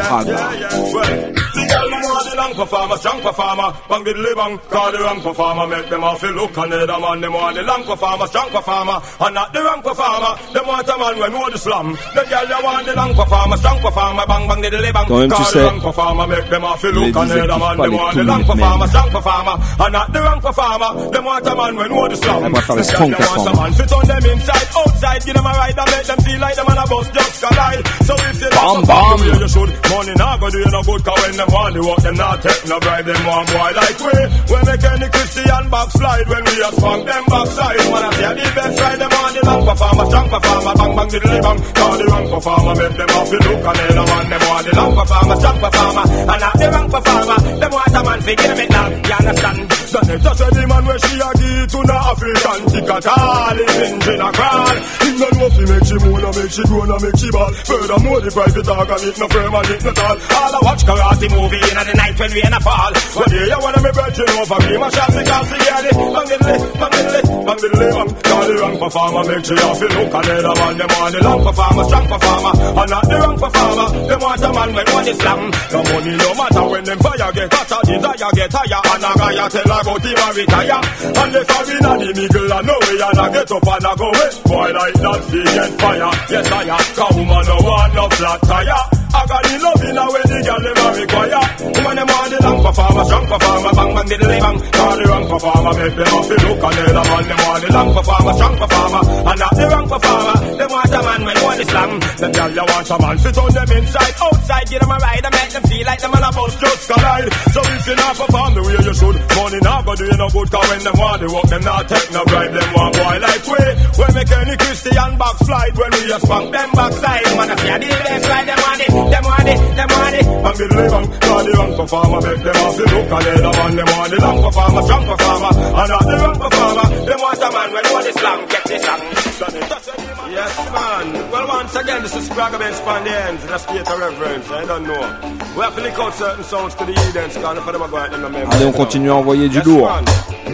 Long 2.41 2.53
performer, 2.55 2.97
strong 2.97 3.21
performer, 3.21 3.69
bang 3.89 4.03
the 4.03 4.33
bang, 4.35 4.57
call 4.73 4.91
the 4.91 4.99
wrong 4.99 5.21
performer, 5.21 5.65
make 5.67 5.89
them 5.89 6.03
off 6.03 6.21
feel 6.21 6.33
look 6.33 6.57
and 6.57 6.71
the 6.73 6.97
man. 7.05 7.21
Them 7.21 7.33
want 7.33 7.55
the 7.55 7.63
long 7.63 7.83
performer, 7.83 8.25
strong 8.27 8.49
performer, 8.49 8.97
and 9.21 9.33
not 9.37 9.49
the 9.53 9.61
wrong 9.61 9.81
performer. 9.81 10.31
Them 10.53 10.65
want 10.65 10.89
a 10.89 10.95
man 10.97 11.15
when 11.21 11.31
know 11.31 11.49
the 11.53 11.59
slam. 11.61 11.87
The 12.17 12.23
girl 12.31 12.45
they 12.49 12.59
want 12.65 12.85
the 12.89 12.93
long 12.97 13.13
performer, 13.13 13.57
strong 13.61 13.79
performer, 13.85 14.25
bang 14.25 14.45
bang 14.49 14.61
the 14.61 14.69
bang, 14.71 15.07
call 15.07 15.27
the 15.29 15.61
wrong 15.61 15.81
performer, 15.81 16.25
make 16.33 16.49
them 16.49 16.63
off 16.65 16.81
feel 16.81 16.93
look 16.97 17.15
and 17.15 17.29
the 17.29 17.57
man. 17.61 17.77
Them 17.77 17.93
want 17.93 18.15
the 18.17 18.23
long 18.25 18.43
performer, 18.49 18.87
strong 18.89 19.09
performer, 19.13 19.55
and 19.61 19.93
not 19.93 20.07
the 20.13 20.19
wrong 20.25 20.41
performer. 20.41 20.89
Them 21.13 21.23
want 21.25 21.45
a 21.45 21.53
man 21.55 21.73
when 21.77 21.89
know 21.93 22.07
the 22.09 22.17
slam. 22.17 22.41
Elle 22.41 22.53
va 22.53 22.61
faire 22.61 22.75
le 22.75 22.81
The 22.81 22.93
girl, 22.97 23.09
they 23.13 23.29
want 23.37 23.49
a 23.49 23.53
man. 23.61 23.71
Fit 23.77 23.93
on 23.93 24.03
them 24.09 24.25
inside, 24.33 24.67
outside, 24.81 25.21
give 25.25 25.35
them 25.37 25.45
a 25.45 25.53
ride 25.61 25.77
and 25.77 25.89
make 25.93 26.07
them 26.09 26.19
feel 26.25 26.39
like 26.41 26.55
them 26.57 26.67
on 26.73 26.77
a 26.81 26.85
bus. 26.89 27.07
Just 27.11 27.35
collide. 27.43 27.81
So 28.07 28.13
if 28.17 28.41
Bam, 28.41 28.81
love 28.81 28.87
bam. 28.89 29.41
you 29.41 29.47
should, 29.47 29.69
money 29.93 30.13
not 30.17 30.39
go 30.41 30.49
do 30.49 30.57
you 30.57 30.71
no 30.71 30.81
good, 30.81 31.01
cause 31.05 31.21
when 31.21 31.37
them 31.37 31.49
want 31.53 31.73
the 31.75 31.81
work, 31.85 32.01
them 32.01 32.15
not 32.31 32.41
take 32.43 32.63
no 32.67 32.79
bribe, 32.79 33.05
them 33.05 33.25
want 33.27 33.47
boy 33.51 33.71
like 33.75 33.99
we. 33.99 34.15
When 34.51 34.63
make 34.63 34.83
any 34.87 35.07
Christian 35.11 35.63
backslide, 35.67 36.27
when 36.31 36.43
we 36.47 36.55
a 36.63 36.69
spunk 36.71 37.03
them 37.05 37.23
backside, 37.27 37.79
I 37.79 38.09
say 38.15 38.33
the 38.39 38.47
best 38.55 38.79
ride, 38.79 38.99
them 38.99 39.11
on 39.11 39.31
the 39.35 39.41
long 39.43 39.63
performer, 39.67 40.05
strong 40.07 40.27
performer, 40.31 40.73
bang 40.79 40.93
bang 40.95 41.09
diddly 41.11 41.39
bang, 41.43 41.59
call 41.75 41.97
the 41.99 42.05
wrong 42.07 42.27
performer, 42.31 42.73
make 42.79 42.95
them 42.95 43.11
off 43.19 43.29
the 43.31 43.39
look. 43.43 43.61
And 43.67 43.77
then 43.79 43.95
man, 44.11 44.25
them 44.31 44.43
want 44.47 44.63
the 44.65 44.73
long 44.79 44.93
performer, 44.95 45.35
strong 45.41 45.59
performer, 45.59 46.05
and 46.31 46.39
not 46.39 46.55
the 46.55 46.67
wrong 46.71 46.89
performer, 46.95 47.37
them 47.59 47.71
want 47.71 47.95
a 47.99 48.01
man 48.03 48.19
fi 48.21 48.33
give 48.35 48.57
me 48.57 48.65
now, 48.71 48.87
you 48.87 49.15
understand? 49.19 49.80
Just 49.91 50.39
say 50.39 50.47
the 50.55 50.63
man 50.71 50.87
where 50.87 50.99
she 51.03 51.19
a 51.19 51.29
give 51.35 51.67
to 51.67 51.79
the 51.83 51.97
African, 51.99 52.59
tick 52.71 52.87
at 52.95 53.07
all, 53.11 53.59
engine 53.59 54.23
a 54.23 54.29
crawl, 54.31 54.77
him 55.03 55.15
no 55.19 55.27
know 55.35 55.49
fi 55.51 55.63
make 55.67 55.83
she 55.83 55.97
moan, 55.99 56.23
and 56.23 56.31
make 56.31 56.47
she 56.55 56.63
groan, 56.63 56.87
and 56.95 57.01
make 57.03 57.17
she 57.19 57.27
ball, 57.27 57.51
furthermore 57.67 58.23
the 58.23 58.31
private 58.31 58.71
organ, 58.71 59.01
it 59.03 59.19
no 59.19 59.27
firm 59.27 59.51
and 59.51 59.67
it 59.67 59.83
no 59.83 59.91
tall, 59.91 60.15
all 60.15 60.53
I 60.55 60.59
watch 60.63 60.87
karate 60.87 61.27
movie 61.27 61.59
in 61.59 61.75
the 61.75 61.91
night 61.99 62.15
when 62.15 62.31
we 62.31 62.39
a 62.39 62.59
fall, 62.63 62.93
one 63.19 63.29
day 63.35 63.43
you 63.51 63.59
wanna 63.59 63.79
me 63.83 63.91
virgin 63.91 64.31
over, 64.31 64.59
give 64.63 64.79
my 64.79 64.87
shot, 64.95 65.11
because 65.11 65.43
she 65.51 65.57
get 65.59 65.83
it, 65.83 65.95
bang 65.99 66.27
diddly, 66.31 66.55
bang 66.71 66.93
diddly, 66.95 67.21
bang 67.51 67.59
diddly 67.59 67.87
bang, 67.91 68.09
call 68.31 68.43
the 68.47 68.55
wrong 68.63 68.75
performer, 68.79 69.23
make 69.27 69.43
she 69.43 69.55
off 69.59 69.81
it 69.83 69.91
look, 69.91 70.13
then 70.23 70.39
the 70.39 70.53
man, 70.55 70.73
them 70.79 70.87
want 70.95 71.11
the 71.11 71.19
long 71.19 71.41
performer, 71.43 71.83
strong 71.83 72.07
performer, 72.07 72.53
and 72.79 72.89
not 72.95 73.03
the 73.11 73.17
wrong 73.19 73.37
performer, 73.43 73.87
them 74.07 74.19
want 74.23 74.39
a 74.39 74.49
man 74.55 74.69
when 74.71 74.87
one 74.95 75.11
slam, 75.19 75.41
no 75.51 75.79
money 75.83 76.13
no 76.15 76.29
matter 76.39 76.63
when 76.71 76.83
them 76.87 76.99
fire 77.03 77.31
get 77.35 77.51
hotter, 77.51 77.81
desire 77.91 78.31
get 78.39 78.51
higher, 78.55 78.81
and 78.87 79.03
a 79.03 79.11
guy 79.19 79.49
tell 79.51 79.67
her 79.67 79.80
about 79.81 80.05
him 80.05 80.21
a 80.21 80.27
retire, 80.33 80.81
and 81.21 81.35
if 81.35 81.49
I 81.49 81.59
win 81.65 81.85
a 81.85 81.93
the 81.97 82.09
niggle, 82.21 82.53
I 82.53 82.61
know 82.61 82.77
way, 82.85 83.01
and 83.01 83.19
I 83.19 83.27
get 83.33 83.51
up 83.51 83.67
and 83.67 83.85
I 83.85 83.95
go 83.97 84.07
away, 84.13 84.29
boy 84.45 84.69
like 84.71 84.93
that, 85.01 85.19
she 85.31 85.41
get 85.43 85.71
fire, 85.81 86.13
yes 86.29 86.51
I 86.51 86.63
am, 86.69 86.85
cause 86.95 87.15
woman 87.17 87.43
no 87.49 87.57
want 87.65 87.93
no 87.95 88.09
flat 88.09 88.41
tire, 88.43 89.00
I 89.11 89.27
got 89.27 89.43
the 89.43 89.55
love 89.59 89.83
in 89.83 89.97
a 89.97 90.05
way 90.07 90.23
the 90.23 90.39
girl 90.39 90.61
them 90.61 90.79
a 90.81 90.87
require, 90.95 91.43
woman 91.67 91.95
them 91.99 92.07
want 92.07 92.29
the 92.31 92.37
long 92.41 92.59
performer, 92.63 93.03
strong 93.03 93.25
performer, 93.27 93.71
bang 93.75 93.91
bang 93.91 94.07
diddly 94.07 94.37
bang, 94.39 94.57
call 94.71 94.95
the 94.95 95.05
wrong 95.11 95.25
performer, 95.27 95.73
make 95.75 95.95
them 95.99 96.11
off 96.15 96.27
the 96.31 96.37
look, 96.41 96.63
and 96.63 96.75
the 96.79 97.03
man 97.11 97.23
them 97.27 97.39
want 97.43 97.59
the 97.61 97.69
long 97.75 97.89
performer, 97.91 98.33
strong 98.39 98.55
performer, 98.55 99.01
and 99.31 99.37
not 99.41 99.53
the 99.59 99.65
wrong 99.67 99.87
performer, 99.91 100.35
them 100.55 100.69
want 100.71 100.95
a 100.95 100.99
man 101.01 101.21
when 101.27 101.37
one 101.43 101.59
is 101.59 101.67
slam, 101.67 101.91
the 101.99 102.27
girl 102.31 102.51
you 102.55 102.65
want 102.71 102.87
a 102.91 102.95
man, 103.03 103.15
fit 103.19 103.37
on 103.37 103.51
them 103.51 103.71
inside, 103.75 104.15
outside, 104.21 104.65
give 104.71 104.79
them 104.79 104.91
a 104.91 104.97
ride, 105.03 105.25
and 105.27 105.35
make 105.35 105.51
them 105.51 105.63
feel 105.67 105.85
like 105.85 106.01
them 106.01 106.13
on 106.15 106.23
a 106.23 106.31
bus 106.31 106.53
just 106.55 106.81
collide, 106.87 107.31
so 107.51 107.59
if 107.67 107.83
you 107.91 107.95
not 107.99 108.15
perform 108.15 108.51
the 108.55 108.61
way 108.63 108.75
you 108.79 108.93
should, 108.95 109.17
money 109.35 109.59
not 109.59 109.81
go 109.83 109.91
do 109.99 110.05
you 110.07 110.17
no 110.17 110.27
good, 110.31 110.47
cause 110.47 110.67
when 110.71 110.81
them 110.87 110.95
want 110.95 111.19
the 111.19 111.27
work, 111.27 111.47
them 111.51 111.63
not 111.67 111.83
take 111.91 112.09
no 112.15 112.21
bribe, 112.31 112.53
them 112.55 112.69
want 112.71 112.93
boy 112.95 113.15
like 113.19 113.43
we, 113.43 113.61
we 113.99 114.05
make 114.15 114.31
any 114.39 114.55
Christian 114.55 115.11
backslide, 115.19 115.73
when 115.75 115.91
we 115.99 116.01
a 116.15 116.19
spunk 116.23 116.47
them 116.55 116.69
backside, 116.71 117.27
man 117.35 117.51
I 117.51 117.55
fear 117.59 117.75
the 117.75 117.89
best 117.91 118.23
ride, 118.31 118.47
them 118.47 118.59
want 118.63 118.81
it, 118.81 118.91
them 119.09 119.23
want 119.23 119.47
it, 119.47 119.59
them 119.75 119.89
want 119.89 120.15
it, 120.15 120.25
and 120.27 120.55
the 120.59 120.65
bang, 120.71 121.07
call 121.21 121.43
the 121.43 121.51
wrong 121.57 121.73
performer, 121.75 122.19
make 122.21 122.43
them 122.43 122.57
off 122.61 122.75
the 122.77 122.85
look, 122.91 123.11
and 123.11 123.23
then 123.25 123.41
the 123.41 123.51
man 123.51 123.75
them 123.75 123.87
want 123.89 124.09
the 124.11 124.17
long 124.21 124.39
performer, 124.43 124.81
strong 124.83 125.05
performer, 125.07 125.51
and 125.55 125.89
not 125.89 126.03
the 126.05 126.15
wrong 126.21 126.37
performer, 126.37 126.87
them 127.05 127.19
want 127.21 127.41
a 127.41 127.49
man 127.51 127.69
when 127.73 127.85
one 127.93 128.07
is 128.07 128.15
slam, 128.15 128.39
get 128.47 128.63
this 128.65 128.83
song. 128.85 130.10
Yes, 130.31 130.55
man. 130.71 131.29
Well, 131.29 131.45
once 131.45 131.75
again, 131.75 132.01
this 132.03 132.15
is 132.15 132.29
Spragga 132.29 132.57
Ben 132.57 132.71
Spandians 132.73 133.43
in 133.45 133.53
a 133.53 133.59
state 133.59 133.81
of 133.85 133.99
reverence. 133.99 134.49
I 134.49 134.65
don't 134.65 134.83
know. 134.83 135.41
We 135.57 135.61
have 135.61 135.75
to 135.75 135.81
lick 135.81 135.99
out 135.99 136.13
certain 136.13 136.45
sounds 136.45 136.73
to 136.75 136.85
the 136.85 136.93
Edens, 136.93 137.35
because 137.35 137.57
if 137.57 137.65
them 137.65 137.81
are 137.81 137.89
going 137.89 138.11
to 138.11 138.17
remember. 138.17 138.55
Allez, 138.55 138.65
on 138.65 138.71
continue 138.71 139.11
à 139.11 139.15
envoyer 139.15 139.49
du 139.49 139.61
lourd. 139.63 139.91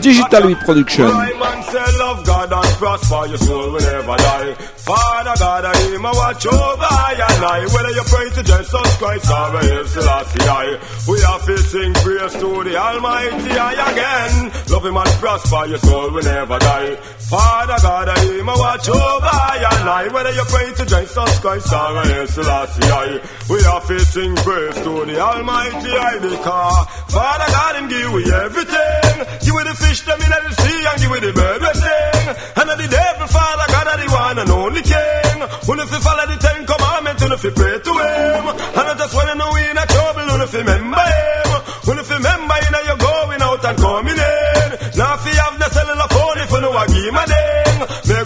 Digital 0.02 0.50
8 0.50 0.58
Production. 0.66 1.06
Right, 1.06 1.38
man, 1.38 1.64
say 1.64 1.98
love 2.00 2.26
God 2.26 2.52
and 2.52 2.74
prosper 2.78 3.28
your 3.28 3.38
soul 3.38 3.72
will 3.72 3.82
never 3.82 4.18
die. 4.18 4.54
Father 4.54 5.34
God, 5.38 5.66
I 5.66 5.78
him 5.90 6.06
a 6.06 6.12
watch 6.12 6.46
over 6.46 6.82
I 6.82 7.14
and 7.30 7.46
I. 7.46 7.60
Whether 7.66 7.92
you 7.92 8.04
pray 8.06 8.30
to 8.30 8.44
Jesus 8.44 8.98
Christ 8.98 9.30
or 9.30 9.60
Hail 9.60 9.86
Selassie 9.86 10.48
I. 10.48 10.80
We 11.08 11.20
have 11.22 11.46
to 11.46 11.58
sing 11.58 11.94
praise 11.96 12.34
to 12.34 12.64
the 12.64 12.78
Almighty 12.78 13.52
I 13.58 13.74
again. 13.92 14.52
Love 14.70 14.86
him 14.86 14.98
and 14.98 15.10
prosper 15.22 15.66
your 15.66 15.80
soul 15.80 16.12
will 16.12 16.24
never 16.24 16.58
die. 16.60 16.96
Father 17.30 17.78
God, 17.82 18.10
I 18.10 18.20
him 18.26 18.48
a 18.48 18.56
watch 18.58 18.88
over 18.90 19.28
I 19.28 19.67
a 19.72 19.86
lie. 19.86 20.08
Whether 20.08 20.32
you 20.32 20.46
pray 20.48 20.74
to 20.74 20.86
Jesus 20.86 21.40
Christ 21.40 21.74
or 21.74 21.98
El 21.98 22.28
Selassie, 22.28 23.22
we 23.50 23.60
are 23.66 23.82
facing 23.82 24.36
praise 24.38 24.76
to 24.86 25.06
the 25.06 25.20
Almighty 25.20 25.92
I 25.92 26.20
because 26.20 26.88
Father 27.12 27.50
God 27.52 27.76
and 27.78 27.90
give 27.90 28.12
we 28.14 28.24
everything. 28.32 29.16
Give 29.44 29.56
we 29.56 29.64
the 29.64 29.76
fish 29.76 30.02
them 30.08 30.20
in 30.20 30.32
the 30.32 30.54
sea 30.54 30.82
and 30.88 30.98
give 31.02 31.12
we 31.12 31.20
the 31.20 31.34
bird 31.34 31.62
we. 31.62 32.28
And 32.60 32.68
the 32.70 32.88
devil, 32.88 33.28
Father 33.28 33.68
God, 33.72 33.88
are 33.88 34.00
the 34.00 34.08
one 34.12 34.38
and 34.40 34.50
only 34.52 34.82
King. 34.84 35.40
When 35.68 35.80
if 35.80 35.92
you 35.92 36.02
follow 36.02 36.26
the 36.28 36.38
Ten 36.38 36.66
Commandments, 36.66 37.22
when 37.24 37.32
if 37.32 37.44
you 37.44 37.52
pray 37.52 37.76
to 37.80 37.94
Him. 37.94 38.44
And 38.78 38.86
I 38.88 38.94
just 38.98 39.14
wanna 39.16 39.36
know 39.36 39.50
we 39.54 39.64
in 39.70 39.78
a 39.78 39.86
trouble, 39.86 40.26
when 40.28 40.42
if 40.42 40.54
you 40.54 40.60
remember 40.60 41.02
Him. 41.02 41.50
when 41.88 41.98
if 42.00 42.10
you 42.10 42.18
remember, 42.18 42.56
you 42.62 42.72
know 42.72 42.84
you're 42.88 43.04
going 43.04 43.42
out 43.42 43.64
and 43.66 43.78
coming 43.78 44.20
in. 44.20 44.68
Now 45.00 45.16
if 45.18 45.24
you 45.26 45.36
have 45.40 45.56
the 45.60 45.70
cellular 45.72 46.10
phone, 46.12 46.38
if 46.44 46.52
you 46.52 46.62
know 46.62 46.72
I 46.74 46.86
give 46.88 47.14
my 47.14 47.26
name 47.26 47.47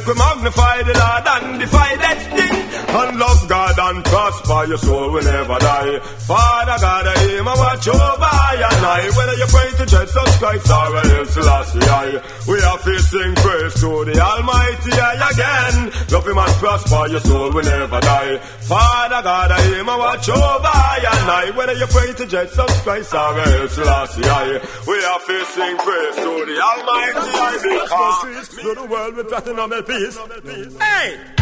work, 0.05 0.15
we 0.15 0.19
magnify 0.19 0.83
the 0.83 0.93
Lord 0.93 1.27
and 1.27 1.59
defy 1.59 1.95
death. 1.95 2.60
And 2.91 3.19
love 3.19 3.47
God 3.47 3.79
and 3.79 4.03
prosper, 4.03 4.65
your 4.67 4.77
soul 4.77 5.11
will 5.11 5.23
never 5.23 5.57
die. 5.59 5.99
Father 6.27 6.75
God, 6.75 7.07
I 7.07 7.15
aim 7.23 7.47
and 7.47 7.59
watch 7.59 7.87
over 7.87 8.35
and 8.51 8.83
I. 8.83 9.07
Whether 9.15 9.35
you 9.39 9.47
pray 9.47 9.71
to 9.79 9.85
Jesus 9.87 10.37
Christ 10.37 10.69
or 10.69 10.97
else 10.99 11.31
Selassie, 11.31 11.79
I. 11.87 12.19
We 12.51 12.59
are 12.59 12.77
facing 12.83 13.35
praise 13.35 13.73
to 13.79 14.03
the 14.03 14.19
Almighty 14.19 14.91
I 14.91 15.13
again. 15.31 15.75
Love 16.11 16.27
him 16.27 16.37
and 16.37 16.53
prosper, 16.59 17.07
your 17.07 17.21
soul 17.21 17.51
will 17.53 17.63
never 17.63 18.01
die. 18.01 18.37
Father 18.67 19.21
God, 19.23 19.51
I 19.51 19.61
aim 19.79 19.87
and 19.87 19.99
watch 19.99 20.27
over 20.27 20.75
and 21.07 21.27
I. 21.31 21.51
Whether 21.55 21.73
you 21.79 21.87
pray 21.87 22.11
to 22.11 22.25
Jesus 22.27 22.81
Christ 22.83 23.13
or 23.13 23.39
else 23.39 23.71
Selassie, 23.71 24.23
I. 24.25 24.59
We 24.83 24.99
are 24.99 25.19
facing 25.23 25.77
praise 25.79 26.15
to 26.27 26.31
the 26.43 26.59
Almighty 26.59 27.23
I. 27.39 27.55
Because 27.71 28.49
to 28.49 28.75
the 28.75 28.85
world 28.85 29.15
with 29.15 29.29
platinum 29.29 29.71
LPs. 29.71 30.81
Hey! 30.81 31.40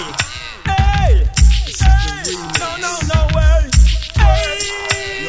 Hey! 0.00 1.28
Hey! 1.80 2.32
No, 2.58 2.68
no, 2.80 2.92
no 3.12 3.20
way! 3.36 3.60
Hey! 4.16 4.56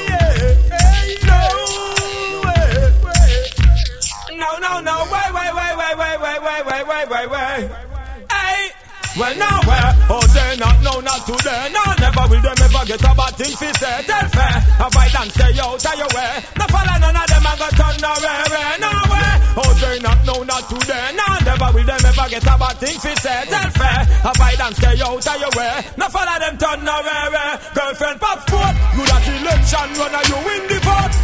yeah, 0.08 0.32
hey, 0.40 1.18
No 1.28 1.40
way! 2.46 2.66
No, 4.38 4.50
no, 4.60 4.80
no! 4.80 4.96
Wait, 5.12 5.32
wait, 5.36 5.52
wait, 5.56 5.76
wait, 5.76 5.96
wait, 5.98 6.20
wait, 6.20 6.42
wait, 6.42 6.64
wait, 6.66 6.88
wait, 6.88 7.10
wait, 7.10 7.28
wait! 7.30 7.72
Hey! 8.32 8.72
Well, 9.20 9.36
nowhere. 9.36 9.92
Oh, 10.10 10.24
say 10.32 10.56
not, 10.56 10.82
no, 10.82 11.00
not 11.02 11.26
today. 11.28 11.68
No, 11.76 11.84
never 12.00 12.24
will 12.32 12.42
them 12.42 12.56
ever 12.64 12.86
get 12.88 13.04
a 13.04 13.12
bad 13.14 13.36
thing 13.36 13.56
fi 13.60 13.72
say. 13.76 14.04
Tell 14.08 14.28
fair. 14.32 14.56
Avoid 14.88 15.16
and 15.20 15.32
stay 15.32 15.60
out 15.60 15.84
of 15.86 15.96
your 16.00 16.12
way. 16.16 16.32
No 16.58 16.66
follow 16.72 16.96
none 16.96 17.16
of 17.20 17.28
them 17.28 17.44
and 17.44 17.60
go 17.60 17.68
turn 17.76 17.96
no 18.00 18.12
way, 18.24 18.80
no 18.80 18.92
way. 19.12 19.32
Oh, 19.60 19.72
say 19.84 20.00
not, 20.00 20.20
no, 20.26 20.44
not 20.44 20.64
today. 20.70 21.12
No, 21.20 21.28
never 21.44 21.70
will 21.76 21.84
them 21.84 22.01
ever 22.22 22.30
get 22.30 22.44
a 22.44 22.58
bad 22.58 22.78
thing 22.78 23.00
fi 23.00 23.14
say. 23.16 23.46
Tell 23.50 23.70
fair. 23.72 24.02
Avoid 24.22 24.60
and 24.62 24.76
stay 24.76 25.02
out 25.02 25.26
of 25.26 25.40
your 25.42 25.54
way. 25.58 25.74
No 25.98 26.06
follow 26.10 26.38
them 26.40 26.58
turn 26.58 26.84
no 26.86 26.96
way, 27.02 27.22
Girlfriend 27.74 28.20
pop 28.22 28.40
sport. 28.46 28.76
You 28.96 29.04
that 29.10 29.26
election 29.26 29.88
runner, 29.98 30.24
you 30.30 30.38
win 30.46 30.62
the 30.70 30.81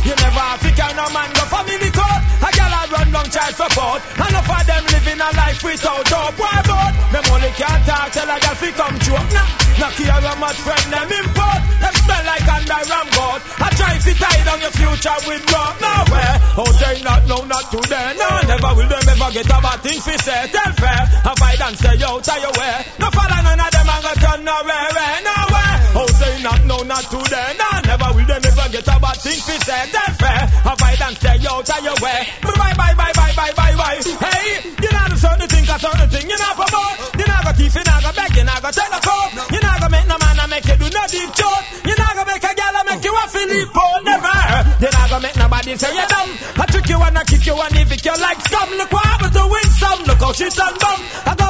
You 0.08 0.16
never 0.16 0.40
have 0.40 0.62
to 0.64 0.72
carry 0.72 0.94
no 0.96 1.06
man 1.12 1.30
go 1.36 1.44
family 1.52 1.92
court. 1.92 2.22
A 2.40 2.50
girl 2.56 2.74
a 2.74 2.82
run 2.94 3.10
long 3.12 3.30
child 3.30 3.54
support. 3.56 4.00
Enough 4.16 4.50
of 4.50 4.64
them 4.68 4.84
living 4.94 5.20
a 5.20 5.30
life 5.36 5.60
without 5.64 6.08
hope. 6.08 6.36
Why 6.40 6.58
but? 6.64 6.92
Them 7.12 7.26
only 7.34 7.52
can't 7.60 7.84
talk, 7.84 8.08
tell 8.16 8.30
a 8.30 8.38
girl 8.40 8.56
fi 8.56 8.70
come 8.72 8.98
joke. 9.04 9.28
Nah, 9.36 9.48
nah 9.80 9.92
care 9.98 10.22
how 10.22 10.36
much 10.40 10.60
friend 10.64 10.88
them 10.94 11.10
import. 11.12 11.62
Them 11.82 11.96
smell 12.04 12.24
like 12.24 12.48
under 12.48 12.82
ram 12.88 13.08
god. 13.16 13.40
I 13.60 13.68
try 13.76 13.94
fi 14.00 14.14
tie 14.16 14.42
down 14.48 14.60
your 14.64 14.74
future 14.76 15.20
with 15.28 15.44
rope. 15.52 15.76
Nowhere. 15.82 16.36
Oh, 16.58 16.72
say 16.80 17.02
not, 17.04 17.22
no, 17.28 17.38
not 17.46 17.66
today. 17.68 18.16
No, 18.16 18.30
never 18.48 18.72
will 18.80 18.88
them 18.88 19.08
ever 19.12 19.30
get 19.36 19.50
a 19.52 19.58
bad 19.60 19.80
thing 19.84 20.00
fi 20.00 20.16
say. 20.24 20.42
Tell 20.56 20.72
fair. 20.78 21.04
Avoid 21.28 21.62
and 21.68 21.76
stay 21.78 21.98
out 22.06 22.24
of 22.28 22.38
your 22.44 22.54
way. 22.56 22.76
No 23.00 23.08
follow 23.12 23.40
none 23.44 23.60
of 23.60 23.72
them 23.76 23.90
and 23.92 24.02
go 24.08 24.12
turn 24.24 24.40
nowhere, 24.48 24.92
eh, 24.96 25.20
nowhere. 25.26 25.87
Oh, 25.98 26.06
say 26.14 26.41
not, 26.43 26.62
no, 26.66 26.78
not 26.86 27.04
today. 27.10 27.50
No, 27.58 27.70
never 27.89 28.10
will 28.14 28.26
them 28.30 28.41
ever 28.45 28.68
get 28.70 28.86
a 28.88 28.95
bad 29.02 29.18
thing 29.18 29.39
fi 29.41 29.56
say. 29.66 29.82
Tell 29.89 30.14
fair. 30.22 30.41
Avoid 30.62 31.02
and 31.02 31.16
stay 31.18 31.38
out 31.50 31.66
of 31.70 31.82
your 31.84 31.98
way. 32.06 32.22
Bye, 32.45 32.74
bye, 32.78 32.93
bye, 32.93 33.14
bye, 33.18 33.34
bye, 33.34 33.54
bye, 33.58 33.76
bye. 33.76 33.98
Hey, 34.06 34.62
you 34.78 34.91
know 34.93 35.06
the 35.10 35.18
certain 35.18 35.48
thing, 35.50 35.66
a 35.66 35.76
certain 35.82 36.10
thing. 36.14 36.26
You 36.30 36.38
know 36.38 36.54
promote. 36.54 36.98
You 37.18 37.26
know 37.26 37.39
go 37.41 37.52
thief, 37.58 37.74
you 37.74 37.82
know 37.82 37.98
go 38.06 38.12
beg, 38.14 38.30
you 38.38 38.45
know 38.45 38.58
go 38.62 38.70
tell 38.70 38.93
a 38.93 39.00
code. 39.02 39.32
You 39.50 39.60
know 39.60 39.74
go 39.82 39.88
make 39.89 40.06
no 40.06 40.18
man 40.22 40.38
and 40.38 40.50
make 40.54 40.68
you 40.70 40.78
do 40.78 40.88
no 40.93 41.04
deep 41.10 41.32
joke. 41.34 41.66
You 41.82 41.95
know 41.98 42.10
go 42.14 42.24
make 42.30 42.45
a 42.45 42.54
girl 42.54 42.76
and 42.78 42.86
make 42.93 43.02
you 43.04 43.14
a 43.18 43.24
Philip 43.34 43.70
Paul. 43.74 43.98
Never. 44.06 44.38
You 44.86 44.89
know 44.93 45.06
go 45.10 45.18
make 45.18 45.38
nobody 45.41 45.72
say 45.82 45.91
you're 45.98 46.10
dumb. 46.14 46.30
I 46.62 46.66
trick 46.70 46.88
you 46.93 47.00
and 47.02 47.18
I 47.18 47.24
kick 47.26 47.41
you 47.50 47.58
and 47.58 47.74
evict 47.74 48.06
you 48.06 48.16
like 48.22 48.39
scum. 48.45 48.70
Look 48.78 48.91
what 48.93 49.02
happens 49.02 49.34
to 49.34 49.43
win 49.50 49.70
some. 49.82 50.00
Look 50.06 50.22
how 50.22 50.32
she 50.38 50.45
done 50.54 50.78
bum. 50.78 51.00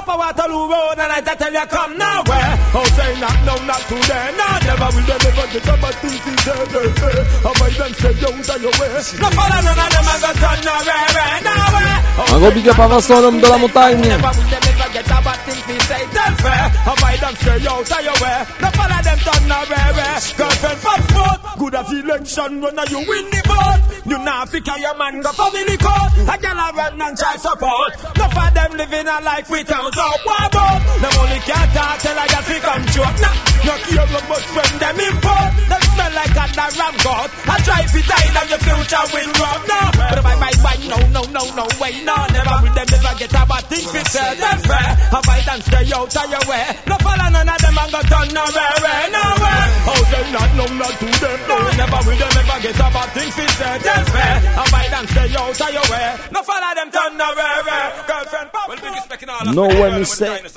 I 0.08 0.16
go 0.16 0.24
up 0.24 0.38
a 0.38 0.42
Waterloo 0.42 0.72
Road 0.72 1.00
and 1.04 1.12
I 1.12 1.20
tell 1.20 1.52
you 1.52 1.68
come 1.68 1.98
nowhere. 1.98 2.52
Oh, 2.72 2.88
say 2.96 3.20
not, 3.20 3.36
no, 3.44 3.56
not 3.68 3.82
today. 3.92 4.32
No, 4.40 4.48
never 4.64 4.88
will 4.96 5.04
they 5.04 5.20
never 5.20 5.48
get 5.52 5.68
up 5.68 5.84
a 5.84 5.92
thing 6.00 6.16
to 6.16 6.32
say 6.44 6.64
they 6.72 6.88
say. 6.96 7.16
I 7.44 7.52
might 7.60 7.76
them 7.76 7.92
stay 7.92 8.16
out 8.24 8.48
of 8.48 8.62
your 8.64 8.72
way. 8.80 8.88
No 9.20 9.28
follow 9.36 9.60
none 9.68 9.76
of 9.76 9.92
them 9.92 10.08
and 10.08 10.22
go 10.24 10.32
turn 10.40 10.60
nowhere, 10.64 11.38
nowhere. 11.44 11.98
Un 12.32 12.40
gros 12.40 12.54
big 12.54 12.70
up 12.70 12.80
à 12.80 12.88
Vincent, 12.88 13.22
l'homme 13.22 13.42
de 13.42 13.48
la 13.48 13.58
montagne. 13.58 14.00
Never 14.02 14.32
will 14.32 14.48
they 14.48 14.62
never 14.64 14.90
get 14.94 15.12
a 15.12 15.20
bad 15.22 15.40
thing 15.44 15.62
to 15.68 15.76
say 15.86 16.04
tell 16.14 16.17
fair. 16.88 16.94
Avoid 16.94 17.20
them 17.20 17.36
stay 17.36 17.68
out 17.68 17.92
of 17.92 18.04
your 18.04 18.18
way. 18.24 18.40
No 18.62 18.70
follow 18.72 19.02
them 19.04 19.20
turn 19.20 19.48
nowhere. 19.48 20.20
Girlfriend 20.38 20.82
pop 20.82 21.02
sport. 21.10 21.40
Good 21.60 21.76
as 21.76 21.92
election 21.92 22.62
when 22.62 22.78
you 22.90 23.00
win 23.08 23.26
the 23.32 23.42
vote. 23.48 23.82
You 24.08 24.18
not 24.24 24.50
fi 24.50 24.60
carry 24.62 24.82
your 24.82 24.96
man 24.98 25.22
go 25.22 25.32
family 25.32 25.78
court. 25.78 26.12
A 26.32 26.36
girl 26.40 26.60
a 26.60 26.68
run 26.72 27.02
and 27.02 27.18
child 27.18 27.40
support. 27.42 27.92
No 28.16 28.26
for 28.32 28.50
them 28.56 28.72
living 28.78 29.08
a 29.08 29.18
life 29.22 29.50
without 29.50 29.94
hope. 29.94 30.22
What 30.24 30.48
about? 30.48 30.80
Them 31.02 31.14
only 31.20 31.40
can't 31.44 31.72
talk 31.76 32.00
tell 32.00 32.16
a 32.16 32.26
girl 32.30 32.44
fi 32.48 32.58
joke. 32.96 33.18
Nah, 33.20 33.36
no 33.68 33.74
care 33.84 34.08
much 34.32 34.48
friend 34.54 34.76
them 34.80 35.00
import. 35.02 35.50
Them 35.68 35.82
smell 35.92 36.14
like 36.16 36.38
a 36.40 36.46
ram 36.56 36.96
god. 37.04 37.30
I 37.52 37.56
try 37.68 37.84
fi 37.84 38.02
tie 38.06 38.30
down 38.32 38.48
your 38.48 38.62
future 38.64 39.06
will 39.12 39.32
rub. 39.36 39.62
No, 39.68 39.80
but 39.98 40.20
bye 40.24 40.40
bye 40.40 40.58
bye. 40.64 40.80
No 40.88 40.98
no 41.12 41.22
no 41.36 41.44
no 41.52 41.66
way. 41.82 42.00
No, 42.08 42.16
never 42.32 42.56
will 42.64 42.74
them 42.78 42.88
never 42.88 43.14
get 43.20 43.34
a 43.34 43.44
bad 43.44 43.64
thing 43.68 43.86
fi 43.92 44.02
say. 44.08 44.40
Them 44.40 44.60
fair. 44.64 44.90
Avoid 45.20 45.48
and 45.52 45.62
stay 45.68 45.86
out 45.92 46.16
of 46.16 46.28
your 46.32 46.46
way. 46.48 46.77
No 46.86 46.96
follow 47.02 47.30
none 47.34 47.50
of 47.50 47.58
them 47.58 47.78
and 47.82 47.92
go 47.92 48.02
turn 48.06 48.28
nowhere, 48.36 49.08
nowhere. 49.10 49.66
Oh, 49.90 50.02
they 50.12 50.26
not 50.32 50.50
no 50.60 50.66
not 50.78 50.94
to 51.00 51.08
them. 51.08 51.40
No, 51.48 51.56
never 51.80 52.00
will 52.06 52.18
them 52.20 52.38
ever 52.38 52.58
get 52.62 52.76
a 52.78 52.88
bad 52.94 53.10
thing 53.16 53.32
fi 53.32 53.46
say. 53.58 53.78
Them 53.82 54.04
fair. 54.14 54.36
Avoid 54.62 54.94
and 54.98 55.08
stay 55.10 55.30
out 55.40 55.62
of 55.62 55.70
your 55.74 55.88
way. 55.92 56.08
No 56.32 56.40
follow 56.44 56.72
them 56.76 56.90
turn 56.92 57.12
nowhere. 57.18 57.62
No 59.54 59.68
way, 59.68 59.98
me 59.98 60.04
say. 60.06 60.28
I 60.28 60.30
mean, 60.42 60.50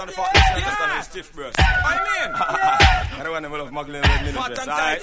I 2.36 3.20
don't 3.22 3.32
want 3.32 3.44
to 3.44 3.50
love 3.50 3.72
muggling 3.72 4.02
with 4.02 4.22
me. 4.22 4.32
Fat 4.32 4.58
and 4.58 4.68
tight. 4.68 5.02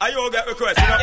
I 0.00 0.08
you 0.08 0.30
get 0.30 0.46
request, 0.46 0.78
you 0.80 0.88
know. 0.88 0.96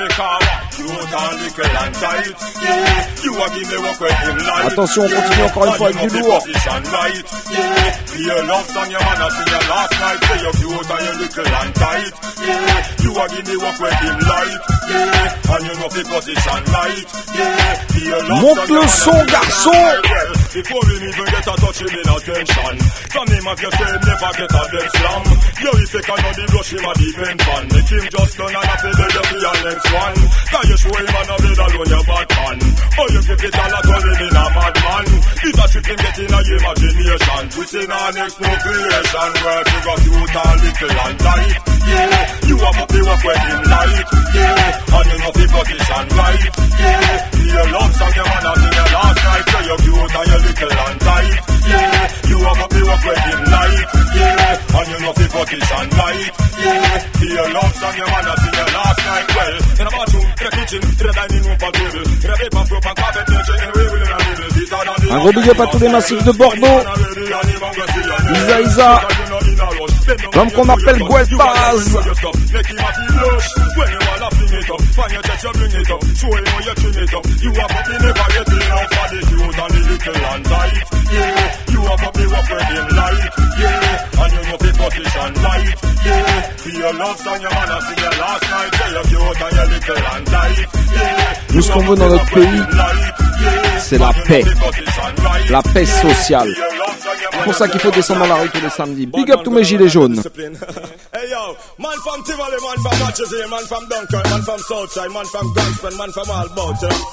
Because 0.00 0.44
you 0.78 0.86
want 0.86 1.10
little 1.38 1.70
and 1.70 1.94
tight. 1.94 2.34
Yeah, 2.62 3.22
you 3.22 3.34
are 3.34 3.50
give 3.50 3.68
me 3.70 3.76
what 3.78 4.00
when 4.00 4.10
him 4.10 4.36
like. 4.38 4.72
Attention, 4.72 5.02
on 5.02 5.08
continue 5.10 5.44
encore 5.44 5.66
une 5.66 5.72
fois 5.74 5.88
avec 5.88 6.10
du 6.10 6.18
lourd. 6.20 6.42
Right. 6.90 7.24
Yeah, 7.50 8.20
your 8.20 8.42
love 8.46 8.66
song, 8.70 8.90
your 8.90 9.00
man, 9.00 9.20
I 9.20 9.22
sing 9.30 9.48
your 9.50 9.64
last 9.70 9.92
night. 10.00 10.20
Say 10.24 10.38
you're 10.40 10.52
cute 10.58 10.90
and 10.90 11.04
you're 11.04 11.16
little 11.20 11.46
and 11.46 11.74
tight. 11.74 12.12
Yeah, 12.40 13.02
you 13.02 13.10
are 13.18 13.28
give 13.28 13.46
me 13.46 13.56
what 13.56 13.78
when 13.80 13.92
him 14.02 14.18
like. 14.30 14.60
Yeah, 14.90 15.54
and 15.54 15.62
you 15.66 15.74
know 15.78 15.88
the 15.90 16.02
position 16.10 16.62
right. 16.70 17.06
Yeah, 17.34 17.74
your 18.08 18.22
love 18.30 18.42
Monte 18.42 18.66
song, 18.66 18.70
le 18.70 18.74
your 18.80 18.88
son, 18.88 19.14
man, 19.14 19.20
I 19.20 19.22
sing 19.30 19.30
your 19.30 19.32
garçon. 19.34 19.70
last 19.70 20.06
night. 20.06 20.10
Even 21.20 21.32
get 21.36 21.48
a 21.52 21.54
touch 21.60 21.80
him 21.80 21.92
in 21.92 22.08
attention. 22.08 22.74
Some 23.12 23.28
him 23.28 23.44
have 23.44 23.60
you 23.60 23.72
say 23.76 23.92
never 24.00 24.32
get 24.40 24.56
a 24.56 24.62
dead 24.72 24.90
slam 24.96 25.22
Yo, 25.60 25.70
if 25.76 25.92
you 25.92 26.00
cannot 26.00 26.34
the 26.36 26.44
rush 26.48 26.72
him 26.72 26.86
a 26.88 26.92
defend 26.96 27.40
fan. 27.44 27.64
Make 27.68 27.90
him 27.90 28.04
just 28.08 28.34
done 28.40 28.56
and 28.56 28.70
a 28.70 28.74
feel 28.80 28.96
the 28.96 29.22
be 29.28 29.36
your 29.40 29.56
next 29.60 29.88
one. 29.90 30.16
Can 30.50 30.64
you 30.70 30.76
show 30.80 30.94
him 30.96 31.16
and 31.20 31.30
a 31.30 31.36
bed 31.40 31.60
alone 31.60 31.90
your 31.90 32.04
bad 32.08 32.28
man. 32.30 32.58
Oh, 32.96 33.08
you 33.12 33.20
keep 33.20 33.42
it 33.44 33.58
all 33.60 33.74
at 33.76 33.88
all 33.90 34.04
him 34.08 34.20
in 34.24 34.36
a 34.40 34.44
madman 34.50 35.04
It's 35.44 35.60
a 35.60 35.64
trick 35.68 35.88
him 35.90 35.98
get 36.00 36.18
in 36.20 36.32
a 36.32 36.40
imagination 36.40 37.44
Twisting 37.50 37.90
our 37.90 38.10
next 38.12 38.36
no 38.40 38.50
creation 38.60 39.30
Where 39.40 39.62
you 39.68 39.80
got 39.84 40.00
you 40.04 40.14
a 40.16 40.44
little 40.60 41.00
and 41.00 41.18
tight 41.20 41.79
Yeah, 41.86 42.48
you 42.48 42.56
have 42.58 42.78
up 42.80 42.88
the 42.88 43.00
work 43.04 43.22
when 43.24 43.38
him 43.40 43.62
light 43.70 44.06
Yeah, 44.34 44.96
and 44.96 45.06
you 45.10 45.18
know 45.20 45.32
the 45.32 45.44
position 45.50 46.04
right. 46.18 46.44
Yeah, 46.80 47.30
your 47.50 47.66
love 47.74 47.92
song 47.96 48.12
your 48.14 48.26
man 48.30 48.46
a 48.46 48.52
sing 48.60 48.74
your 48.78 48.88
last 48.94 49.18
night. 49.24 49.44
So 49.50 49.58
you're 49.66 49.80
cute 49.80 50.14
and 50.16 50.26
you're 50.30 50.42
little 50.44 50.72
and 50.80 51.00
tight. 51.00 51.38
Yeah, 51.70 52.04
you 52.30 52.36
have 52.40 52.60
up 52.60 52.70
the 52.70 52.80
work 52.88 53.02
when 53.04 53.18
him 53.20 53.40
light 53.50 53.86
Yeah, 54.16 54.76
and 54.78 54.88
you 54.90 54.98
know 55.00 55.12
the 55.14 55.26
position 55.30 55.86
right. 55.98 56.30
Yeah, 56.60 57.30
your 57.30 57.48
love 57.54 57.72
song 57.80 57.96
your 57.96 58.08
man 58.10 58.26
a 58.28 58.34
sing 58.40 58.54
your 58.54 58.70
last 58.70 59.00
night. 59.00 59.26
Well, 59.34 59.56
in 59.80 59.86
a 59.86 59.90
bathroom, 59.90 60.26
in 60.40 60.46
a 60.46 60.50
kitchen, 60.50 60.82
in 60.84 61.06
a 61.08 61.12
dining 61.12 61.42
room 61.44 61.58
table. 61.60 62.04
In 62.10 62.30
a 62.30 62.36
paper, 62.36 62.60
and 62.60 62.96
carpet, 63.00 63.28
in 63.30 63.34
a 63.34 63.70
way 63.70 63.86
within 63.90 64.10
a 64.10 64.18
middle 64.20 64.50
These 64.54 64.72
are 64.72 64.84
Un 65.10 65.18
gros 65.20 65.32
big 65.32 65.48
up 65.50 65.60
à 65.60 65.66
tous 65.66 65.78
les 65.78 65.88
massifs 65.88 66.24
de 66.24 66.32
Bordeaux. 66.32 66.80
Isa 68.32 68.60
Isa. 68.60 69.00
L'homme 70.34 70.50
qu'on 70.52 70.68
appelle 70.68 70.98
Guelpaz. 70.98 71.98
Nous, 91.52 91.62
ce 91.62 91.72
qu'on 91.72 91.82
dans 91.94 92.08
notre 92.08 92.24
pays, 92.26 92.62
c'est 93.78 93.98
la 93.98 94.12
paix. 94.26 94.44
La 95.48 95.62
paix 95.62 95.86
sociale. 95.86 96.48
C'est 97.32 97.44
pour 97.44 97.54
ça 97.54 97.68
qu'il 97.68 97.80
faut 97.80 97.90
descendre 97.90 98.20
dans 98.20 98.26
la 98.28 98.34
rue 98.36 98.50
tous 98.50 98.60
les 98.60 98.70
samedis. 98.70 99.06
Big 99.06 99.30
up 99.32 99.40
tous 99.42 99.50
mes 99.50 99.64
gilets 99.64 99.88
jaunes. 99.88 100.22
Southside, 104.90 105.12
man 105.12 105.24
from 105.26 105.54
Gunspen, 105.54 105.98
man 105.98 106.10
from 106.10 106.28
all 106.30 106.46
about, 106.46 106.82
you 106.82 106.88
know. 106.88 107.04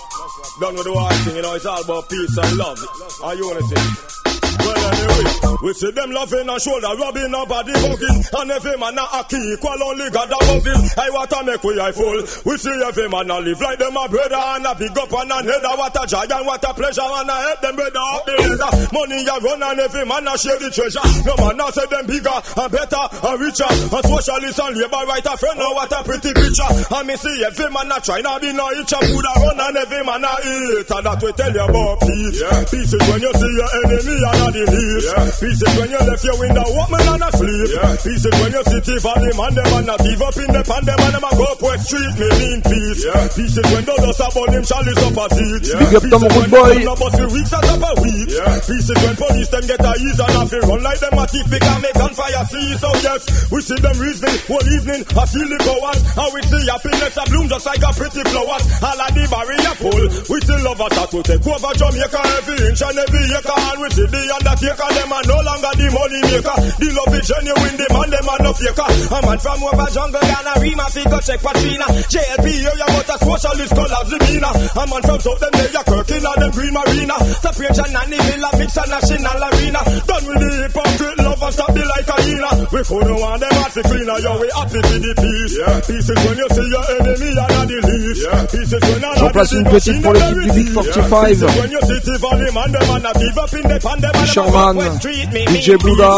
Done 0.60 0.74
with 0.74 0.84
the 0.86 0.94
war 0.94 1.12
thing, 1.12 1.36
you 1.36 1.42
know, 1.44 1.54
it's 1.54 1.66
all 1.66 1.84
about 1.84 2.10
peace 2.10 2.36
and 2.38 2.58
love 2.58 2.80
and 3.24 3.40
unity. 3.40 4.27
Well, 4.60 4.78
anyway, 4.78 5.58
we 5.64 5.74
see 5.74 5.92
them 5.92 6.12
loving 6.12 6.48
and 6.48 6.62
shoulder 6.62 6.94
rubbing 6.96 7.34
our 7.34 7.46
body 7.46 7.74
hugging. 7.74 8.24
And 8.34 8.52
every 8.52 8.78
man 8.78 8.98
a 8.98 9.24
key 9.28 9.54
equal 9.54 9.84
only 9.84 10.10
God 10.12 10.30
above 10.30 10.66
him. 10.66 10.82
I 10.98 11.10
want 11.10 11.30
to 11.32 11.44
make 11.44 11.64
we 11.64 11.80
eye 11.80 11.92
full. 11.92 12.22
We 12.46 12.58
see 12.58 12.78
every 12.86 13.10
man 13.10 13.30
a 13.32 13.40
live 13.40 13.62
like 13.62 13.80
them 13.80 13.98
a 13.98 14.08
brother 14.08 14.38
and 14.38 14.66
a 14.66 14.76
big 14.76 14.98
up 14.98 15.12
and 15.12 15.32
a 15.32 15.38
header. 15.42 15.68
Ah, 15.68 15.76
what 15.78 15.96
a 15.98 16.06
and 16.08 16.46
what 16.46 16.64
a 16.64 16.72
pleasure 16.74 17.02
and 17.04 17.30
a 17.30 17.36
help 17.36 17.62
them 17.62 17.76
brother 17.76 18.06
up 18.14 18.26
the 18.26 18.34
ladder. 18.38 18.72
Money 18.94 19.26
a 19.26 19.36
run 19.42 19.64
and 19.64 19.80
every 19.80 20.06
man 20.06 20.28
a 20.28 20.38
share 20.38 20.60
the 20.60 20.70
treasure. 20.70 21.04
No 21.26 21.34
man 21.42 21.60
a 21.60 21.68
say 21.74 21.86
them 21.90 22.06
bigger 22.06 22.38
and 22.38 22.72
better 22.72 23.04
and 23.28 23.38
richer. 23.42 23.68
And 23.68 24.06
socialist 24.06 24.60
and 24.62 24.76
labor 24.78 25.04
right 25.10 25.26
a 25.26 25.34
friend 25.38 25.58
now 25.58 25.74
what 25.74 25.92
a 25.92 26.00
pretty 26.06 26.32
picture. 26.34 26.72
And 26.94 27.06
me 27.08 27.16
see 27.18 27.44
every 27.44 27.70
man 27.74 27.92
a 27.92 27.98
try 28.00 28.22
now 28.22 28.38
be 28.40 28.54
no 28.54 28.70
each 28.78 28.94
a 28.94 29.00
food 29.02 29.26
a 29.26 29.34
run 29.42 29.60
and 29.60 29.78
every 29.78 30.04
man 30.06 30.24
a 30.24 30.34
eat. 30.46 30.90
And 30.92 31.04
that 31.06 31.20
we 31.22 31.32
tell 31.34 31.52
you 31.52 31.66
about 31.66 32.00
peace. 32.06 32.40
Yeah. 32.40 32.64
Peace 32.70 32.94
is 32.94 33.04
when 33.10 33.20
you 33.26 33.34
see 33.34 33.54
your 33.58 33.70
enemy 33.84 34.16
and 34.22 34.42
a 34.46 34.47
the 34.52 34.64
leaves. 34.68 35.06
Yeah. 35.08 35.30
Peace 35.40 35.62
is 35.62 35.74
when 35.78 35.90
you 35.92 36.02
left 36.02 36.24
your 36.24 36.38
window 36.40 36.66
open 36.68 37.04
and 37.08 37.24
asleep. 37.24 37.70
Yeah. 37.74 37.96
Peace 38.04 38.26
is 38.26 38.36
when 38.40 38.52
you 38.52 38.64
sit 38.68 38.88
for 39.02 39.16
the 39.18 39.32
man 39.38 39.54
them 39.56 39.70
and 39.74 39.86
not 39.88 40.00
give 40.04 40.22
up 40.22 40.38
in 40.38 40.50
the 40.52 40.62
pan 40.64 40.84
them 40.86 41.00
and 41.00 41.14
them 41.16 41.26
a 41.28 41.32
go 41.36 41.46
up 41.48 41.62
West 41.62 41.84
Street. 41.88 42.14
Me 42.18 42.28
mean 42.40 42.60
peace. 42.64 43.02
Yeah. 43.06 43.28
Peace 43.34 43.56
is 43.58 43.68
when 43.72 43.84
those 43.86 44.04
dust 44.04 44.24
about 44.24 44.48
them 44.52 44.64
chalice 44.64 45.02
up 45.04 45.18
a 45.18 45.26
seat. 45.36 45.64
Yeah. 45.68 45.80
Big 45.82 45.96
up 45.98 46.04
Tom 46.08 46.24
Good 46.28 46.50
Boy. 46.52 46.76
No 46.84 46.96
bus 46.96 47.14
the 47.18 47.26
weeks 47.30 47.54
out 47.54 47.68
of 47.68 47.82
a 47.82 47.92
week. 48.02 48.30
Yeah. 48.32 48.60
Peace 48.64 48.88
is 48.88 49.00
when 49.04 49.16
police 49.18 49.50
them 49.50 49.64
get 49.68 49.82
a 49.84 49.92
ease 50.00 50.20
and 50.20 50.34
have 50.38 50.50
to 50.50 50.60
run 50.66 50.82
like 50.84 51.00
them 51.00 51.18
a 51.18 51.26
thief 51.28 51.48
because 51.48 51.80
make 51.82 51.98
gunfire 51.98 52.46
see. 52.48 52.68
So 52.78 52.90
yes, 53.04 53.22
we 53.52 53.60
see 53.62 53.80
them 53.80 53.98
reasoning 54.00 54.40
whole 54.48 54.68
evening. 54.68 55.02
I 55.14 55.24
feel 55.28 55.48
the 55.48 55.60
powers. 55.62 56.00
And 56.18 56.30
we 56.34 56.40
see 56.48 56.64
happiness 56.68 57.18
a 57.18 57.24
bloom 57.30 57.46
just 57.48 57.66
like 57.66 57.84
a 57.84 57.92
pretty 57.94 58.24
flowers. 58.28 58.64
All 58.82 59.02
of 59.02 59.10
the 59.12 59.24
barrier 59.28 59.76
pull. 59.82 60.04
We 60.32 60.38
see 60.42 60.60
lovers 60.64 60.94
that 60.96 61.10
will 61.12 61.26
take 61.26 61.46
over 61.46 61.72
Jamaica 61.76 62.22
every 62.42 62.58
inch 62.68 62.82
and 62.82 62.98
every 62.98 63.26
acre. 63.34 63.58
And 63.58 63.78
we 63.82 63.90
see 63.92 64.08
the 64.08 64.22
undertaker, 64.38 64.90
them 64.94 65.12
are 65.14 65.26
no 65.26 65.38
longer 65.42 65.74
the 65.74 65.88
money 65.90 66.22
maker. 66.30 66.58
The 66.78 66.88
love 66.94 67.14
is 67.18 67.26
genuine, 67.28 67.76
the 67.78 67.88
man, 67.90 68.10
them 68.14 68.30
are 68.30 68.42
no 68.46 68.52
faker. 68.54 68.88
A 68.88 69.18
man 69.26 69.40
from 69.42 69.64
over 69.66 69.90
jungle, 69.90 70.22
Ghana, 70.22 70.54
Rima, 70.62 70.86
Figo, 70.94 71.20
check 71.26 71.42
Patrina. 71.42 71.88
JLP, 72.12 72.48
yo, 72.62 72.72
you 72.78 72.88
got 72.88 73.10
a 73.10 73.16
socialist 73.18 73.74
color, 73.74 74.02
Zimina. 74.08 74.50
A 74.54 74.84
man 74.86 75.02
from 75.02 75.20
South, 75.22 75.40
them, 75.42 75.54
they 75.58 75.70
are 75.74 75.86
Kirkin, 75.86 76.24
and 76.24 76.38
them 76.38 76.52
Green 76.54 76.74
Marina. 76.74 77.16
Separation, 77.42 77.92
and 77.98 78.12
the 78.14 78.18
Villa, 78.28 78.50
mix 78.58 78.78
a 78.78 78.84
national 78.86 79.42
arena. 79.42 79.82
Done 80.06 80.26
with 80.28 80.40
the 80.42 80.50
hypocrite 80.68 81.18
love 81.28 81.44
and 81.44 81.54
stop 81.54 81.72
the 81.74 81.84
like 81.84 82.08
a 82.08 82.18
hyena. 82.22 82.52
We 82.72 82.82
for 82.84 83.02
no 83.04 83.16
one, 83.18 83.40
them 83.40 83.54
heart 83.58 83.74
to 83.74 83.82
cleaner, 83.84 84.18
yo, 84.20 84.32
we 84.40 84.48
happy 84.54 84.82
for 84.82 85.00
the 85.02 85.12
peace. 85.18 85.54
Yeah. 85.58 85.80
Peace 85.88 86.10
is 86.10 86.20
when 86.24 86.38
you 86.38 86.48
see 86.54 86.68
your 86.72 86.86
enemy, 86.98 87.30
and 87.36 87.52
not 87.52 87.66
the 87.68 87.78
least. 87.88 88.22
Yeah. 88.24 88.46
Peace 88.48 88.74
is 88.74 88.84
when 88.84 89.02
J'en 89.18 89.30
place 89.32 89.52
une 89.54 89.68
petite 89.70 90.02
pour 90.02 90.14
l'équipe 90.14 90.42
du 90.42 90.52
Big 90.52 90.70
45. 90.70 91.42
When 91.58 91.72
you 91.72 91.82
see 91.82 92.00
Tiffany, 92.06 92.50
man, 92.54 92.72
them, 92.72 92.90
and 92.90 93.04
not 93.04 93.16
give 93.18 93.38
up 93.38 93.54
in 93.54 93.66
the 93.68 93.78
pan, 93.80 94.00
them, 94.00 94.16
and 94.16 94.27
Sherman, 94.28 94.78
DJ 95.00 95.78
Bouddha. 95.78 96.12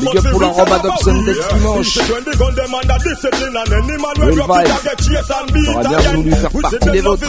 Big 0.00 0.16
up 0.16 0.24
pour 0.30 0.40
la 0.40 0.48
robe 0.48 0.72
à 0.72 0.78
Dobson 0.78 1.22
d'ex 1.22 1.38
dimanche. 1.54 1.98
Real 4.18 4.46
Vibes. 4.46 4.72
J'aurais 5.72 5.88
bien 5.88 6.12
voulu 6.14 6.32
faire 6.32 6.50
partie 6.60 6.90
des 6.90 7.00
vôtres. 7.00 7.26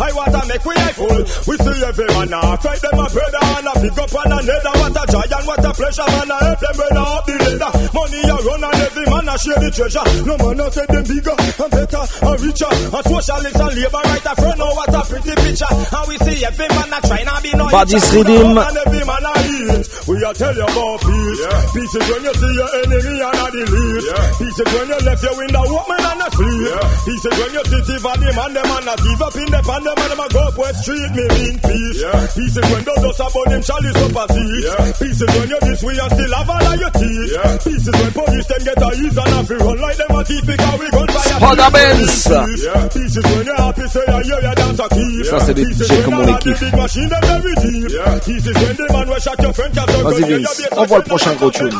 I 0.00 0.12
want 0.12 0.32
to 0.32 0.46
make 0.48 0.64
we 0.64 0.74
full. 0.96 1.24
We 1.46 1.56
see 1.58 1.84
every 1.84 2.06
man 2.14 2.32
a 2.32 2.56
cry 2.58 2.76
them 2.80 2.98
a 2.98 3.06
brother 3.10 3.44
and 3.58 3.68
a 3.68 3.72
pick 3.80 3.98
up 3.98 4.14
and 4.24 4.32
another. 4.32 4.72
What 4.80 4.96
a 4.96 5.04
joy 5.12 5.26
and 5.30 5.46
what 5.46 5.64
a 5.64 5.72
pleasure 5.72 6.08
man 6.10 6.30
a 6.30 6.36
help 6.40 6.60
them 6.60 6.74
brother 6.76 7.04
up 7.04 7.26
the 7.26 7.34
ladder. 7.36 7.70
Money 7.92 8.20
a 8.24 8.36
run 8.40 8.64
and 8.64 8.80
every 8.80 9.04
man 9.06 9.28
a 9.28 9.34
share 9.38 9.60
the 9.60 9.70
treasure. 9.70 10.06
No 10.24 10.34
man 10.38 10.60
a 10.60 10.70
say 10.72 10.86
them 10.88 11.04
bigger 11.04 11.36
and 11.36 11.70
better 11.70 12.04
and 12.22 12.40
richer. 12.40 12.70
And 12.70 13.04
socialist 13.06 13.60
and 13.60 13.74
labor 13.76 14.02
right 14.04 14.26
a 14.26 14.32
front. 14.34 14.60
Oh 14.60 14.74
what 14.74 14.94
a 14.94 15.00
pretty 15.06 15.34
picture. 15.38 15.70
And 15.70 16.04
we 16.08 16.16
see 16.24 16.44
every 16.44 16.68
man 16.68 16.92
a 16.92 16.98
try 17.06 17.22
now 17.22 17.40
be 17.40 17.50
no 17.54 17.66
Badis 17.70 18.06
Redeem. 18.14 18.58
And 18.58 18.78
every 18.82 19.02
man 19.06 19.24
a 19.26 19.32
eat. 19.46 19.86
We 20.08 20.14
a 20.24 20.30
tell 20.34 20.54
you 20.54 20.66
about 20.66 21.00
peace. 21.00 21.40
Yeah. 21.40 21.70
Peace 21.74 21.94
is 21.94 22.04
when 22.10 22.22
you 22.24 22.34
see 22.34 22.52
your 22.56 22.70
enemy 22.80 23.16
and 23.20 23.40
a 23.40 23.46
delete. 23.50 24.04
Yeah. 24.06 24.38
Peace 24.40 24.58
is 24.60 24.68
when 24.74 24.86
you 24.90 25.00
left 25.06 25.22
your 25.22 25.36
window 25.38 25.64
open 25.70 26.02
and 26.02 26.22
asleep. 26.26 26.62
Yeah. 26.70 26.84
Peace 27.06 27.24
is 27.24 27.34
when 27.38 27.50
you 27.54 27.64
sit 27.70 27.88
for 28.00 28.16
the 28.16 28.30
man 28.34 28.52
them 28.54 28.70
and 28.70 28.88
a 28.90 28.94
give 29.00 29.22
up 29.22 29.36
in 29.36 29.48
the 29.50 29.60
pan 29.60 29.82
them 29.84 29.98
and 30.00 30.10
them 30.10 30.20
a 30.20 30.26
go 30.30 30.40
up 30.40 30.56
West 30.58 30.80
Street. 30.82 31.10
Me 31.14 31.24
mean 31.36 31.56
peace. 31.60 31.98
Yeah. 32.00 32.26
Peace 32.34 32.56
is 32.56 32.66
when 32.70 32.82
those 32.84 33.00
dust 33.04 33.20
about 33.20 33.46
them 33.50 33.62
chalice 33.62 34.00
up 34.00 34.16
a 34.16 34.24
seat. 34.32 34.62
Yeah. 34.64 34.92
Peace 35.00 35.20
is 35.20 35.30
when 35.30 35.48
you 35.50 35.60
this 35.60 35.80
way 35.84 35.96
and 36.00 36.10
still 36.10 36.32
have 36.34 36.50
all 36.50 36.66
of 36.66 36.76
your 36.80 36.92
teeth. 36.96 37.30
Yeah. 37.34 37.58
Peace 37.60 37.86
is 37.86 37.94
when 37.94 38.12
police 38.12 38.46
them 38.50 38.62
get 38.64 38.80
a 38.80 38.88
ease 38.98 39.16
and 39.20 39.32
have 39.34 39.46
to 39.48 39.56
run 39.60 39.78
like 39.80 39.96
them 40.00 40.10
a 40.16 40.20
thief 40.24 40.44
because 40.46 40.76
we 40.80 40.88
gun 40.90 41.08
fire. 41.08 41.38
Spragga 41.38 41.68
Benz. 41.70 41.99
Yeah. 41.99 41.99
Peace 42.00 43.16
is 43.16 43.24
when 43.24 43.44
you 43.44 43.54
happy 43.56 43.86
say 43.88 44.00
I 44.06 44.22
hear 44.22 44.40
you 44.40 44.54
dance 44.54 44.80
a 44.80 44.88
keep. 44.88 45.24
Ça 45.26 45.38
c'est 45.40 45.54
des 45.54 45.64
DJ 45.64 46.02
comme 46.04 46.14
on 46.14 46.26
les 46.26 46.38
kiffe. 46.38 46.60
Big 46.60 46.74
machine 46.76 47.08
them 47.08 47.20
very 47.22 47.54
deep. 47.56 47.90
Yeah. 47.90 48.18
Peace 48.24 48.46
is 48.46 48.54
when 48.54 48.76
the 48.76 48.92
man 48.92 49.08
will 49.08 49.18
shot 49.20 49.40
your 49.42 49.52
friend 49.52 49.74
can't 49.74 49.90
Vas-y 49.90 50.22
Vince, 50.24 50.62
envoie 50.76 50.98
le 50.98 51.04
prochain 51.04 51.34
gros 51.34 51.50
tune. 51.50 51.70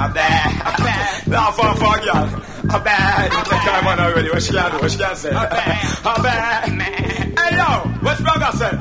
I'm 0.00 0.12
bad, 0.12 0.62
I'm 0.64 0.84
bad. 0.84 1.26
Now 1.26 1.50
for 1.50 1.74
for 1.74 1.98
girl. 2.00 2.28
I'm 2.70 2.82
bad. 2.84 3.30
Come 3.30 3.86
on 3.88 3.98
already. 4.00 4.30
What 4.30 4.42
she 4.42 4.52
can 4.52 4.70
do? 4.70 4.78
What 4.78 4.90
she 4.90 4.98
can 4.98 5.16
say? 5.16 5.30
I'm 5.30 5.48
bad. 5.50 5.98
I'm 6.04 6.22
bad. 6.22 6.68
Hey 7.38 7.56
yo, 7.56 7.90
what's 8.00 8.20
brother 8.20 8.52
say? 8.56 8.72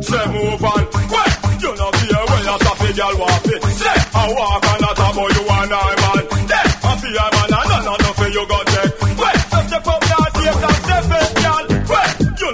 Say 0.00 0.26
move 0.32 0.64
on. 0.64 0.84
Wait, 1.12 1.32
you 1.60 1.72
know 1.76 1.90
fear 2.00 2.22
when 2.30 2.42
you 2.48 2.56
stop 2.64 2.80
a 2.80 2.92
girl 2.96 3.18
walk 3.18 3.46
it. 3.46 3.62
Say 3.76 3.96
I 4.14 4.32
walk 4.32 4.64
and 4.64 4.80
not 4.80 4.98
a 4.98 5.14
boy 5.14 5.28
you 5.36 5.44
and 5.48 5.72
I 5.72 5.94
man. 6.00 6.20
Then 6.48 6.66
I 6.80 6.96
feel 6.96 7.18
I 7.18 7.28
man 7.34 7.50
and 7.60 7.68
none 7.68 7.86
of 7.92 8.00
nothing 8.00 8.32
you 8.32 8.46
got 8.48 8.66
take. 8.66 8.99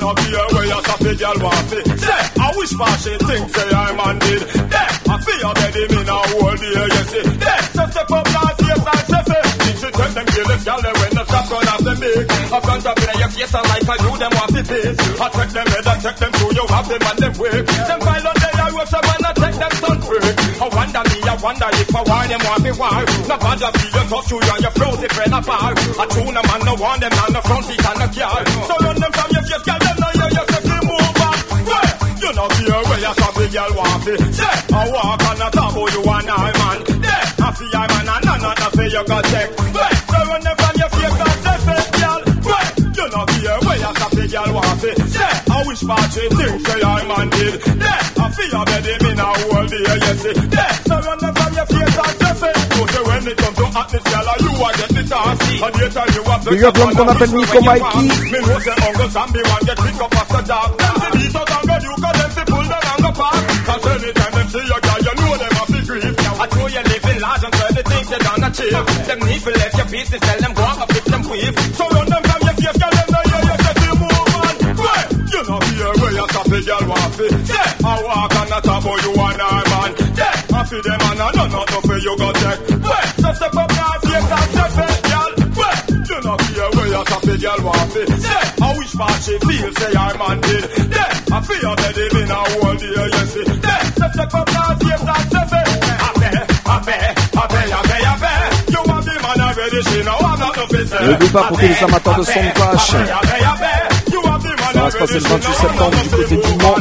You 0.01 0.31
know 0.32 0.47
when 0.52 0.66
you 0.68 0.81
stop 0.82 1.01
a 1.01 1.12
girl 1.14 1.39
walk 1.40 1.73
it. 1.73 1.85
Say 1.98 2.23
I 2.36 2.48
wish 2.56 2.73
my 2.74 2.90
shit 3.01 3.20
think 3.23 3.44
say 3.55 3.70
I 3.70 3.93
man 3.97 4.18
did. 4.18 4.43
Then 4.73 4.89
I 5.09 5.16
feel 5.24 5.51
baby 5.56 5.82
me 5.94 6.01
now 6.05 6.23
hold 6.32 6.59
the 6.59 6.70
you 6.77 7.05
see. 7.10 7.27
Then 7.36 7.62
so 7.73 7.85
step 7.90 8.10
up 8.10 8.27
now, 8.27 8.51
take 8.60 8.86
and 8.86 9.02
step 9.06 9.28
it. 9.31 9.44
Things 9.64 9.82
you 9.82 9.90
take 9.90 10.14
them 10.16 10.27
kill 10.27 10.47
this 10.47 10.64
girl 10.64 10.82
when 10.82 11.12
the 11.16 11.24
stop 11.24 11.44
gun 11.48 11.68
off 11.68 11.82
them 11.85 11.98
big. 12.01 12.31
I 12.31 12.59
front 12.60 12.86
up 12.86 12.98
in 12.98 13.18
your 13.18 13.31
face 13.31 13.55
and 13.55 13.66
like 13.66 13.89
I 13.89 13.97
do 13.97 14.10
them 14.16 14.32
off 14.36 14.51
the 14.52 14.62
face. 14.64 14.98
I 15.20 15.27
check 15.32 15.51
them 15.56 15.66
head 15.66 15.86
and 15.86 16.01
check 16.02 16.16
them 16.16 16.32
through 16.36 16.55
you 16.56 16.66
have 16.66 16.89
them 16.89 17.02
and 17.06 17.18
them 17.18 17.35
wake. 17.40 17.66
Them 17.66 18.01
file 18.01 18.28
on 18.28 18.36
their 18.36 18.56
man 19.06 19.23
I 19.27 19.32
take 19.35 19.59
them 19.59 19.73
sun 19.81 19.98
quick. 20.02 20.23
I 20.56 20.66
wonder 20.73 21.02
me, 21.10 21.18
I 21.27 21.35
wonder 21.43 21.68
if 21.73 21.94
I 21.94 22.02
want 22.02 22.28
them 22.31 22.43
want 22.47 22.62
me 22.62 22.73
war. 22.77 23.01
No 23.27 23.36
bother 23.36 23.70
feel 23.77 23.93
you 23.97 24.05
touch 24.09 24.31
you 24.31 24.39
and 24.40 24.62
your 24.62 24.74
frozen 24.77 25.10
friend 25.10 25.35
apart. 25.35 25.74
I 25.77 26.05
tune 26.06 26.35
them 26.35 26.47
and 26.47 26.62
no 26.64 26.74
want 26.74 27.01
them 27.01 27.12
on 27.12 27.32
the 27.32 27.43
front 27.43 27.64
seat 27.66 27.85
and 27.86 27.98
the 28.01 28.09
car. 28.14 28.40
So 28.66 28.74
run 28.85 28.97
them 28.97 29.12
from 29.12 29.26
your 29.56 29.64
face, 29.64 29.64
girl, 29.64 29.78
them 29.78 29.96
know 29.96 30.10
you, 30.14 30.26
you 30.36 30.44
say 30.46 30.60
keep 30.62 30.82
move 30.84 31.20
on. 31.22 31.36
Well, 31.66 31.88
you 32.20 32.30
know 32.36 32.48
fear 32.56 32.80
where 32.84 33.00
you 33.00 33.12
stop 33.16 33.34
the 33.34 33.46
girl 33.48 33.72
want 33.76 34.06
it. 34.06 34.20
Say, 34.34 34.56
I 34.74 34.90
walk 34.90 35.22
on 35.24 35.36
the 35.38 35.48
top 35.52 35.76
of 35.76 35.88
you 35.94 36.02
and 36.02 36.30
I 36.30 36.50
man. 36.60 36.78
Yeah, 37.02 37.46
I 37.46 37.52
feel 37.56 37.76
I 37.76 37.86
man 37.88 38.08
and 38.08 38.24
none 38.26 38.62
of 38.62 38.72
fear 38.76 38.88
you 38.88 39.04
got 39.06 39.24
check. 39.24 39.48
Well, 39.56 39.94
so 39.96 40.18
run 40.28 40.40
them 40.42 40.56
from 40.56 40.74
your 40.76 40.90
face 40.90 41.20
and 41.26 41.40
say, 41.44 41.58
say, 41.66 41.82
girl. 41.96 42.20
Well, 42.46 42.66
you 42.96 43.06
know 43.12 43.24
fear 43.32 43.56
where 43.64 43.78
you 43.80 43.92
stop 43.96 44.12
the 44.12 44.24
girl 44.28 44.50
want 44.54 44.84
it. 44.84 44.96
Say, 45.08 45.32
I 45.48 45.58
wish 45.66 45.80
for 45.80 45.96
party 45.96 46.24
things 46.36 46.60
say 46.66 46.80
I 46.82 47.00
man 47.06 47.28
did. 47.30 47.54
Yeah, 47.80 48.24
I 48.24 48.26
feel 48.36 48.64
better 48.64 48.96
me 49.04 49.10
now 49.14 49.34
hold 49.40 49.68
the 49.68 49.78
air, 49.88 49.98
you 50.04 50.14
see. 50.20 50.35
When 53.27 53.35
it 53.35 53.43
comes 53.43 53.57
to 53.59 53.66
hotness, 53.74 54.05
girl, 54.07 54.28
you 54.39 54.53
are 54.62 54.74
get 54.78 54.90
the 54.94 55.03
task. 55.03 55.43
And 55.66 55.74
later 55.74 56.07
you 56.15 56.23
have 56.31 56.43
to 56.47 56.51
Big 56.51 56.62
up 56.62 56.77
l'homme 56.78 56.94
qu'on 56.94 57.09
appelle 57.11 57.35
Nico 57.35 57.61
Mikey. 57.61 58.07
Me 58.31 58.39
know 58.39 58.59
say 58.62 58.77
Uncle 58.86 59.11
Sammy 59.11 59.43
want 59.43 59.62
get 59.66 59.78
pick 59.82 59.98
up 59.98 60.15
after 60.15 60.43
dark. 60.47 60.70
Them 60.78 60.94
see 60.94 61.11
beat 61.19 61.35
out 61.35 61.51
and 61.51 61.65
go 61.66 61.77
you 61.82 61.94
cause 61.98 62.16
them 62.23 62.31
see 62.31 62.47
pull 62.47 62.66
them 62.70 62.85
and 62.86 63.01
go 63.03 63.11
park. 63.19 63.40
Cause 63.66 63.85
anytime 63.90 64.32
them 64.36 64.48
see 64.55 64.65
your 64.70 64.81
girl, 64.86 65.01
you 65.03 65.15
know 65.19 65.32
them 65.43 65.53
have 65.59 65.70
to 65.74 65.81
grief. 65.82 66.15
I 66.39 66.47
know 66.55 66.66
you 66.70 66.82
living 66.86 67.19
large 67.19 67.44
and 67.47 67.55
certain 67.59 67.85
things 67.90 68.09
you 68.15 68.20
done 68.23 68.44
achieve. 68.47 68.85
Them 69.11 69.19
need 69.27 69.43
to 69.43 69.51
left 69.59 69.74
your 69.74 69.89
business, 69.90 70.23
tell 70.23 70.39
them 70.39 70.53
go 70.55 70.62
and 70.70 70.78
go 70.78 70.86
fix 70.94 71.05
them 71.11 71.23
quick. 71.27 71.55
So 71.74 71.85
run 71.90 72.07
them 72.07 72.23
from 72.31 72.40
your 72.47 72.55
face, 72.62 72.78
girl, 72.78 72.94
them 72.94 73.09
know 73.11 73.24
you, 73.27 73.39
you 73.43 73.57
say 73.66 73.74
you 73.82 73.94
move 74.07 74.35
on. 74.39 74.55
Well, 74.78 75.05
you 75.35 75.43
know 75.51 75.59
fear 75.66 75.93
where 75.98 76.15
you 76.15 76.27
stop 76.31 76.47
the 76.47 76.59
girl 76.62 76.85
want 76.86 77.11
fit. 77.19 77.32
Yeah, 77.51 77.90
I 77.90 77.94
walk 78.07 78.35
and 78.39 78.48
not 78.55 78.66
about 78.70 78.98
you 79.03 79.12
and 79.19 79.40
I 79.43 79.61
man. 79.66 79.90
Yeah, 80.15 80.55
I 80.55 80.61
feel 80.62 80.82
them 80.86 81.01
and 81.11 81.20
I 81.27 81.28
know 81.35 81.47
not 81.51 81.70
for 81.82 81.98
you 81.98 82.15
go 82.15 82.31
check. 82.39 82.76
Well, 83.36 83.50
so 83.50 83.52
step 83.52 83.56
up 83.56 83.70
now, 83.70 83.92
face 84.00 84.32
and 84.32 84.48
step 84.50 84.78
it, 84.86 85.02
girl. 85.06 85.30
Well, 85.56 85.76
you 86.08 86.18
know 86.24 86.36
fear 86.36 86.68
where 86.72 86.88
you 86.88 87.02
stop 87.04 87.22
the 87.22 87.36
girl 87.36 87.60
want 87.66 87.92
fit. 87.92 88.08
Yeah, 88.08 88.64
I 88.64 88.78
wish 88.78 88.94
part 88.96 89.22
she 89.22 89.34
feel 89.38 89.72
say 89.76 89.92
I 89.92 90.16
man 90.16 90.40
did. 90.40 90.64
Yeah, 90.88 91.36
I 91.36 91.40
feel 91.44 91.76
better 91.76 92.08
me 92.16 92.22
now 92.26 92.44
hold 92.56 92.78
the 92.80 92.88
air, 92.96 93.08
you 93.12 93.26
see. 93.26 93.44
Yeah, 93.44 93.82
so 93.92 94.06
step 94.16 94.34
up 94.34 94.48
now, 94.52 94.74
face 94.80 95.04
and 95.04 95.24
step 95.28 95.52
it. 95.52 95.68
I 95.86 96.12
bet, 96.16 96.34
I 96.64 96.78
bet, 96.86 97.18
I 97.36 97.46
bet, 97.46 97.68
I 97.68 97.82
bet, 97.84 98.02
I 98.06 98.16
bet. 98.24 98.72
You 98.72 98.80
want 98.86 99.04
the 99.04 99.14
man 99.20 99.40
already, 99.40 99.80
she 99.82 99.98
know 100.02 100.16
I'm 100.16 100.38
not 100.40 100.56
no 100.56 100.64
face. 100.66 100.92
Et 100.96 101.04
n'oublie 101.06 101.28
pas 101.28 101.42
pour 101.44 101.58
tous 101.58 101.66
les 101.66 101.84
amateurs 101.84 102.16
de 102.16 102.22
son 102.24 102.40
clash. 102.54 102.90
Ça 104.72 104.82
va 104.82 104.90
se 104.90 104.96
passer 104.98 105.14
le 105.14 105.28
28 105.28 105.52
septembre 105.54 106.02
du 106.02 106.08
côté 106.08 106.36
du 106.36 106.56
Mans. 106.62 106.76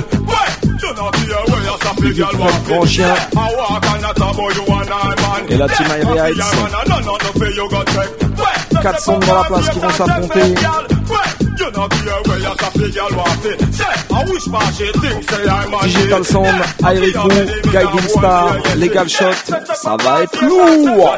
Grand 2.68 2.86
Chien. 2.86 3.14
Et 5.50 5.58
la 5.58 5.68
Team 5.70 5.88
Irie 6.02 6.18
Heights. 6.18 6.38
4 8.82 9.00
sons 9.00 9.20
dans 9.20 9.36
la 9.36 9.44
place 9.44 9.70
qui 9.70 9.80
vont 9.80 9.90
s'affronter. 9.90 10.56
Digital 15.84 16.26
Sound, 16.26 16.62
Crew, 17.14 17.72
Guiding 17.72 18.08
Star, 18.10 18.56
Legal 18.78 19.10
Shot, 19.10 19.32
ça 19.76 19.98
va 20.04 20.24
être 20.24 20.44
lourd! 20.44 21.16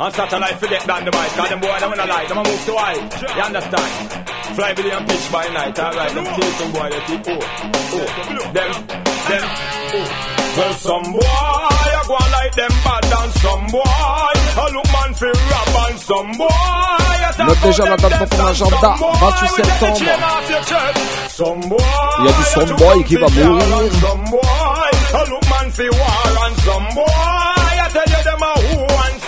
On 0.00 0.10
satellite 0.10 0.58
forget 0.58 0.80
the 0.80 1.12
mic, 1.12 1.30
cause 1.36 1.48
them 1.50 1.60
boy 1.60 1.76
them 1.78 1.90
wanna 1.90 2.06
lie, 2.06 2.24
them 2.24 2.38
a 2.38 2.42
move 2.42 2.64
to 2.64 2.72
high. 2.72 2.96
You 3.36 3.42
understand? 3.44 3.92
Fly 4.56 4.72
video 4.72 4.96
and 4.96 5.06
pitch 5.06 5.30
by 5.30 5.44
night, 5.52 5.78
alright, 5.78 6.14
them 6.16 6.24
some 6.24 6.72
boy, 6.72 6.88
they 6.88 7.04
oh, 7.04 7.44
oh, 7.92 8.08
them, 8.56 8.70
them, 9.28 9.44
oh. 9.92 10.08
Well, 10.56 10.72
some 10.80 11.04
boy, 11.12 11.20
I 11.20 12.00
go 12.08 12.14
on 12.16 12.30
like 12.32 12.54
them 12.56 12.72
bad 12.80 13.12
and 13.12 13.32
some 13.44 13.66
boy, 13.68 13.84
I 13.84 14.72
look 14.72 14.88
man 14.88 15.12
for 15.20 15.32
rap 15.36 15.68
and 15.84 15.98
some 16.00 16.32
boy, 16.32 16.80
Note 17.44 17.60
déjà 17.60 17.84
la 17.84 17.96
date 17.96 18.16
dans 18.18 18.26
ton 18.26 18.46
agenda, 18.46 18.94
28 19.20 19.48
septembre. 19.48 20.00
Il 22.18 22.24
y 22.24 22.28
a 22.28 22.32
du 22.32 22.44
Soundboy 22.44 23.04
qui 23.04 23.16
va 23.16 23.28
mourir. 23.28 23.92
Some 24.00 24.24
boy, 24.30 24.40
I 25.12 25.24
look 25.28 25.44
man 25.50 25.70
for 25.70 25.90
war 25.92 26.46
and 26.46 26.56
some 26.64 26.88
boy, 26.94 27.04
I 27.04 27.88
tell 27.92 28.08
you 28.08 28.22
them 28.24 28.42
a 28.42 28.44
who 28.60 28.79
and 28.79 28.79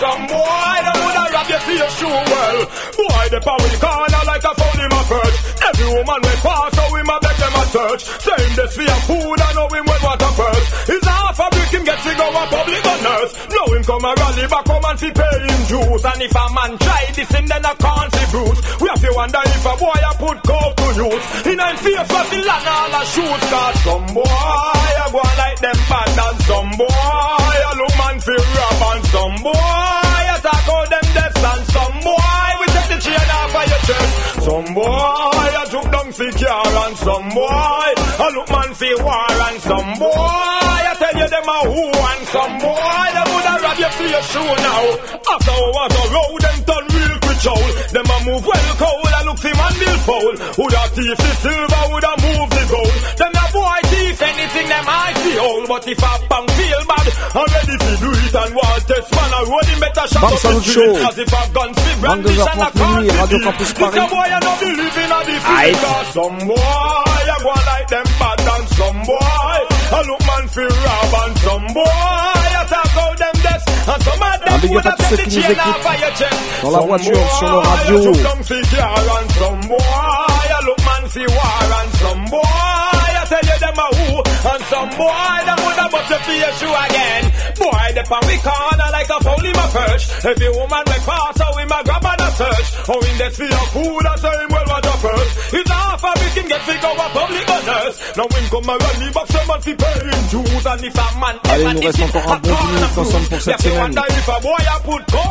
some 0.03 0.27
boy, 0.27 0.75
them 0.83 0.97
woulda 0.99 1.23
rob 1.31 1.47
you 1.47 1.59
for 1.63 1.75
your 1.79 1.91
shoe 1.97 2.19
well. 2.33 2.59
Boy, 2.99 3.23
the 3.31 3.39
power 3.39 3.71
corner 3.83 4.23
like 4.27 4.43
a 4.43 4.53
phone 4.59 4.79
in 4.83 4.89
my 4.91 5.03
perch. 5.07 5.37
Every 5.63 5.87
woman 5.95 6.19
we 6.27 6.33
pass, 6.43 6.69
so 6.75 6.83
we 6.91 7.01
ma 7.07 7.15
beg 7.23 7.37
them 7.39 7.55
a 7.55 7.63
search. 7.71 8.03
Saying 8.27 8.53
this 8.59 8.71
for 8.75 8.83
your 8.83 9.01
food, 9.07 9.37
I 9.47 9.49
know 9.55 9.67
him 9.71 9.85
with 9.87 10.03
what 10.03 10.19
a 10.27 10.31
first. 10.39 10.67
Get 11.83 11.99
to 11.99 12.11
go 12.15 12.27
a 12.31 12.43
public 12.47 12.85
on 12.87 12.99
nurse. 13.03 13.33
Know 13.51 13.67
him 13.75 13.83
come 13.83 14.05
a 14.07 14.11
rally 14.15 14.47
back 14.47 14.67
home 14.67 14.85
and 14.87 14.99
fi 14.99 15.09
pay 15.11 15.35
him 15.43 15.61
dues. 15.67 16.03
And 16.03 16.21
if 16.23 16.35
a 16.35 16.45
man 16.55 16.71
try 16.79 17.03
this 17.13 17.31
him 17.31 17.45
then 17.47 17.63
see 17.63 18.27
Bruce. 18.31 18.61
We 18.79 18.87
have 18.87 19.01
to 19.03 19.11
wonder 19.15 19.41
if 19.43 19.65
a 19.67 19.73
boy 19.77 19.99
a 19.99 20.11
put 20.17 20.37
coke 20.47 20.75
to 20.79 20.87
use. 21.03 21.25
In 21.51 21.59
a 21.59 21.67
face 21.83 22.07
for 22.07 22.23
the 22.31 22.39
land 22.47 22.67
all 22.71 22.95
a 22.95 23.01
shoes. 23.11 23.43
Cause 23.51 23.77
some 23.83 24.07
boy 24.15 24.93
a 25.03 25.07
go 25.11 25.23
like 25.37 25.59
them 25.59 25.79
bad 25.91 26.19
and 26.23 26.39
some 26.47 26.71
boy 26.79 27.57
a 27.67 27.71
look 27.79 27.95
man 27.99 28.17
fi 28.23 28.35
rob 28.39 28.83
and 28.89 29.03
some 29.11 29.35
boy 29.43 30.23
a 30.33 30.37
talk 30.39 30.67
out 30.71 30.87
them 30.89 31.07
deaths 31.13 31.43
and 31.43 31.63
some 31.75 31.97
boy 32.07 32.47
we 32.59 32.65
take 32.73 32.89
the 32.91 32.97
chain 33.03 33.29
off 33.37 33.55
of 33.59 33.65
your 33.71 33.81
chest. 33.87 34.13
Some 34.47 34.69
boy 34.73 35.51
a 35.59 35.63
juke 35.71 35.91
down 35.91 36.09
fi 36.15 36.27
car 36.31 36.71
and 36.87 36.95
some 36.97 37.27
boy 37.35 37.91
a 38.23 38.27
look 38.35 38.49
man 38.49 38.71
fi 38.73 38.89
war 39.03 39.35
and 39.47 39.59
some 39.61 39.91
boy 39.99 40.72
them 41.43 41.51
a 41.51 41.59
who 41.67 41.83
and 41.91 42.23
some 42.31 42.55
boy 42.63 43.07
them 43.11 43.27
woulda 43.27 43.53
rob 43.63 43.77
you 43.83 43.91
for 43.91 44.07
your 44.07 44.23
shoe 44.31 44.53
now. 44.63 44.83
After 45.27 45.55
hours 45.59 45.95
a 45.99 46.03
road 46.15 46.41
them 46.43 46.59
turn 46.63 46.85
real 46.95 47.15
quick. 47.19 47.31
Them 47.93 48.07
a 48.07 48.17
move 48.23 48.45
well 48.47 48.69
cold 48.79 49.11
I 49.11 49.21
look 49.27 49.39
fi 49.43 49.51
man 49.51 49.73
bill 49.79 49.97
foul. 50.07 50.33
Woulda 50.57 50.83
thief 50.95 51.17
the 51.19 51.31
silver 51.43 51.83
woulda 51.91 52.11
move 52.23 52.49
the 52.55 52.63
gold. 52.71 52.95
Them 53.19 53.33
a 53.35 53.45
boy 53.51 53.79
thief 53.91 54.21
anything 54.23 54.67
them 54.71 54.85
I 54.87 55.11
see 55.19 55.37
old. 55.39 55.67
But 55.67 55.83
if 55.87 55.99
a 55.99 56.11
bang 56.31 56.47
feel 56.55 56.81
bad 56.87 57.07
I'm 57.33 57.47
ready 57.51 57.75
to 57.83 57.91
do 57.99 58.09
it 58.23 58.35
and 58.39 58.51
want 58.55 58.83
test 58.87 59.09
man 59.11 59.31
I 59.33 59.41
roll 59.43 59.67
him 59.67 59.79
better 59.83 60.05
Bam 60.13 60.23
up 60.23 60.39
the 60.39 60.59
street. 60.63 60.99
As 61.03 61.17
if 61.19 61.33
a 61.33 61.41
gun 61.51 61.71
fi 61.75 61.91
brandish 61.99 62.39
and 62.39 62.61
a 62.63 62.69
22h30 62.71 62.87
minuit, 62.87 63.19
Radio 63.19 63.39
Campus 63.43 63.71
This 63.73 63.99
a 63.99 64.05
boy 64.07 64.29
I 64.31 64.39
no 64.39 64.53
believe 64.63 64.97
in 65.03 65.11
a 65.11 65.19
defeat. 65.27 65.75
Some 66.15 66.37
boy 66.47 66.55
I 66.55 67.37
go 67.43 67.51
like 67.51 67.87
them 67.91 68.07
bad 68.15 68.39
and 68.47 68.65
some 68.79 68.99
boy 69.03 69.52
I 69.93 70.01
look 70.09 70.21
man 70.25 70.45
fi 70.53 70.61
rob 70.63 71.13
and 71.21 71.37
some 71.43 71.67
boy 71.73 71.83
I 71.85 72.65
talk 72.67 72.97
out 73.03 73.17
them 73.17 73.35
deaths 73.43 73.65
and 73.91 74.01
some 74.03 74.21
of 74.21 74.39
them 74.41 74.53
Un 74.53 74.59
big 74.61 74.71
up 74.77 74.85
à 74.85 74.89
woulda 74.89 74.91
tous 74.97 75.03
ceux 75.09 75.17
take 75.17 75.29
qui 75.29 75.35
the 75.35 75.41
chain 75.41 75.59
off 75.59 75.85
of 75.85 75.99
your 76.01 76.13
chest. 76.19 76.39
dans 76.63 76.71
la 76.71 76.79
Some 76.79 76.87
voiture, 76.87 77.31
sur 77.37 77.47
le 77.47 77.53
boy, 77.53 77.63
radio. 77.69 77.99
I 77.99 78.03
juke 78.03 78.23
down 78.23 78.43
fi 78.43 78.57
car 78.71 78.99
and 79.17 79.31
some 79.39 79.61
boy 79.69 79.77
I 79.77 80.65
look 80.67 80.79
man 80.87 81.03
fi 81.13 81.23
war 81.35 81.65
and 81.79 81.91
some 82.01 82.23
boy 82.33 82.41
I 82.43 83.25
tell 83.29 83.45
you 83.49 83.57
them 83.63 83.77
a 83.83 83.87
who 83.97 84.17
and 84.51 84.63
some 84.71 84.89
boy 84.97 85.37
them 85.47 85.62
you 86.09 86.19
for 86.19 86.35
your 86.35 86.53
shoe 86.59 86.73
again. 86.73 87.23
Boy, 87.59 87.85
the 87.95 88.03
pan 88.03 88.23
we 88.27 88.35
corner 88.43 88.89
like 88.91 89.09
a 89.09 89.17
foul 89.23 89.45
in 89.45 89.55
my 89.55 89.67
perch. 89.71 90.03
Every 90.25 90.49
woman 90.49 90.83
we 90.87 90.97
pass, 91.05 91.31
so 91.37 91.47
we 91.55 91.63
and 91.63 92.21
a 92.21 92.29
search. 92.33 92.67
Oh, 92.89 92.99
in 92.99 93.15
the 93.17 93.27
for 93.31 93.47
your 93.47 93.65
food, 93.73 94.05
I 94.05 94.15
say 94.19 94.35
him 94.43 94.49
well 94.51 94.65
what 94.67 94.85
up 94.85 94.99
first? 94.99 95.31
It's 95.53 95.69
half 95.69 96.03
a 96.03 96.11
we 96.19 96.27
can 96.35 96.47
get 96.47 96.61
figure 96.67 96.93
a 96.93 97.07
public 97.13 97.47
honors. 97.49 97.95
Now 98.17 98.27
him 98.27 98.45
come 98.51 98.69
a 98.69 98.75
run, 98.77 98.97
he 99.01 99.09
box 99.13 99.27
some 99.31 99.47
man 99.47 99.61
fi 99.61 99.73
pay 99.73 99.97
him 100.03 100.21
dues 100.31 100.65
and 100.65 100.83
if 100.83 100.97
a 100.97 101.07
man 101.19 101.35
Allez, 101.49 101.63
il 101.63 101.73
nous 101.73 101.81
reste 101.81 102.03
encore 102.03 102.27
un 102.27 102.35
a 102.35 102.39
bon 102.39 102.49
10 102.49 102.67
minutes 102.73 102.97
ensemble 102.97 103.27
pour 103.29 103.41
cette 103.41 103.61
semaine. 103.61 103.97
a 103.97 104.01
a 104.01 104.79
to 105.07 105.23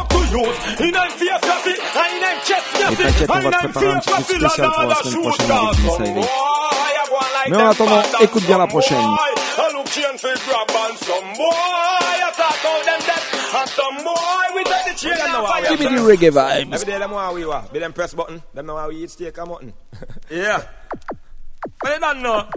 Et 2.91 2.97
t'inquiète, 2.97 3.31
on 3.31 3.35
va 3.35 3.51
te 3.51 3.57
préparer 3.57 3.87
un 3.87 3.99
petit 3.99 4.11
truc 4.11 4.25
spécial 4.25 4.71
pour 4.73 4.83
la 4.89 4.95
semaine 4.97 5.23
prochaine 5.23 5.51
avec 5.51 5.79
Miss. 5.79 5.99
Mais 7.49 7.57
en 7.57 7.71
attendant, 7.71 8.03
écoute 8.21 8.45
bien 8.45 8.59
la 8.59 8.67
prochaine. 8.67 8.99
I 9.95 10.01
look 10.01 10.05
chain 10.05 10.19
for 10.19 10.45
grab 10.45 10.71
and 10.71 10.99
some 10.99 11.25
boy 11.35 11.51
I 11.53 12.33
talk 12.35 12.65
out 12.65 12.85
them 12.85 13.01
death 13.01 13.55
and 13.55 13.69
some 13.69 13.97
boy 14.05 14.55
we 14.55 14.65
take 14.65 14.85
the 14.87 14.95
chain 14.97 15.35
off 15.35 15.63
of 15.63 15.69
Give 15.69 15.81
me 15.81 15.97
the 15.97 16.03
reggae 16.03 16.33
vibes. 16.33 16.73
Every 16.75 16.87
day 16.87 16.99
them 16.99 17.11
want 17.11 17.35
we 17.35 17.45
what? 17.45 17.73
Be 17.73 17.79
them 17.79 17.93
press 17.93 18.15
button. 18.15 18.43
Them 18.55 18.67
know 18.67 18.77
how 18.77 18.89
we 18.89 18.97
eat 19.05 19.11
steak 19.11 19.37
and 19.37 19.49
mutton. 19.49 19.73
yeah. 20.31 20.65
But 21.81 21.89
they 21.91 21.99
don't 21.99 22.23
know. 22.23 22.49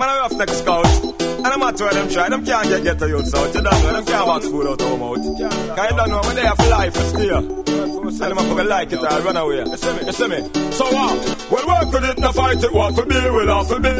Man, 0.00 0.08
I'm 0.08 0.18
rough 0.22 0.32
next 0.32 0.58
scout. 0.58 0.86
And 1.22 1.46
I'm 1.46 1.60
not 1.60 1.78
where 1.78 1.92
them 1.92 2.08
try. 2.08 2.28
Them 2.28 2.44
can't 2.44 2.66
get 2.66 2.82
get 2.82 2.98
to 2.98 3.06
you 3.06 3.18
out. 3.18 3.54
You 3.54 3.62
don't 3.62 3.64
know. 3.64 3.92
Them 3.92 4.04
can't 4.04 4.26
box 4.26 4.48
food 4.48 4.66
out 4.66 4.82
of 4.82 5.02
out. 5.02 5.14
Cause 5.14 5.90
you 5.90 5.96
don't 5.96 6.08
know 6.08 6.20
when 6.20 6.34
they 6.34 6.42
have 6.42 6.58
life 6.58 6.94
to 6.94 7.00
steer. 7.00 7.64
And 8.04 8.20
them 8.20 8.36
have 8.36 8.56
to 8.56 8.64
like 8.64 8.92
it 8.92 8.98
or 8.98 9.20
run 9.22 9.36
away. 9.36 9.58
You 9.58 9.76
see 9.76 9.92
me? 9.92 10.06
You 10.06 10.12
see 10.12 10.28
me? 10.28 10.40
So 10.72 10.84
uh, 10.86 10.90
what? 10.92 11.50
Well, 11.50 11.66
work 11.66 11.92
with 11.92 12.04
it, 12.10 12.18
no 12.18 12.32
fight 12.32 12.62
it. 12.62 12.72
What 12.72 12.94
for 12.94 13.06
be, 13.06 13.14
will 13.14 13.46
have 13.46 13.68
to 13.68 13.80
be. 13.80 13.90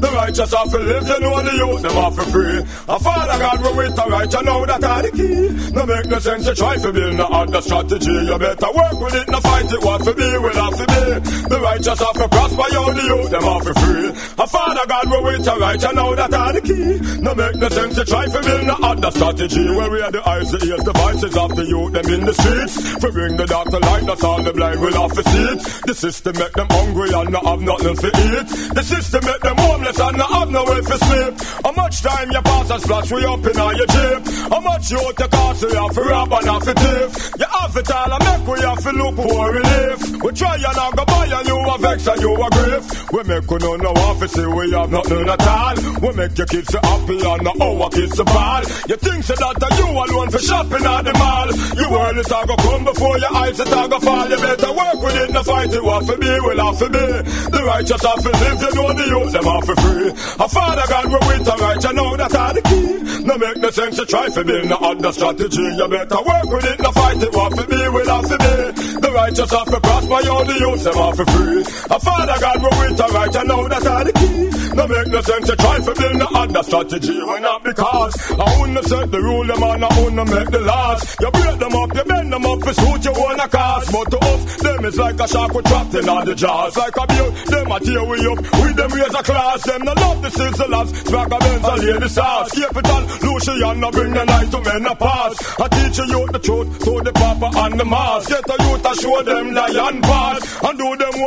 The 0.00 0.10
righteous 0.14 0.54
have 0.54 0.70
to 0.70 0.78
live. 0.78 1.08
You 1.08 1.20
know 1.20 1.42
the 1.42 1.54
youth, 1.54 1.82
them 1.82 1.92
have 1.92 2.14
to 2.16 2.24
free. 2.32 2.58
A 2.88 2.98
father 2.98 3.38
God 3.38 3.62
will 3.62 3.76
wait 3.76 3.94
the 3.94 4.04
right. 4.08 4.32
You 4.32 4.42
know 4.42 4.66
that 4.66 4.84
are 4.84 5.02
the 5.02 5.10
key. 5.12 5.72
No 5.72 5.86
make 5.86 6.06
no 6.06 6.18
sense 6.18 6.44
to 6.46 6.54
try 6.54 6.76
to 6.76 6.92
build 6.92 7.16
no 7.16 7.26
other 7.26 7.60
strategy. 7.62 8.12
You 8.12 8.38
better 8.38 8.72
work 8.74 8.96
with 9.00 9.14
it, 9.14 9.28
no 9.28 9.40
fight 9.40 9.70
it. 9.70 9.84
What 9.84 10.04
for 10.04 10.14
be, 10.14 10.28
will 10.38 10.54
have 10.56 10.76
to 10.80 10.86
be. 10.88 11.02
The 11.48 11.60
righteous 11.60 12.00
have 12.00 12.16
to 12.16 12.28
prosper. 12.28 12.66
You 12.68 12.80
know, 12.80 12.92
the 12.92 13.04
youth, 13.04 13.30
them 13.30 13.42
have 13.42 13.64
to 13.64 13.74
free. 13.74 14.08
A 14.38 14.46
father 14.46 14.86
God 14.88 15.10
will 15.10 15.24
wait 15.24 15.43
the 15.44 15.56
right. 15.60 15.80
You 15.80 15.92
know 15.92 16.14
that 16.14 16.32
are 16.32 16.52
the 16.52 16.60
key. 16.60 17.20
No 17.20 17.34
make 17.34 17.56
no 17.56 17.68
sense 17.68 17.94
to 17.96 18.04
try 18.04 18.24
to 18.26 18.40
build 18.40 18.66
no 18.66 18.76
other 18.82 19.10
strategy. 19.10 19.64
Where 19.64 19.90
we 19.90 20.00
are 20.00 20.10
the 20.10 20.22
eyes, 20.28 20.50
the 20.50 20.60
ears, 20.64 20.84
the 20.84 20.92
voices 20.92 21.36
of 21.36 21.50
the 21.56 21.64
youth, 21.64 21.92
them 21.92 22.06
in 22.08 22.20
the 22.24 22.34
streets. 22.34 22.74
For 23.00 23.12
bring 23.12 23.36
the 23.36 23.46
dark 23.46 23.68
to 23.70 23.78
light, 23.78 24.04
that's 24.06 24.24
all 24.24 24.42
the 24.42 24.52
blind 24.52 24.80
will 24.80 24.96
have 24.96 25.12
to 25.12 25.22
see 25.22 25.44
it. 25.52 25.60
The 25.86 25.94
system 25.94 26.34
make 26.38 26.52
them 26.52 26.68
hungry 26.70 27.10
and 27.12 27.30
not 27.30 27.44
have 27.44 27.60
nothing 27.60 27.96
to 27.96 28.08
eat. 28.08 28.46
The 28.74 28.82
system 28.82 29.22
make 29.24 29.40
them 29.40 29.56
homeless 29.56 29.98
and 30.00 30.16
not 30.16 30.30
have 30.32 30.50
nowhere 30.50 30.82
to 30.82 30.96
sleep. 30.98 31.34
How 31.64 31.72
much 31.72 32.02
time 32.02 32.28
you 32.32 32.42
pass 32.42 32.70
and 32.70 32.82
splash 32.82 33.12
we 33.12 33.24
up 33.24 33.44
in 33.44 33.56
all 33.60 33.74
your 33.74 33.90
jeep? 33.92 34.20
How 34.48 34.60
much 34.60 34.90
you 34.90 35.00
take 35.16 35.30
cost 35.30 35.62
you 35.62 35.74
have 35.74 35.94
to 35.94 36.02
rob 36.02 36.32
and 36.32 36.46
have 36.48 36.64
to 36.64 36.74
thief? 36.74 37.10
You 37.38 37.48
have 37.52 37.76
it 37.76 37.90
all 37.90 38.12
and 38.12 38.24
make 38.24 38.46
we 38.48 38.58
have 38.64 38.82
to 38.82 38.92
look 38.92 39.16
for 39.16 39.46
relief. 39.52 39.98
We 40.22 40.30
try 40.32 40.56
and 40.56 40.76
not 40.76 40.96
go 40.96 41.04
buy 41.04 41.26
and 41.28 41.46
you 41.48 41.58
a 41.58 41.76
vex 41.78 42.06
and 42.06 42.20
you 42.20 42.32
a 42.32 42.48
grief. 42.50 42.84
We 43.12 43.22
make 43.24 43.50
you 43.50 43.58
know 43.58 43.76
no 43.76 43.92
office, 44.08 44.36
we 44.36 44.72
have 44.72 44.90
nothing 44.90 45.33
at 45.34 45.46
all. 45.46 45.76
We 46.00 46.10
make 46.14 46.36
your 46.38 46.46
kids 46.46 46.68
so 46.70 46.78
happy 46.82 47.18
and 47.18 47.48
our 47.48 47.88
kids 47.90 48.14
so 48.16 48.24
bad. 48.24 48.62
You 48.88 48.96
think 48.96 49.24
so 49.24 49.34
that 49.34 49.74
you 49.78 49.86
alone 49.90 50.30
for 50.30 50.38
shopping 50.38 50.84
at 50.84 51.02
the 51.02 51.14
mall. 51.18 51.48
You 51.74 51.86
world 51.90 52.16
is 52.18 52.30
all 52.30 52.46
go 52.46 52.56
come 52.56 52.84
before 52.84 53.18
your 53.18 53.34
eyes, 53.34 53.58
it 53.58 53.72
all 53.72 53.88
go 53.88 53.98
fall. 53.98 54.28
You 54.28 54.38
better 54.38 54.72
work 54.72 54.98
with 55.02 55.16
it, 55.16 55.30
no 55.32 55.42
fight 55.42 55.72
it. 55.72 55.82
What 55.82 56.06
for 56.06 56.16
me 56.16 56.32
will 56.40 56.60
have 56.64 56.78
to 56.78 56.88
be. 56.88 57.06
The 57.50 57.62
righteous 57.66 58.02
have 58.02 58.22
to 58.22 58.30
live, 58.30 58.58
you 58.62 58.72
know 58.74 58.88
the 58.94 59.06
youth, 59.10 59.32
them 59.32 59.44
have 59.44 59.64
for 59.64 59.76
free. 59.82 60.10
A 60.44 60.48
father 60.48 60.86
God 60.88 61.06
will 61.10 61.24
with 61.28 61.44
the 61.44 61.56
right, 61.58 61.82
you 61.82 61.92
know 61.92 62.16
that's 62.16 62.34
are 62.34 62.54
the 62.54 62.62
key. 62.62 63.24
No 63.24 63.38
make 63.38 63.56
no 63.58 63.70
sense 63.70 63.96
to 63.96 64.06
try 64.06 64.28
for 64.28 64.44
build 64.44 64.68
no 64.68 64.76
other 64.76 65.12
strategy. 65.12 65.64
You 65.64 65.88
better 65.88 66.20
work 66.22 66.48
with 66.52 66.66
it, 66.68 66.78
no 66.80 66.90
fight 66.92 67.22
it. 67.22 67.32
What 67.34 67.50
for 67.56 67.66
be, 67.66 67.80
will 67.88 68.08
have 68.08 68.28
to 68.28 68.38
be. 68.38 68.54
The 69.00 69.10
righteous 69.14 69.50
have 69.50 69.70
to 69.72 69.80
prosper, 69.80 70.20
yo, 70.24 70.44
the 70.44 70.56
youth 70.60 70.84
them 70.84 70.94
have 70.94 71.16
to 71.16 71.26
free. 71.32 71.62
A 71.90 71.98
father 72.00 72.36
God 72.40 72.58
will 72.62 72.76
wait 72.80 73.00
a 73.00 73.06
right, 73.16 73.34
and 73.34 73.48
know 73.48 73.68
that's 73.68 73.86
are 73.86 74.04
the 74.04 74.12
key. 74.12 74.74
No 74.74 74.86
make 74.86 75.08
no 75.08 75.20
sense 75.24 75.46
to 75.48 75.56
try 75.56 75.76
to 75.78 75.92
build 75.94 76.16
no 76.16 76.28
other 76.34 76.62
strategy. 76.62 77.18
Why 77.22 77.38
not 77.40 77.64
because 77.64 78.14
I 78.32 78.58
wanna 78.58 78.82
set 78.82 79.10
the 79.10 79.20
rule, 79.20 79.46
them 79.46 79.62
and 79.62 79.84
I 79.84 79.90
wanna 80.00 80.24
make 80.24 80.50
the 80.50 80.60
laws. 80.60 81.16
You 81.20 81.30
break 81.30 81.58
them 81.58 81.74
up, 81.74 81.90
you 81.96 82.04
bend 82.04 82.32
them 82.32 82.46
up 82.46 82.60
to 82.60 82.72
suit 82.74 83.04
your 83.04 83.16
own 83.24 83.38
cause. 83.48 83.86
But 83.90 84.06
to 84.12 84.18
us, 84.20 84.56
them 84.62 84.84
is 84.84 84.96
like 84.98 85.18
a 85.20 85.26
shark 85.28 85.54
with 85.54 85.66
trapped 85.66 85.94
in 85.94 86.08
all 86.08 86.24
the 86.24 86.34
jaws. 86.34 86.76
Like 86.76 86.96
a 86.96 87.06
beer, 87.06 87.30
them 87.52 87.72
a 87.72 87.80
tear 87.80 88.04
we 88.04 88.18
up, 88.28 88.38
with 88.60 88.76
them 88.76 88.90
raise 88.92 89.14
a 89.14 89.22
class. 89.22 89.62
Them 89.64 89.82
no 89.84 89.92
love 89.92 90.22
the 90.22 90.28
sizzlers, 90.28 90.88
smack 91.08 91.30
a 91.32 91.38
Benz 91.44 91.68
and 91.68 91.80
lay 91.84 91.98
the 91.98 92.08
sauce. 92.08 92.50
Capital, 92.52 93.02
Lucian, 93.24 93.80
no 93.80 93.90
bring 93.90 94.12
the 94.12 94.24
night 94.24 94.50
to 94.52 94.60
men 94.60 94.86
a 94.86 94.94
pass. 94.94 95.34
I 95.60 95.68
teach 95.68 95.98
you 95.98 96.26
the 96.34 96.38
truth, 96.38 96.68
to 96.84 96.92
the 97.00 97.12
papa 97.12 97.48
and 97.64 97.80
the 97.80 97.84
mass. 97.84 98.26
Get 98.28 98.44
a 98.44 98.56
youth 98.64 98.82
to 98.82 98.92
show 99.00 99.22
them 99.22 99.54
lion 99.54 100.02
pass. 100.02 100.40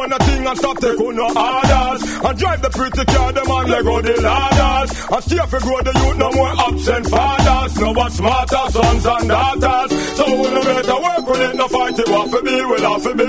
Them 0.10 0.18
one 0.18 0.28
thing 0.28 0.48
and 0.48 0.58
stop 0.58 0.78
taking 0.80 1.16
no 1.16 1.28
orders. 1.28 2.02
And 2.24 2.38
drive 2.38 2.62
the 2.62 2.70
pretty 2.70 3.06
car, 3.06 3.32
them 3.34 3.52
on 3.52 3.70
Lego 3.70 4.02
the 4.02 4.22
ladders. 4.22 4.92
And 5.12 5.24
stay 5.24 5.46
for 5.48 5.60
grow 5.60 5.82
the 5.82 5.94
youth, 5.94 6.18
no 6.18 6.32
more 6.32 6.54
absent 6.68 7.08
fathers. 7.10 7.78
No 7.78 7.92
one 7.92 8.12
smarter 8.12 8.66
sons 8.72 9.06
and 9.06 9.30
daughters. 9.30 9.92
So 10.18 10.26
we 10.26 10.48
no 10.50 10.62
better 10.62 11.00
work 11.02 11.26
with 11.28 11.42
it, 11.42 11.56
no 11.56 11.68
fight 11.68 12.00
it, 12.00 12.10
what 12.10 12.30
for 12.32 12.42
me, 12.42 12.66
will 12.66 12.86
have 12.92 13.04
for 13.04 13.16
me. 13.16 13.26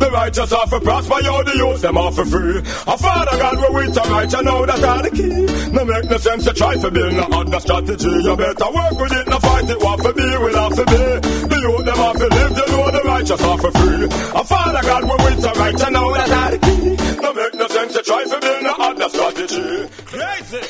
The 0.00 0.10
righteous 0.12 0.52
are 0.52 0.66
for 0.66 0.80
prosper, 0.80 1.20
yo, 1.22 1.42
the 1.42 1.56
youth, 1.56 1.80
them 1.82 1.98
are 1.98 2.12
for 2.12 2.24
free. 2.24 2.58
A 2.58 2.96
father 2.96 3.36
God, 3.38 3.56
we 3.58 3.86
with 3.86 3.96
a 3.96 4.02
right, 4.10 4.32
you 4.32 4.42
know 4.42 4.66
that 4.66 4.84
are 4.84 5.02
the 5.02 5.10
key. 5.10 5.70
No 5.70 5.84
make 5.84 6.10
no 6.10 6.18
sense 6.18 6.44
to 6.44 6.52
try 6.52 6.76
for 6.76 6.90
build 6.90 7.14
no 7.14 7.26
other 7.30 7.60
strategy. 7.60 8.10
You 8.10 8.36
better 8.36 8.70
work 8.70 8.96
with 8.98 9.12
it, 9.12 9.28
no 9.28 9.38
fight 9.38 9.68
it, 9.70 9.78
what 9.80 10.00
for 10.00 10.14
me, 10.14 10.28
will 10.38 10.56
have 10.56 10.74
for 10.74 10.86
me. 10.86 11.02
The 11.50 11.58
youth, 11.60 11.84
them 11.84 12.00
are 12.00 12.14
for 12.14 12.28
live, 12.28 12.49
the 12.49 12.49
righteous 13.20 13.42
are 13.42 13.58
for 13.58 13.70
free. 13.72 14.04
A 14.04 14.44
father 14.44 14.82
God, 14.82 15.02
we 15.04 15.10
with 15.24 15.44
a 15.44 15.52
right, 15.60 15.78
you 15.78 15.90
know 15.90 16.14
that 16.14 16.30
are 16.30 16.50
the 16.50 16.58
key. 16.58 17.20
No 17.20 17.32
make 17.34 17.54
no 17.54 17.68
sense 17.68 17.92
to 17.94 18.02
try 18.02 18.24
for 18.24 18.40
build 18.40 18.62
no 18.62 18.74
other 18.78 19.08
strategy. 19.08 19.88
Crazy. 20.06 20.62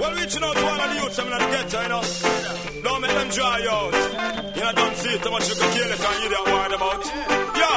Well, 0.00 0.12
reaching 0.14 0.42
out 0.42 0.56
to 0.56 0.64
one 0.64 0.80
of 0.80 0.88
the 0.90 0.96
youths, 1.00 1.18
I'm 1.18 1.28
gonna 1.28 1.50
get 1.54 1.72
you 1.72 1.88
know. 1.88 2.02
Don't 2.82 3.00
make 3.00 3.14
them 3.14 3.28
dry 3.30 3.66
out. 3.70 4.56
You 4.56 4.62
know, 4.62 4.72
don't 4.72 4.96
see 4.96 5.18
too 5.18 5.30
much, 5.30 5.48
you 5.48 5.54
can 5.54 5.70
kill 5.74 5.90
it 5.94 6.04
and 6.06 6.22
you 6.22 6.28
don't 6.30 6.48
worry 6.50 6.74
about. 6.74 7.04
Yo, 7.60 7.72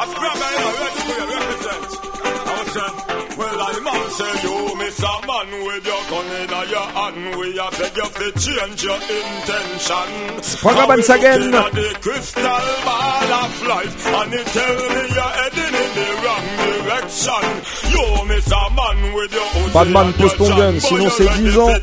I 0.00 0.04
scrap 0.10 0.36
you 0.44 0.58
know, 0.60 0.72
go, 1.20 1.34
represent. 1.34 1.90
I 2.24 2.62
was 2.64 2.72
saying, 2.72 3.23
well, 3.36 3.60
I 3.60 3.80
man 3.80 4.10
say 4.10 4.32
you 4.42 4.54
oh, 4.54 4.74
miss 4.76 4.98
a 4.98 5.14
man 5.26 5.48
with 5.66 5.84
your 5.86 6.02
gun 6.10 6.26
in 6.40 6.50
your 6.70 6.88
hand. 6.94 7.36
We 7.38 7.54
beg 7.78 7.96
you 7.96 8.08
to 8.08 8.28
change 8.38 8.82
your 8.84 8.98
intention. 8.98 10.42
Sprung 10.42 10.88
once 10.88 11.08
again. 11.10 11.50
The 11.50 11.96
crystal 12.00 12.42
ball 12.84 13.32
of 13.44 13.66
life, 13.66 14.06
and 14.06 14.34
it 14.34 14.46
tell 14.46 14.76
me 14.94 15.02
you're 15.14 15.34
heading 15.40 15.74
in 15.82 15.90
the 15.98 16.08
wrong 16.22 16.46
direction. 16.62 17.44
You 17.90 18.04
miss 18.28 18.46
a 18.50 18.64
man 18.74 19.14
with 19.14 19.32
your 19.32 19.70
Pas 19.72 19.84
de 19.84 19.90
man, 19.90 20.12
pose 20.14 20.36
ton 20.36 20.48
gun, 20.56 20.80
sinon 20.80 21.10
c'est 21.10 21.28
10 21.28 21.58
ans. 21.58 21.74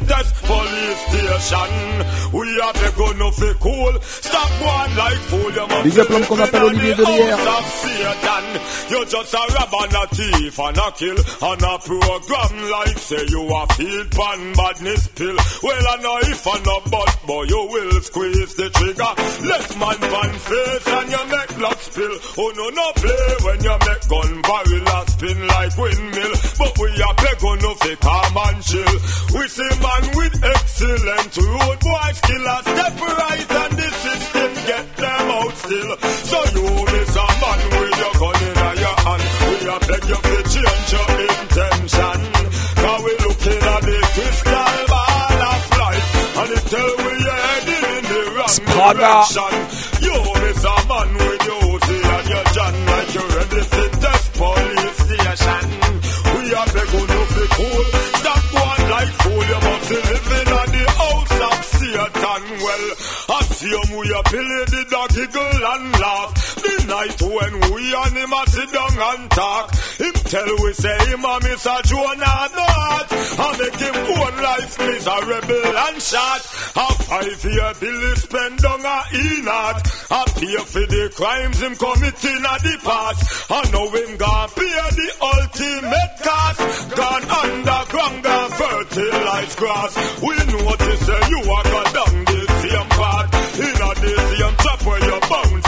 police 0.47 1.01
station. 1.07 1.71
We 2.33 2.47
are 2.61 2.73
the 2.73 2.89
gun 2.95 3.31
fi 3.33 3.53
cool. 3.59 3.93
Stop 4.01 4.51
one 4.61 4.95
like 4.95 5.21
fool. 5.29 5.51
You 5.51 5.67
must 5.67 5.83
Big 5.83 5.99
up 5.99 6.09
l'homme 6.09 6.25
qu'on 6.25 6.39
appelle 6.39 6.63
Olivier 6.63 6.93
Delière. 6.95 7.37
house 7.37 7.59
of 7.59 7.65
Satan. 7.81 8.45
You 8.89 9.05
just 9.05 9.33
a 9.33 9.43
rob 9.55 9.73
and 9.83 9.95
a 9.95 10.07
thief 10.15 10.59
and 10.59 10.77
a 10.77 10.91
kill 10.91 11.17
and 11.41 11.63
a 11.63 11.73
program 11.79 12.53
like 12.69 12.97
say 13.01 13.25
you 13.29 13.41
a 13.49 13.65
feed 13.73 14.11
pan 14.11 14.53
badness 14.53 15.07
pill. 15.17 15.37
Well, 15.63 15.85
I 15.89 15.95
know 15.97 16.17
if 16.29 16.45
I 16.45 16.57
no 16.61 16.77
but 16.85 17.11
boy 17.25 17.43
you 17.49 17.61
will 17.65 18.01
squeeze 18.01 18.53
the 18.53 18.69
trigger. 18.69 19.13
Left 19.49 19.71
man 19.81 19.97
pan 19.97 20.33
face 20.37 20.87
and 20.87 21.09
you 21.09 21.23
make 21.33 21.51
blood 21.57 21.79
spill. 21.81 22.15
Oh 22.37 22.51
no 22.53 22.65
no 22.69 22.87
play 22.93 23.25
when 23.41 23.59
you 23.65 23.73
make 23.73 24.03
gun 24.05 24.31
barrel 24.45 24.85
a 24.85 24.99
spin 25.09 25.39
like 25.49 25.77
windmill. 25.81 26.33
But 26.61 26.73
we 26.77 26.89
a 27.01 27.09
play 27.17 27.35
gun 27.41 27.57
no 27.57 27.73
fi 27.73 27.93
calm 27.97 28.37
and 28.37 28.61
chill. 28.61 28.95
We 29.33 29.43
see 29.49 29.73
man 29.81 30.03
with 30.13 30.35
excellent 30.45 31.33
road 31.41 31.79
boy 31.81 32.09
skillers 32.21 32.65
step 32.69 32.95
right 33.01 33.49
and 33.49 33.73
the 33.81 33.89
system 33.89 34.51
get 34.69 34.85
them 34.93 35.25
out 35.41 35.55
still. 35.57 35.91
So 36.29 36.37
you 36.53 36.65
miss 36.69 37.15
a 37.17 37.25
man 37.41 37.59
with 37.81 37.97
your 37.97 38.13
gun 38.21 38.37
in 38.45 38.77
your 38.77 38.97
hand. 39.01 39.23
We 39.41 39.55
a 39.65 39.77
beg 39.89 40.05
you 40.05 40.21
to 40.21 40.37
change 40.45 40.91
your 40.93 41.30
wrong 48.59 49.23
Spragga. 49.23 49.61
You 50.01 50.15
miss 50.41 50.63
a 50.63 50.75
man 50.87 51.13
with 51.13 51.45
your 51.47 51.61
Uzi 51.71 51.97
and 52.15 52.27
your 52.29 52.45
John 52.55 52.75
like 52.85 53.13
you 53.15 53.23
ready 53.35 53.61
to 53.61 53.83
test 54.01 54.33
police 54.33 54.97
station. 55.05 55.65
We 56.35 56.41
a 56.51 56.63
beg 56.73 56.91
you 57.11 57.23
be 57.35 57.45
cool. 57.55 57.83
Stop 58.19 58.43
one 58.53 58.83
like 58.89 59.13
fool. 59.21 59.43
You 59.51 59.59
must 59.67 59.89
be 59.89 59.95
living 59.95 60.49
on 60.59 60.67
the 60.75 60.85
house 60.99 61.37
of 61.47 61.57
Satan. 61.65 62.41
Well, 62.63 62.85
I 63.29 63.41
see 63.55 63.69
him 63.69 63.97
we 63.97 64.05
a 64.11 64.21
play 64.23 64.65
the 64.73 64.85
dog 64.89 65.09
giggle 65.09 65.65
and 65.73 65.99
laugh. 65.99 66.40
Night 66.91 67.21
when 67.21 67.53
we 67.71 67.95
and 67.95 68.17
him 68.17 68.33
a 68.33 68.43
sit 68.51 68.69
down 68.73 68.91
and 68.99 69.31
talk. 69.31 69.71
Him 69.95 70.11
tell 70.27 70.51
we 70.59 70.73
say 70.73 70.97
him 71.07 71.23
a 71.23 71.39
miss 71.39 71.65
a 71.65 71.79
Jonah 71.87 72.43
no 72.51 72.67
heart. 72.67 73.07
I 73.39 73.47
make 73.63 73.79
him 73.79 73.95
own 73.95 74.35
life 74.43 74.75
miserable 74.75 75.71
and 75.87 76.01
shot. 76.03 76.43
A 76.75 76.87
five 77.07 77.43
year 77.47 77.71
bill 77.79 78.01
is 78.11 78.21
spent 78.27 78.65
on 78.67 78.83
a 78.83 78.97
inat. 79.07 79.79
I 80.11 80.21
pay 80.35 80.57
for 80.67 80.83
the 80.83 81.03
crimes 81.15 81.61
him 81.63 81.75
committing 81.79 82.43
at 82.43 82.59
the 82.59 82.75
past. 82.83 83.23
I 83.47 83.61
know 83.71 83.87
him 83.87 84.11
gone 84.19 84.49
pay 84.51 84.75
the 84.91 85.09
ultimate 85.31 86.13
cost. 86.27 86.59
Gone 86.91 87.25
underground, 87.39 88.19
gone 88.19 88.51
fertilize 88.51 89.55
grass. 89.55 89.91
We 90.19 90.35
notice 90.43 91.07
that 91.07 91.23
you 91.31 91.39
are 91.55 91.67
got 91.71 91.87
down 91.95 92.15
the 92.27 92.41
same 92.59 92.89
path. 92.99 93.31
In 93.63 93.79
a 93.79 93.91
the 93.95 94.11
same 94.35 94.55
trap 94.59 94.79
where 94.83 94.99
you're 95.07 95.23
bound 95.31 95.60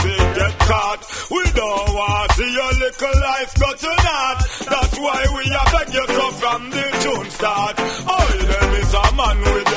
get 0.48 0.58
caught. 0.60 1.00
We 1.30 1.42
don't 1.52 1.94
want 1.94 2.30
to 2.30 2.36
see 2.36 2.52
your 2.52 2.72
little 2.84 3.20
life 3.20 3.54
go 3.58 3.70
to 3.74 3.92
naught. 4.04 4.38
That's 4.72 4.98
why 4.98 5.20
we 5.36 5.44
are 5.60 5.70
beg 5.72 5.94
you 5.94 6.06
so 6.06 6.30
from 6.40 6.70
the 6.70 6.84
tune 7.02 7.30
start. 7.30 7.74
Oh, 7.78 8.28
them 8.50 8.70
is 8.80 8.94
a 8.94 9.06
man 9.16 9.38
with 9.40 9.73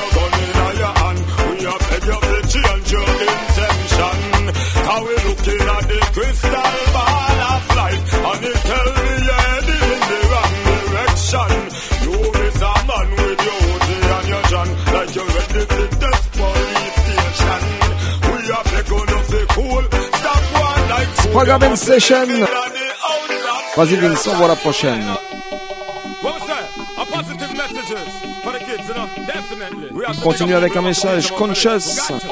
like 21.38 21.46
fool. 21.46 21.58
Spragga 21.58 21.58
Ben 21.58 21.76
Session. 21.76 22.16
On 22.16 22.26
the 22.26 22.44
outside. 22.44 23.76
Vas-y 23.76 23.96
Vincent, 23.96 24.34
voilà 24.36 24.54
la 24.54 24.56
prochaine. 24.56 25.04
What 26.22 26.34
was 26.34 26.46
that? 26.48 26.64
A 26.98 27.04
positive 27.06 27.56
messages 27.56 28.08
for 28.42 28.52
the 28.52 28.58
kids, 28.58 28.88
you 28.88 28.94
know? 28.94 29.08
Definitely. 29.26 29.90
We 29.92 30.04
have 30.04 30.16
to 30.16 30.20
On 30.20 30.32
continue 30.32 30.54
pick 30.54 30.62
up 30.62 30.62
avec 30.62 30.76
un 30.76 30.82
the 30.82 30.88
message 30.88 31.30
gun 31.30 31.38
conscious. 31.38 32.08
Got 32.08 32.20
to. 32.20 32.28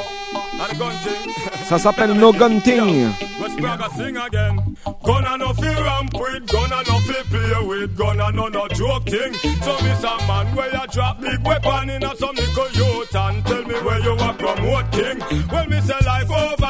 And 0.59 0.71
the 0.71 0.79
gun 0.79 0.93
thing. 1.05 1.33
Ça 1.69 1.79
s'appelle 1.79 2.13
No 2.13 2.33
Gun 2.33 2.61
Thing. 2.61 3.13
Let's 3.41 3.55
Spragga 3.55 3.89
sing 3.97 4.17
again. 4.17 4.77
Gonna 5.03 5.37
no 5.37 5.53
fi 5.53 5.67
ramp 5.67 6.15
with, 6.15 6.47
gonna 6.47 6.83
no 6.87 6.99
fi 7.01 7.23
play 7.29 7.67
with, 7.67 7.97
gonna 7.97 8.31
no 8.31 8.49
no 8.49 8.69
joke 8.69 9.05
thing. 9.05 9.35
So 9.63 9.73
miss 9.83 10.05
a 10.05 10.17
man 10.29 10.47
where 10.55 10.71
you 10.73 10.87
drop 10.93 11.21
big 11.21 11.45
weapon 11.45 11.91
in 11.91 12.05
a 12.05 12.15
some 12.17 12.37
little 12.37 12.71
youth 12.71 13.15
and 13.15 13.45
tell 13.47 13.65
me 13.65 13.75
where 13.83 14.01
you 14.01 14.13
a 14.13 14.33
promote 14.35 14.93
king. 14.93 15.19
Well, 15.51 15.67
me 15.67 15.81
say 15.81 15.99
life 16.05 16.31
over 16.31 16.66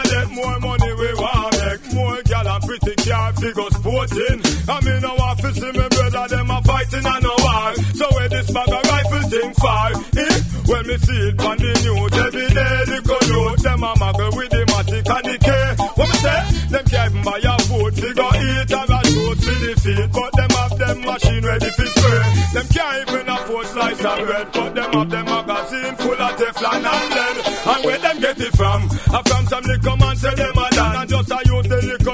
pretty 3.37 3.53
car 3.53 3.71
figure 3.71 3.71
sporting. 3.71 4.41
I 4.69 4.81
mean 4.85 5.01
no 5.03 5.15
want 5.15 5.39
to 5.41 5.55
see 5.55 5.73
me 5.73 5.89
brother 5.89 6.29
them 6.29 6.51
a 6.51 6.63
fighting 6.63 7.07
and 7.07 7.23
no 7.23 7.35
war. 7.39 7.75
So 7.95 8.07
where 8.11 8.29
this 8.29 8.51
bag 8.51 8.69
of 8.69 8.83
rifle 8.83 9.29
thing 9.31 9.55
far? 9.55 9.93
Eh? 9.93 10.41
When 10.67 10.87
me 10.87 10.99
see 10.99 11.23
it 11.31 11.41
on 11.41 11.57
the 11.59 11.73
news 11.87 12.15
every 12.19 12.49
day, 12.51 12.77
little 12.91 13.23
youth 13.31 13.63
them 13.63 13.83
a 13.83 13.93
muggle 13.95 14.37
with 14.37 14.51
the 14.51 14.63
matic 14.67 15.07
and 15.07 15.25
the 15.25 15.37
K. 15.39 15.49
What 15.95 16.09
me 16.11 16.17
say? 16.19 16.41
Them 16.71 16.85
can't 16.91 17.13
even 17.13 17.23
buy 17.23 17.39
your 17.39 17.59
food, 17.71 17.95
figure 17.95 18.35
eat 18.35 18.73
and 18.75 18.91
a 18.91 19.01
shoot 19.07 19.39
for 19.47 19.57
the 19.63 19.73
feet, 19.79 20.11
but 20.11 20.33
them 20.35 20.51
have 20.51 20.75
them 20.79 20.99
machine 21.07 21.45
ready 21.47 21.71
for 21.71 21.87
spray. 21.87 22.23
Them 22.51 22.67
can't 22.75 23.09
even 23.09 23.29
afford 23.31 23.67
slice 23.67 24.05
of 24.05 24.19
bread, 24.27 24.49
but 24.53 24.75
them 24.75 24.93
have 24.93 25.11
them 25.11 25.27
magazine 25.27 25.95
full 26.03 26.19
of 26.19 26.35
Teflon 26.35 26.83
and 26.83 27.11
lead. 27.15 27.37
And 27.47 27.85
where 27.87 27.99
them 27.99 28.21
get 28.21 28.41
it 28.41 28.53
from? 28.57 28.81
I 29.15 29.23
from 29.23 29.47
some 29.47 29.65
little 29.65 29.97
man 29.97 30.17
say 30.17 30.35
them 30.35 30.59
a 30.59 30.67
done, 30.75 30.97
and 30.97 31.11
just 31.11 31.31
a 31.31 31.39
youth 31.47 31.69
the 31.69 31.79
little 31.79 32.06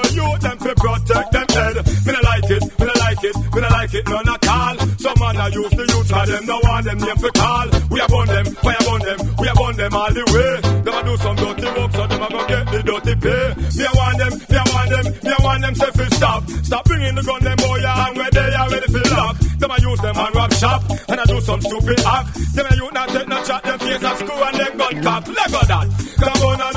head. 1.53 1.75
Me 2.05 2.11
no 2.13 2.19
like 2.23 2.49
it, 2.49 2.63
me 2.79 2.85
no 2.85 2.93
like 2.99 3.23
it, 3.23 3.35
me 3.37 3.59
no 3.61 3.69
like 3.69 3.93
it 3.93 4.05
none 4.09 4.29
at 4.29 4.47
all. 4.47 4.75
Some 4.97 5.13
a 5.13 5.19
man 5.19 5.37
I 5.37 5.47
use 5.47 5.73
the 5.73 5.85
youth, 5.87 6.09
cause 6.09 6.29
them 6.29 6.45
no 6.45 6.59
want 6.63 6.85
them 6.85 6.97
name 6.97 7.17
for 7.17 7.31
call. 7.31 7.67
We 7.89 7.97
are 8.01 8.09
burn 8.09 8.27
them, 8.27 8.45
fire 8.63 8.83
burn 8.83 9.01
them, 9.03 9.19
we 9.37 9.45
are 9.47 9.55
burn 9.55 9.75
them 9.77 9.93
all 9.93 10.13
the 10.13 10.23
way. 10.33 10.51
Them 10.83 10.93
a 10.93 11.01
do 11.03 11.13
some 11.17 11.35
dirty 11.35 11.69
work, 11.77 11.91
so 11.93 12.03
them 12.07 12.21
a 12.23 12.27
go 12.29 12.41
get 12.47 12.65
the 12.73 12.79
dirty 12.83 13.15
pay. 13.21 13.45
Me 13.77 13.83
I 13.85 13.91
want 13.93 14.17
them, 14.17 14.33
me 14.33 14.57
I 14.57 14.65
want 14.73 14.89
them, 14.89 15.05
me 15.23 15.31
I 15.31 15.39
want 15.43 15.61
them 15.61 15.75
say 15.75 15.91
fi 15.93 16.05
stop. 16.15 16.41
Stop 16.63 16.83
bringing 16.85 17.15
the 17.15 17.23
gun, 17.23 17.41
them 17.43 17.57
boy, 17.57 17.79
and 17.83 18.17
where 18.17 18.31
they 18.31 18.49
are 18.53 18.69
ready 18.69 18.89
for 18.89 19.05
lock. 19.13 19.35
Them 19.61 19.71
a 19.71 19.77
use 19.79 20.01
them 20.01 20.17
and 20.17 20.35
rock 20.35 20.51
shop, 20.53 20.81
and 21.07 21.19
I 21.19 21.25
do 21.25 21.39
some 21.39 21.61
stupid 21.61 21.99
act. 22.03 22.27
Them 22.55 22.65
a 22.69 22.73
youth 22.75 22.93
not 22.93 23.09
take 23.09 23.27
no 23.27 23.37
chat, 23.43 23.63
them 23.63 23.79
face 23.79 24.03
at 24.03 24.17
school 24.17 24.43
and 24.43 24.55
them 24.59 24.73
gun 24.77 24.95
cock. 25.03 25.23
Lego 25.27 25.61
that. 25.71 25.87
Come 26.19 26.41
on, 26.43 26.61
I 26.61 26.72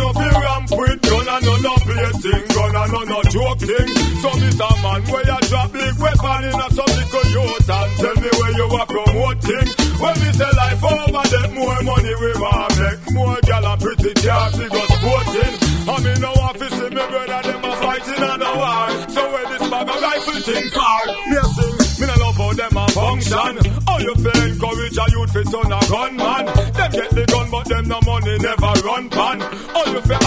no 2.97 3.05
no 3.05 3.23
joke 3.28 3.59
thing. 3.60 3.89
So 4.23 4.31
this 4.40 4.60
a 4.60 4.68
man 4.81 5.02
where 5.12 5.27
you 5.27 5.40
drop 5.48 5.73
big 5.73 5.94
weapon 6.01 6.44
in 6.48 6.56
a 6.56 6.68
some 6.73 6.93
little 6.97 7.27
youth 7.28 7.68
and 7.68 7.90
tell 8.01 8.16
me 8.16 8.31
where 8.40 8.55
you 8.56 8.66
are 8.73 8.86
promoting. 8.86 9.68
When 10.01 10.14
we 10.20 10.28
say 10.32 10.51
life 10.56 10.85
over, 10.85 11.24
then 11.28 11.55
more 11.55 11.82
money 11.82 12.14
we 12.16 12.31
want 12.40 12.73
make. 12.81 13.01
More 13.12 13.40
gal 13.44 13.66
and 13.66 13.81
pretty 13.81 14.12
we 14.16 14.66
go 14.73 14.82
sporting. 14.97 15.55
I 15.86 15.94
mean 16.02 16.20
no 16.20 16.32
office 16.40 16.73
see 16.73 16.89
me 16.89 17.05
brother 17.12 17.40
them 17.44 17.64
a 17.64 17.73
fighting 17.77 18.23
on 18.24 18.39
the 18.40 18.52
war. 18.56 18.89
So 19.12 19.23
where 19.32 19.47
this 19.52 19.64
bag 19.68 19.89
of 19.89 20.01
rifle 20.01 20.40
thing 20.40 20.66
a 20.73 21.43
sing, 21.52 22.01
me 22.01 22.06
no 22.06 22.14
love 22.24 22.36
how 22.36 22.52
them 22.52 22.77
a 22.77 22.85
function. 22.97 23.52
How 23.86 23.98
you 23.98 24.14
feel 24.16 24.40
encourage 24.40 24.98
a 24.98 25.06
youth 25.12 25.32
fi 25.36 25.43
turn 25.44 25.73
a 25.73 25.81
gunman? 25.93 26.44
Them 26.77 26.90
get 26.97 27.10
the 27.12 27.24
gun 27.28 27.51
but 27.51 27.64
them 27.68 27.89
no 27.89 28.01
money 28.06 28.39
never 28.39 28.73
run 28.89 29.10
pan. 29.10 29.40
How 29.40 29.85
you 29.85 30.01
feel 30.01 30.26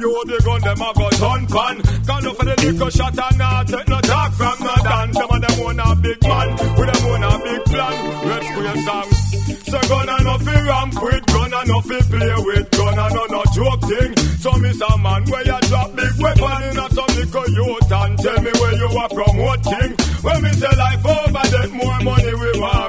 you 0.00 0.24
the 0.24 0.38
gun 0.44 0.60
them 0.64 0.80
a 0.80 0.90
go 0.96 1.08
turn 1.20 1.42
pan. 1.46 1.76
Gone 2.08 2.26
up 2.26 2.36
for 2.36 2.46
the 2.48 2.56
liquor 2.64 2.90
shot 2.90 3.18
and 3.18 3.38
not 3.38 3.68
take 3.68 3.88
no 3.88 4.00
talk 4.00 4.32
from 4.32 4.56
no 4.64 4.74
dance. 4.80 5.16
Them 5.16 5.30
a 5.30 5.36
them 5.40 5.60
own 5.60 5.80
a 5.80 5.88
big 6.00 6.20
man 6.24 6.48
with 6.76 6.88
them 6.88 7.04
own 7.12 7.22
a 7.22 7.32
big 7.44 7.62
plan. 7.68 7.94
Let's 8.24 8.48
go 8.50 8.60
your 8.64 8.78
song. 8.88 9.08
So 9.70 9.78
gun 9.86 10.08
and 10.08 10.24
no 10.24 10.34
fi 10.40 10.56
ramp 10.66 10.94
with 10.96 11.26
gun 11.26 11.52
and 11.52 11.68
no 11.68 11.78
fi 11.84 11.98
play 12.08 12.34
with 12.48 12.70
gun 12.72 12.98
and 12.98 13.14
no 13.14 13.24
no 13.28 13.42
joke 13.52 13.82
thing. 13.84 14.10
So 14.40 14.50
miss 14.56 14.80
a 14.80 14.90
man 14.98 15.22
where 15.28 15.44
you 15.44 15.60
drop 15.68 15.88
big 15.94 16.14
weapon 16.18 16.60
in 16.64 16.78
a 16.80 16.86
some 16.96 17.12
little 17.14 17.48
youth 17.52 17.92
and 17.92 18.18
tell 18.18 18.40
me 18.40 18.52
where 18.56 18.76
you 18.80 18.88
are 18.88 19.10
promoting. 19.12 19.90
When 20.24 20.38
me 20.42 20.50
say 20.56 20.74
life 20.76 21.04
over, 21.04 21.44
then 21.52 21.70
more 21.76 22.00
money 22.00 22.34
we 22.34 22.50
want 22.60 22.79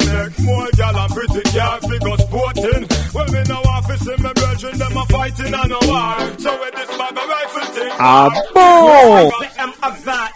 fighting 5.21 5.53
on 5.53 5.71
a 5.71 5.79
war. 5.87 6.17
So 6.39 6.51
with 6.59 6.73
this 6.73 6.97
bag 6.97 7.17
of 7.21 7.29
rifle 7.29 7.67
thing. 7.75 7.91
Ah 7.99 8.29
bon 8.53 9.29
Them 9.57 9.73
of 9.83 10.05
that. 10.05 10.31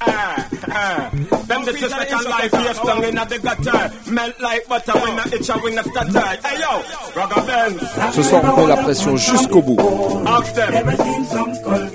Ah, 0.00 0.48
ah. 0.70 1.10
Disrespect 1.64 2.12
and 2.12 2.24
life 2.24 2.54
in 2.54 3.14
the 3.14 3.38
gutter. 3.46 4.12
Melt 4.12 4.40
like 4.40 4.68
butter 4.68 4.92
when 4.92 5.18
I 5.18 5.24
itch 5.32 5.48
a 5.48 5.54
when 5.62 5.78
I 5.78 5.82
stutter. 5.82 6.26
Hey 6.46 6.60
yo, 6.60 6.72
Rugger 7.16 7.42
Benz. 7.46 8.14
Ce 8.14 8.22
soir, 8.22 8.44
on 8.44 8.56
met 8.56 8.66
la 8.66 8.76
pression 8.82 9.16
jusqu'au 9.16 9.62
bout. 9.62 9.78
Ask 10.26 10.54
them. 10.54 10.74
Ever 10.74 10.96
seen 10.96 11.24
some 11.26 11.54
skull 11.54 11.86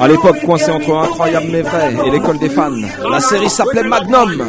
À 0.00 0.08
l'époque, 0.08 0.40
coincé 0.46 0.70
entre 0.70 0.94
Incroyable 0.94 1.46
mais 1.50 1.60
vrai 1.60 1.94
et 2.06 2.10
l'école 2.10 2.38
des 2.38 2.48
fans, 2.48 2.70
la 3.10 3.20
série 3.20 3.50
s'appelait 3.50 3.82
Magnum. 3.82 4.42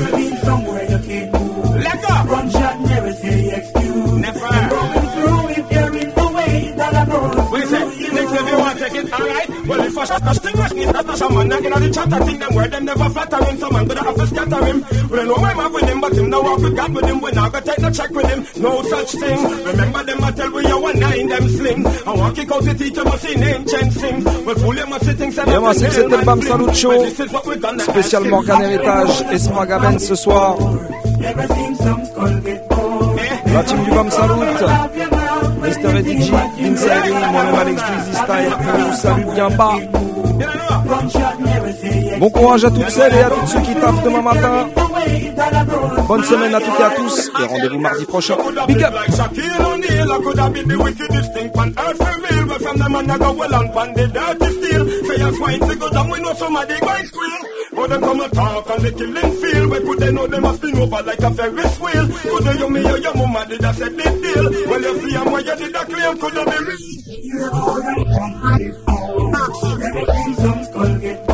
In 0.00 0.29
alright? 10.00 10.10
Well, 10.10 10.10
if 10.10 10.10
I 10.10 10.14
shot 10.14 10.22
a 10.22 10.34
sting 10.34 10.56
rush 10.56 10.72
me, 10.72 10.84
that's 10.84 11.06
not 11.06 11.18
some 11.18 11.34
man, 11.34 11.48
not 11.48 11.64
in 11.64 11.70
the 11.70 11.90
chat, 11.90 12.12
I 12.12 12.18
think 12.24 12.40
them 12.40 12.54
where 12.54 12.68
them 12.68 12.84
never 12.84 13.10
flattering, 13.10 13.58
some 13.58 13.72
man 13.72 13.86
gonna 13.86 14.04
have 14.04 14.16
to 14.16 14.26
scatter 14.26 14.64
him. 14.64 14.84
Well, 15.10 15.20
I 15.20 15.24
know 15.24 15.36
I'm 15.36 15.56
having 15.56 15.88
him, 15.88 16.00
but 16.00 16.12
him 16.12 16.30
now 16.30 16.40
off 16.40 16.62
with 16.62 16.76
God 16.76 16.94
with 16.94 17.04
him, 17.04 17.20
we 17.20 17.30
not 17.32 17.52
gonna 17.52 17.64
take 17.66 17.78
no 17.80 17.90
check 17.90 18.10
with 18.10 18.28
him, 18.30 18.46
no 18.62 18.82
such 18.82 19.10
thing. 19.12 19.64
Remember 19.64 20.02
them, 20.04 20.24
I 20.24 20.30
tell 20.32 20.50
we 20.52 20.66
you 20.66 20.80
one 20.80 20.98
nine, 21.00 21.28
them 21.28 21.48
sling. 21.48 21.86
I 21.86 22.12
want 22.14 22.36
kick 22.36 22.52
out 22.52 22.62
the 22.62 22.74
teacher, 22.74 23.04
but 23.04 23.20
she 23.20 23.34
name 23.34 23.64
change 23.66 23.92
sing. 23.94 24.24
Well, 24.24 24.56
fool 24.56 24.72
him, 24.72 24.92
I 24.92 24.98
see 24.98 25.12
things, 25.12 25.38
and 25.38 25.48
Et 25.50 25.58
voici 25.58 25.84
que 25.84 25.92
c'était 25.92 26.24
Bam 26.24 26.42
Salute 26.42 26.74
Show. 26.74 27.02
This 27.02 27.20
is 27.20 27.32
what 27.32 27.46
we 27.46 27.56
gonna 27.56 27.82
Spécial 27.82 28.22
ask 28.22 28.30
Morgan 28.30 28.60
him. 28.60 28.70
Héritage 28.70 29.24
et 29.32 29.38
Spragga 29.38 29.78
Benz 29.78 30.06
ce 30.06 30.14
soir. 30.14 30.56
Ever 31.22 31.46
seen 31.54 31.76
some 31.76 32.04
skull 32.06 32.40
get 32.40 32.66
old? 32.70 33.20
La 33.52 33.62
team 33.64 33.84
du 33.84 33.90
Bam 33.90 34.10
Salute. 34.10 35.19
Eddie 35.64 36.22
G, 36.22 36.32
Vince 36.58 36.86
Ailing, 36.86 37.32
moi-même 37.32 37.54
Alex 37.54 37.82
Dweezy 37.82 38.14
Style, 38.14 38.54
on 38.62 38.78
vous 38.78 38.96
salue 38.96 39.34
bien 39.34 39.50
bas. 39.50 39.76
Bon 42.18 42.30
courage 42.30 42.64
à 42.64 42.70
toutes 42.70 42.90
celles 42.90 43.14
et 43.14 43.20
à 43.20 43.30
tous 43.30 43.46
ceux 43.46 43.60
qui 43.60 43.74
taffent 43.74 44.02
demain 44.02 44.22
matin. 44.22 44.68
Bonne 46.08 46.24
semaine 46.24 46.54
à 46.54 46.60
toutes 46.60 46.80
et 46.80 46.82
à 46.82 46.90
tous 46.90 47.30
et 47.40 47.46
rendez-vous 47.46 47.78
mardi 47.78 48.04
prochain. 48.04 48.36
Big 48.66 48.82
up 48.82 48.94
The 57.80 57.94
on 57.94 58.00
real. 58.00 58.00
The 58.00 58.00
the 58.00 58.00
you're. 58.00 58.00
But 58.00 58.00
them 58.00 58.00
come 58.00 58.20
and 58.20 58.32
talk 58.32 58.70
on 58.70 58.82
the 58.82 58.92
killing 58.92 59.32
field. 59.40 59.70
Where 59.70 59.80
could 59.80 59.98
they 59.98 60.12
know 60.12 60.26
they 60.26 60.40
must 60.40 60.58
spin 60.58 60.76
over 60.76 61.02
like 61.02 61.18
a 61.18 61.30
Ferris 61.30 61.80
wheel? 61.80 62.08
Could 62.08 62.44
they 62.44 62.58
you 62.58 62.70
me 62.70 62.90
or 62.90 62.98
your 62.98 63.14
mama 63.14 63.46
did 63.48 63.64
I 63.64 63.72
said 63.72 63.96
this 63.96 64.20
deal? 64.20 64.68
Well, 64.68 64.82
you 64.82 65.10
see, 65.10 65.16
I'm 65.16 65.32
where 65.32 65.40
you 65.40 65.56
did 65.56 65.74
a 65.74 65.84
claim, 65.86 66.18
could 66.18 66.34
have 66.34 66.46
been 66.46 66.66
Ever 69.80 70.12
seen 70.12 70.34
some 70.34 70.64
skull 70.64 70.98
get 70.98 71.29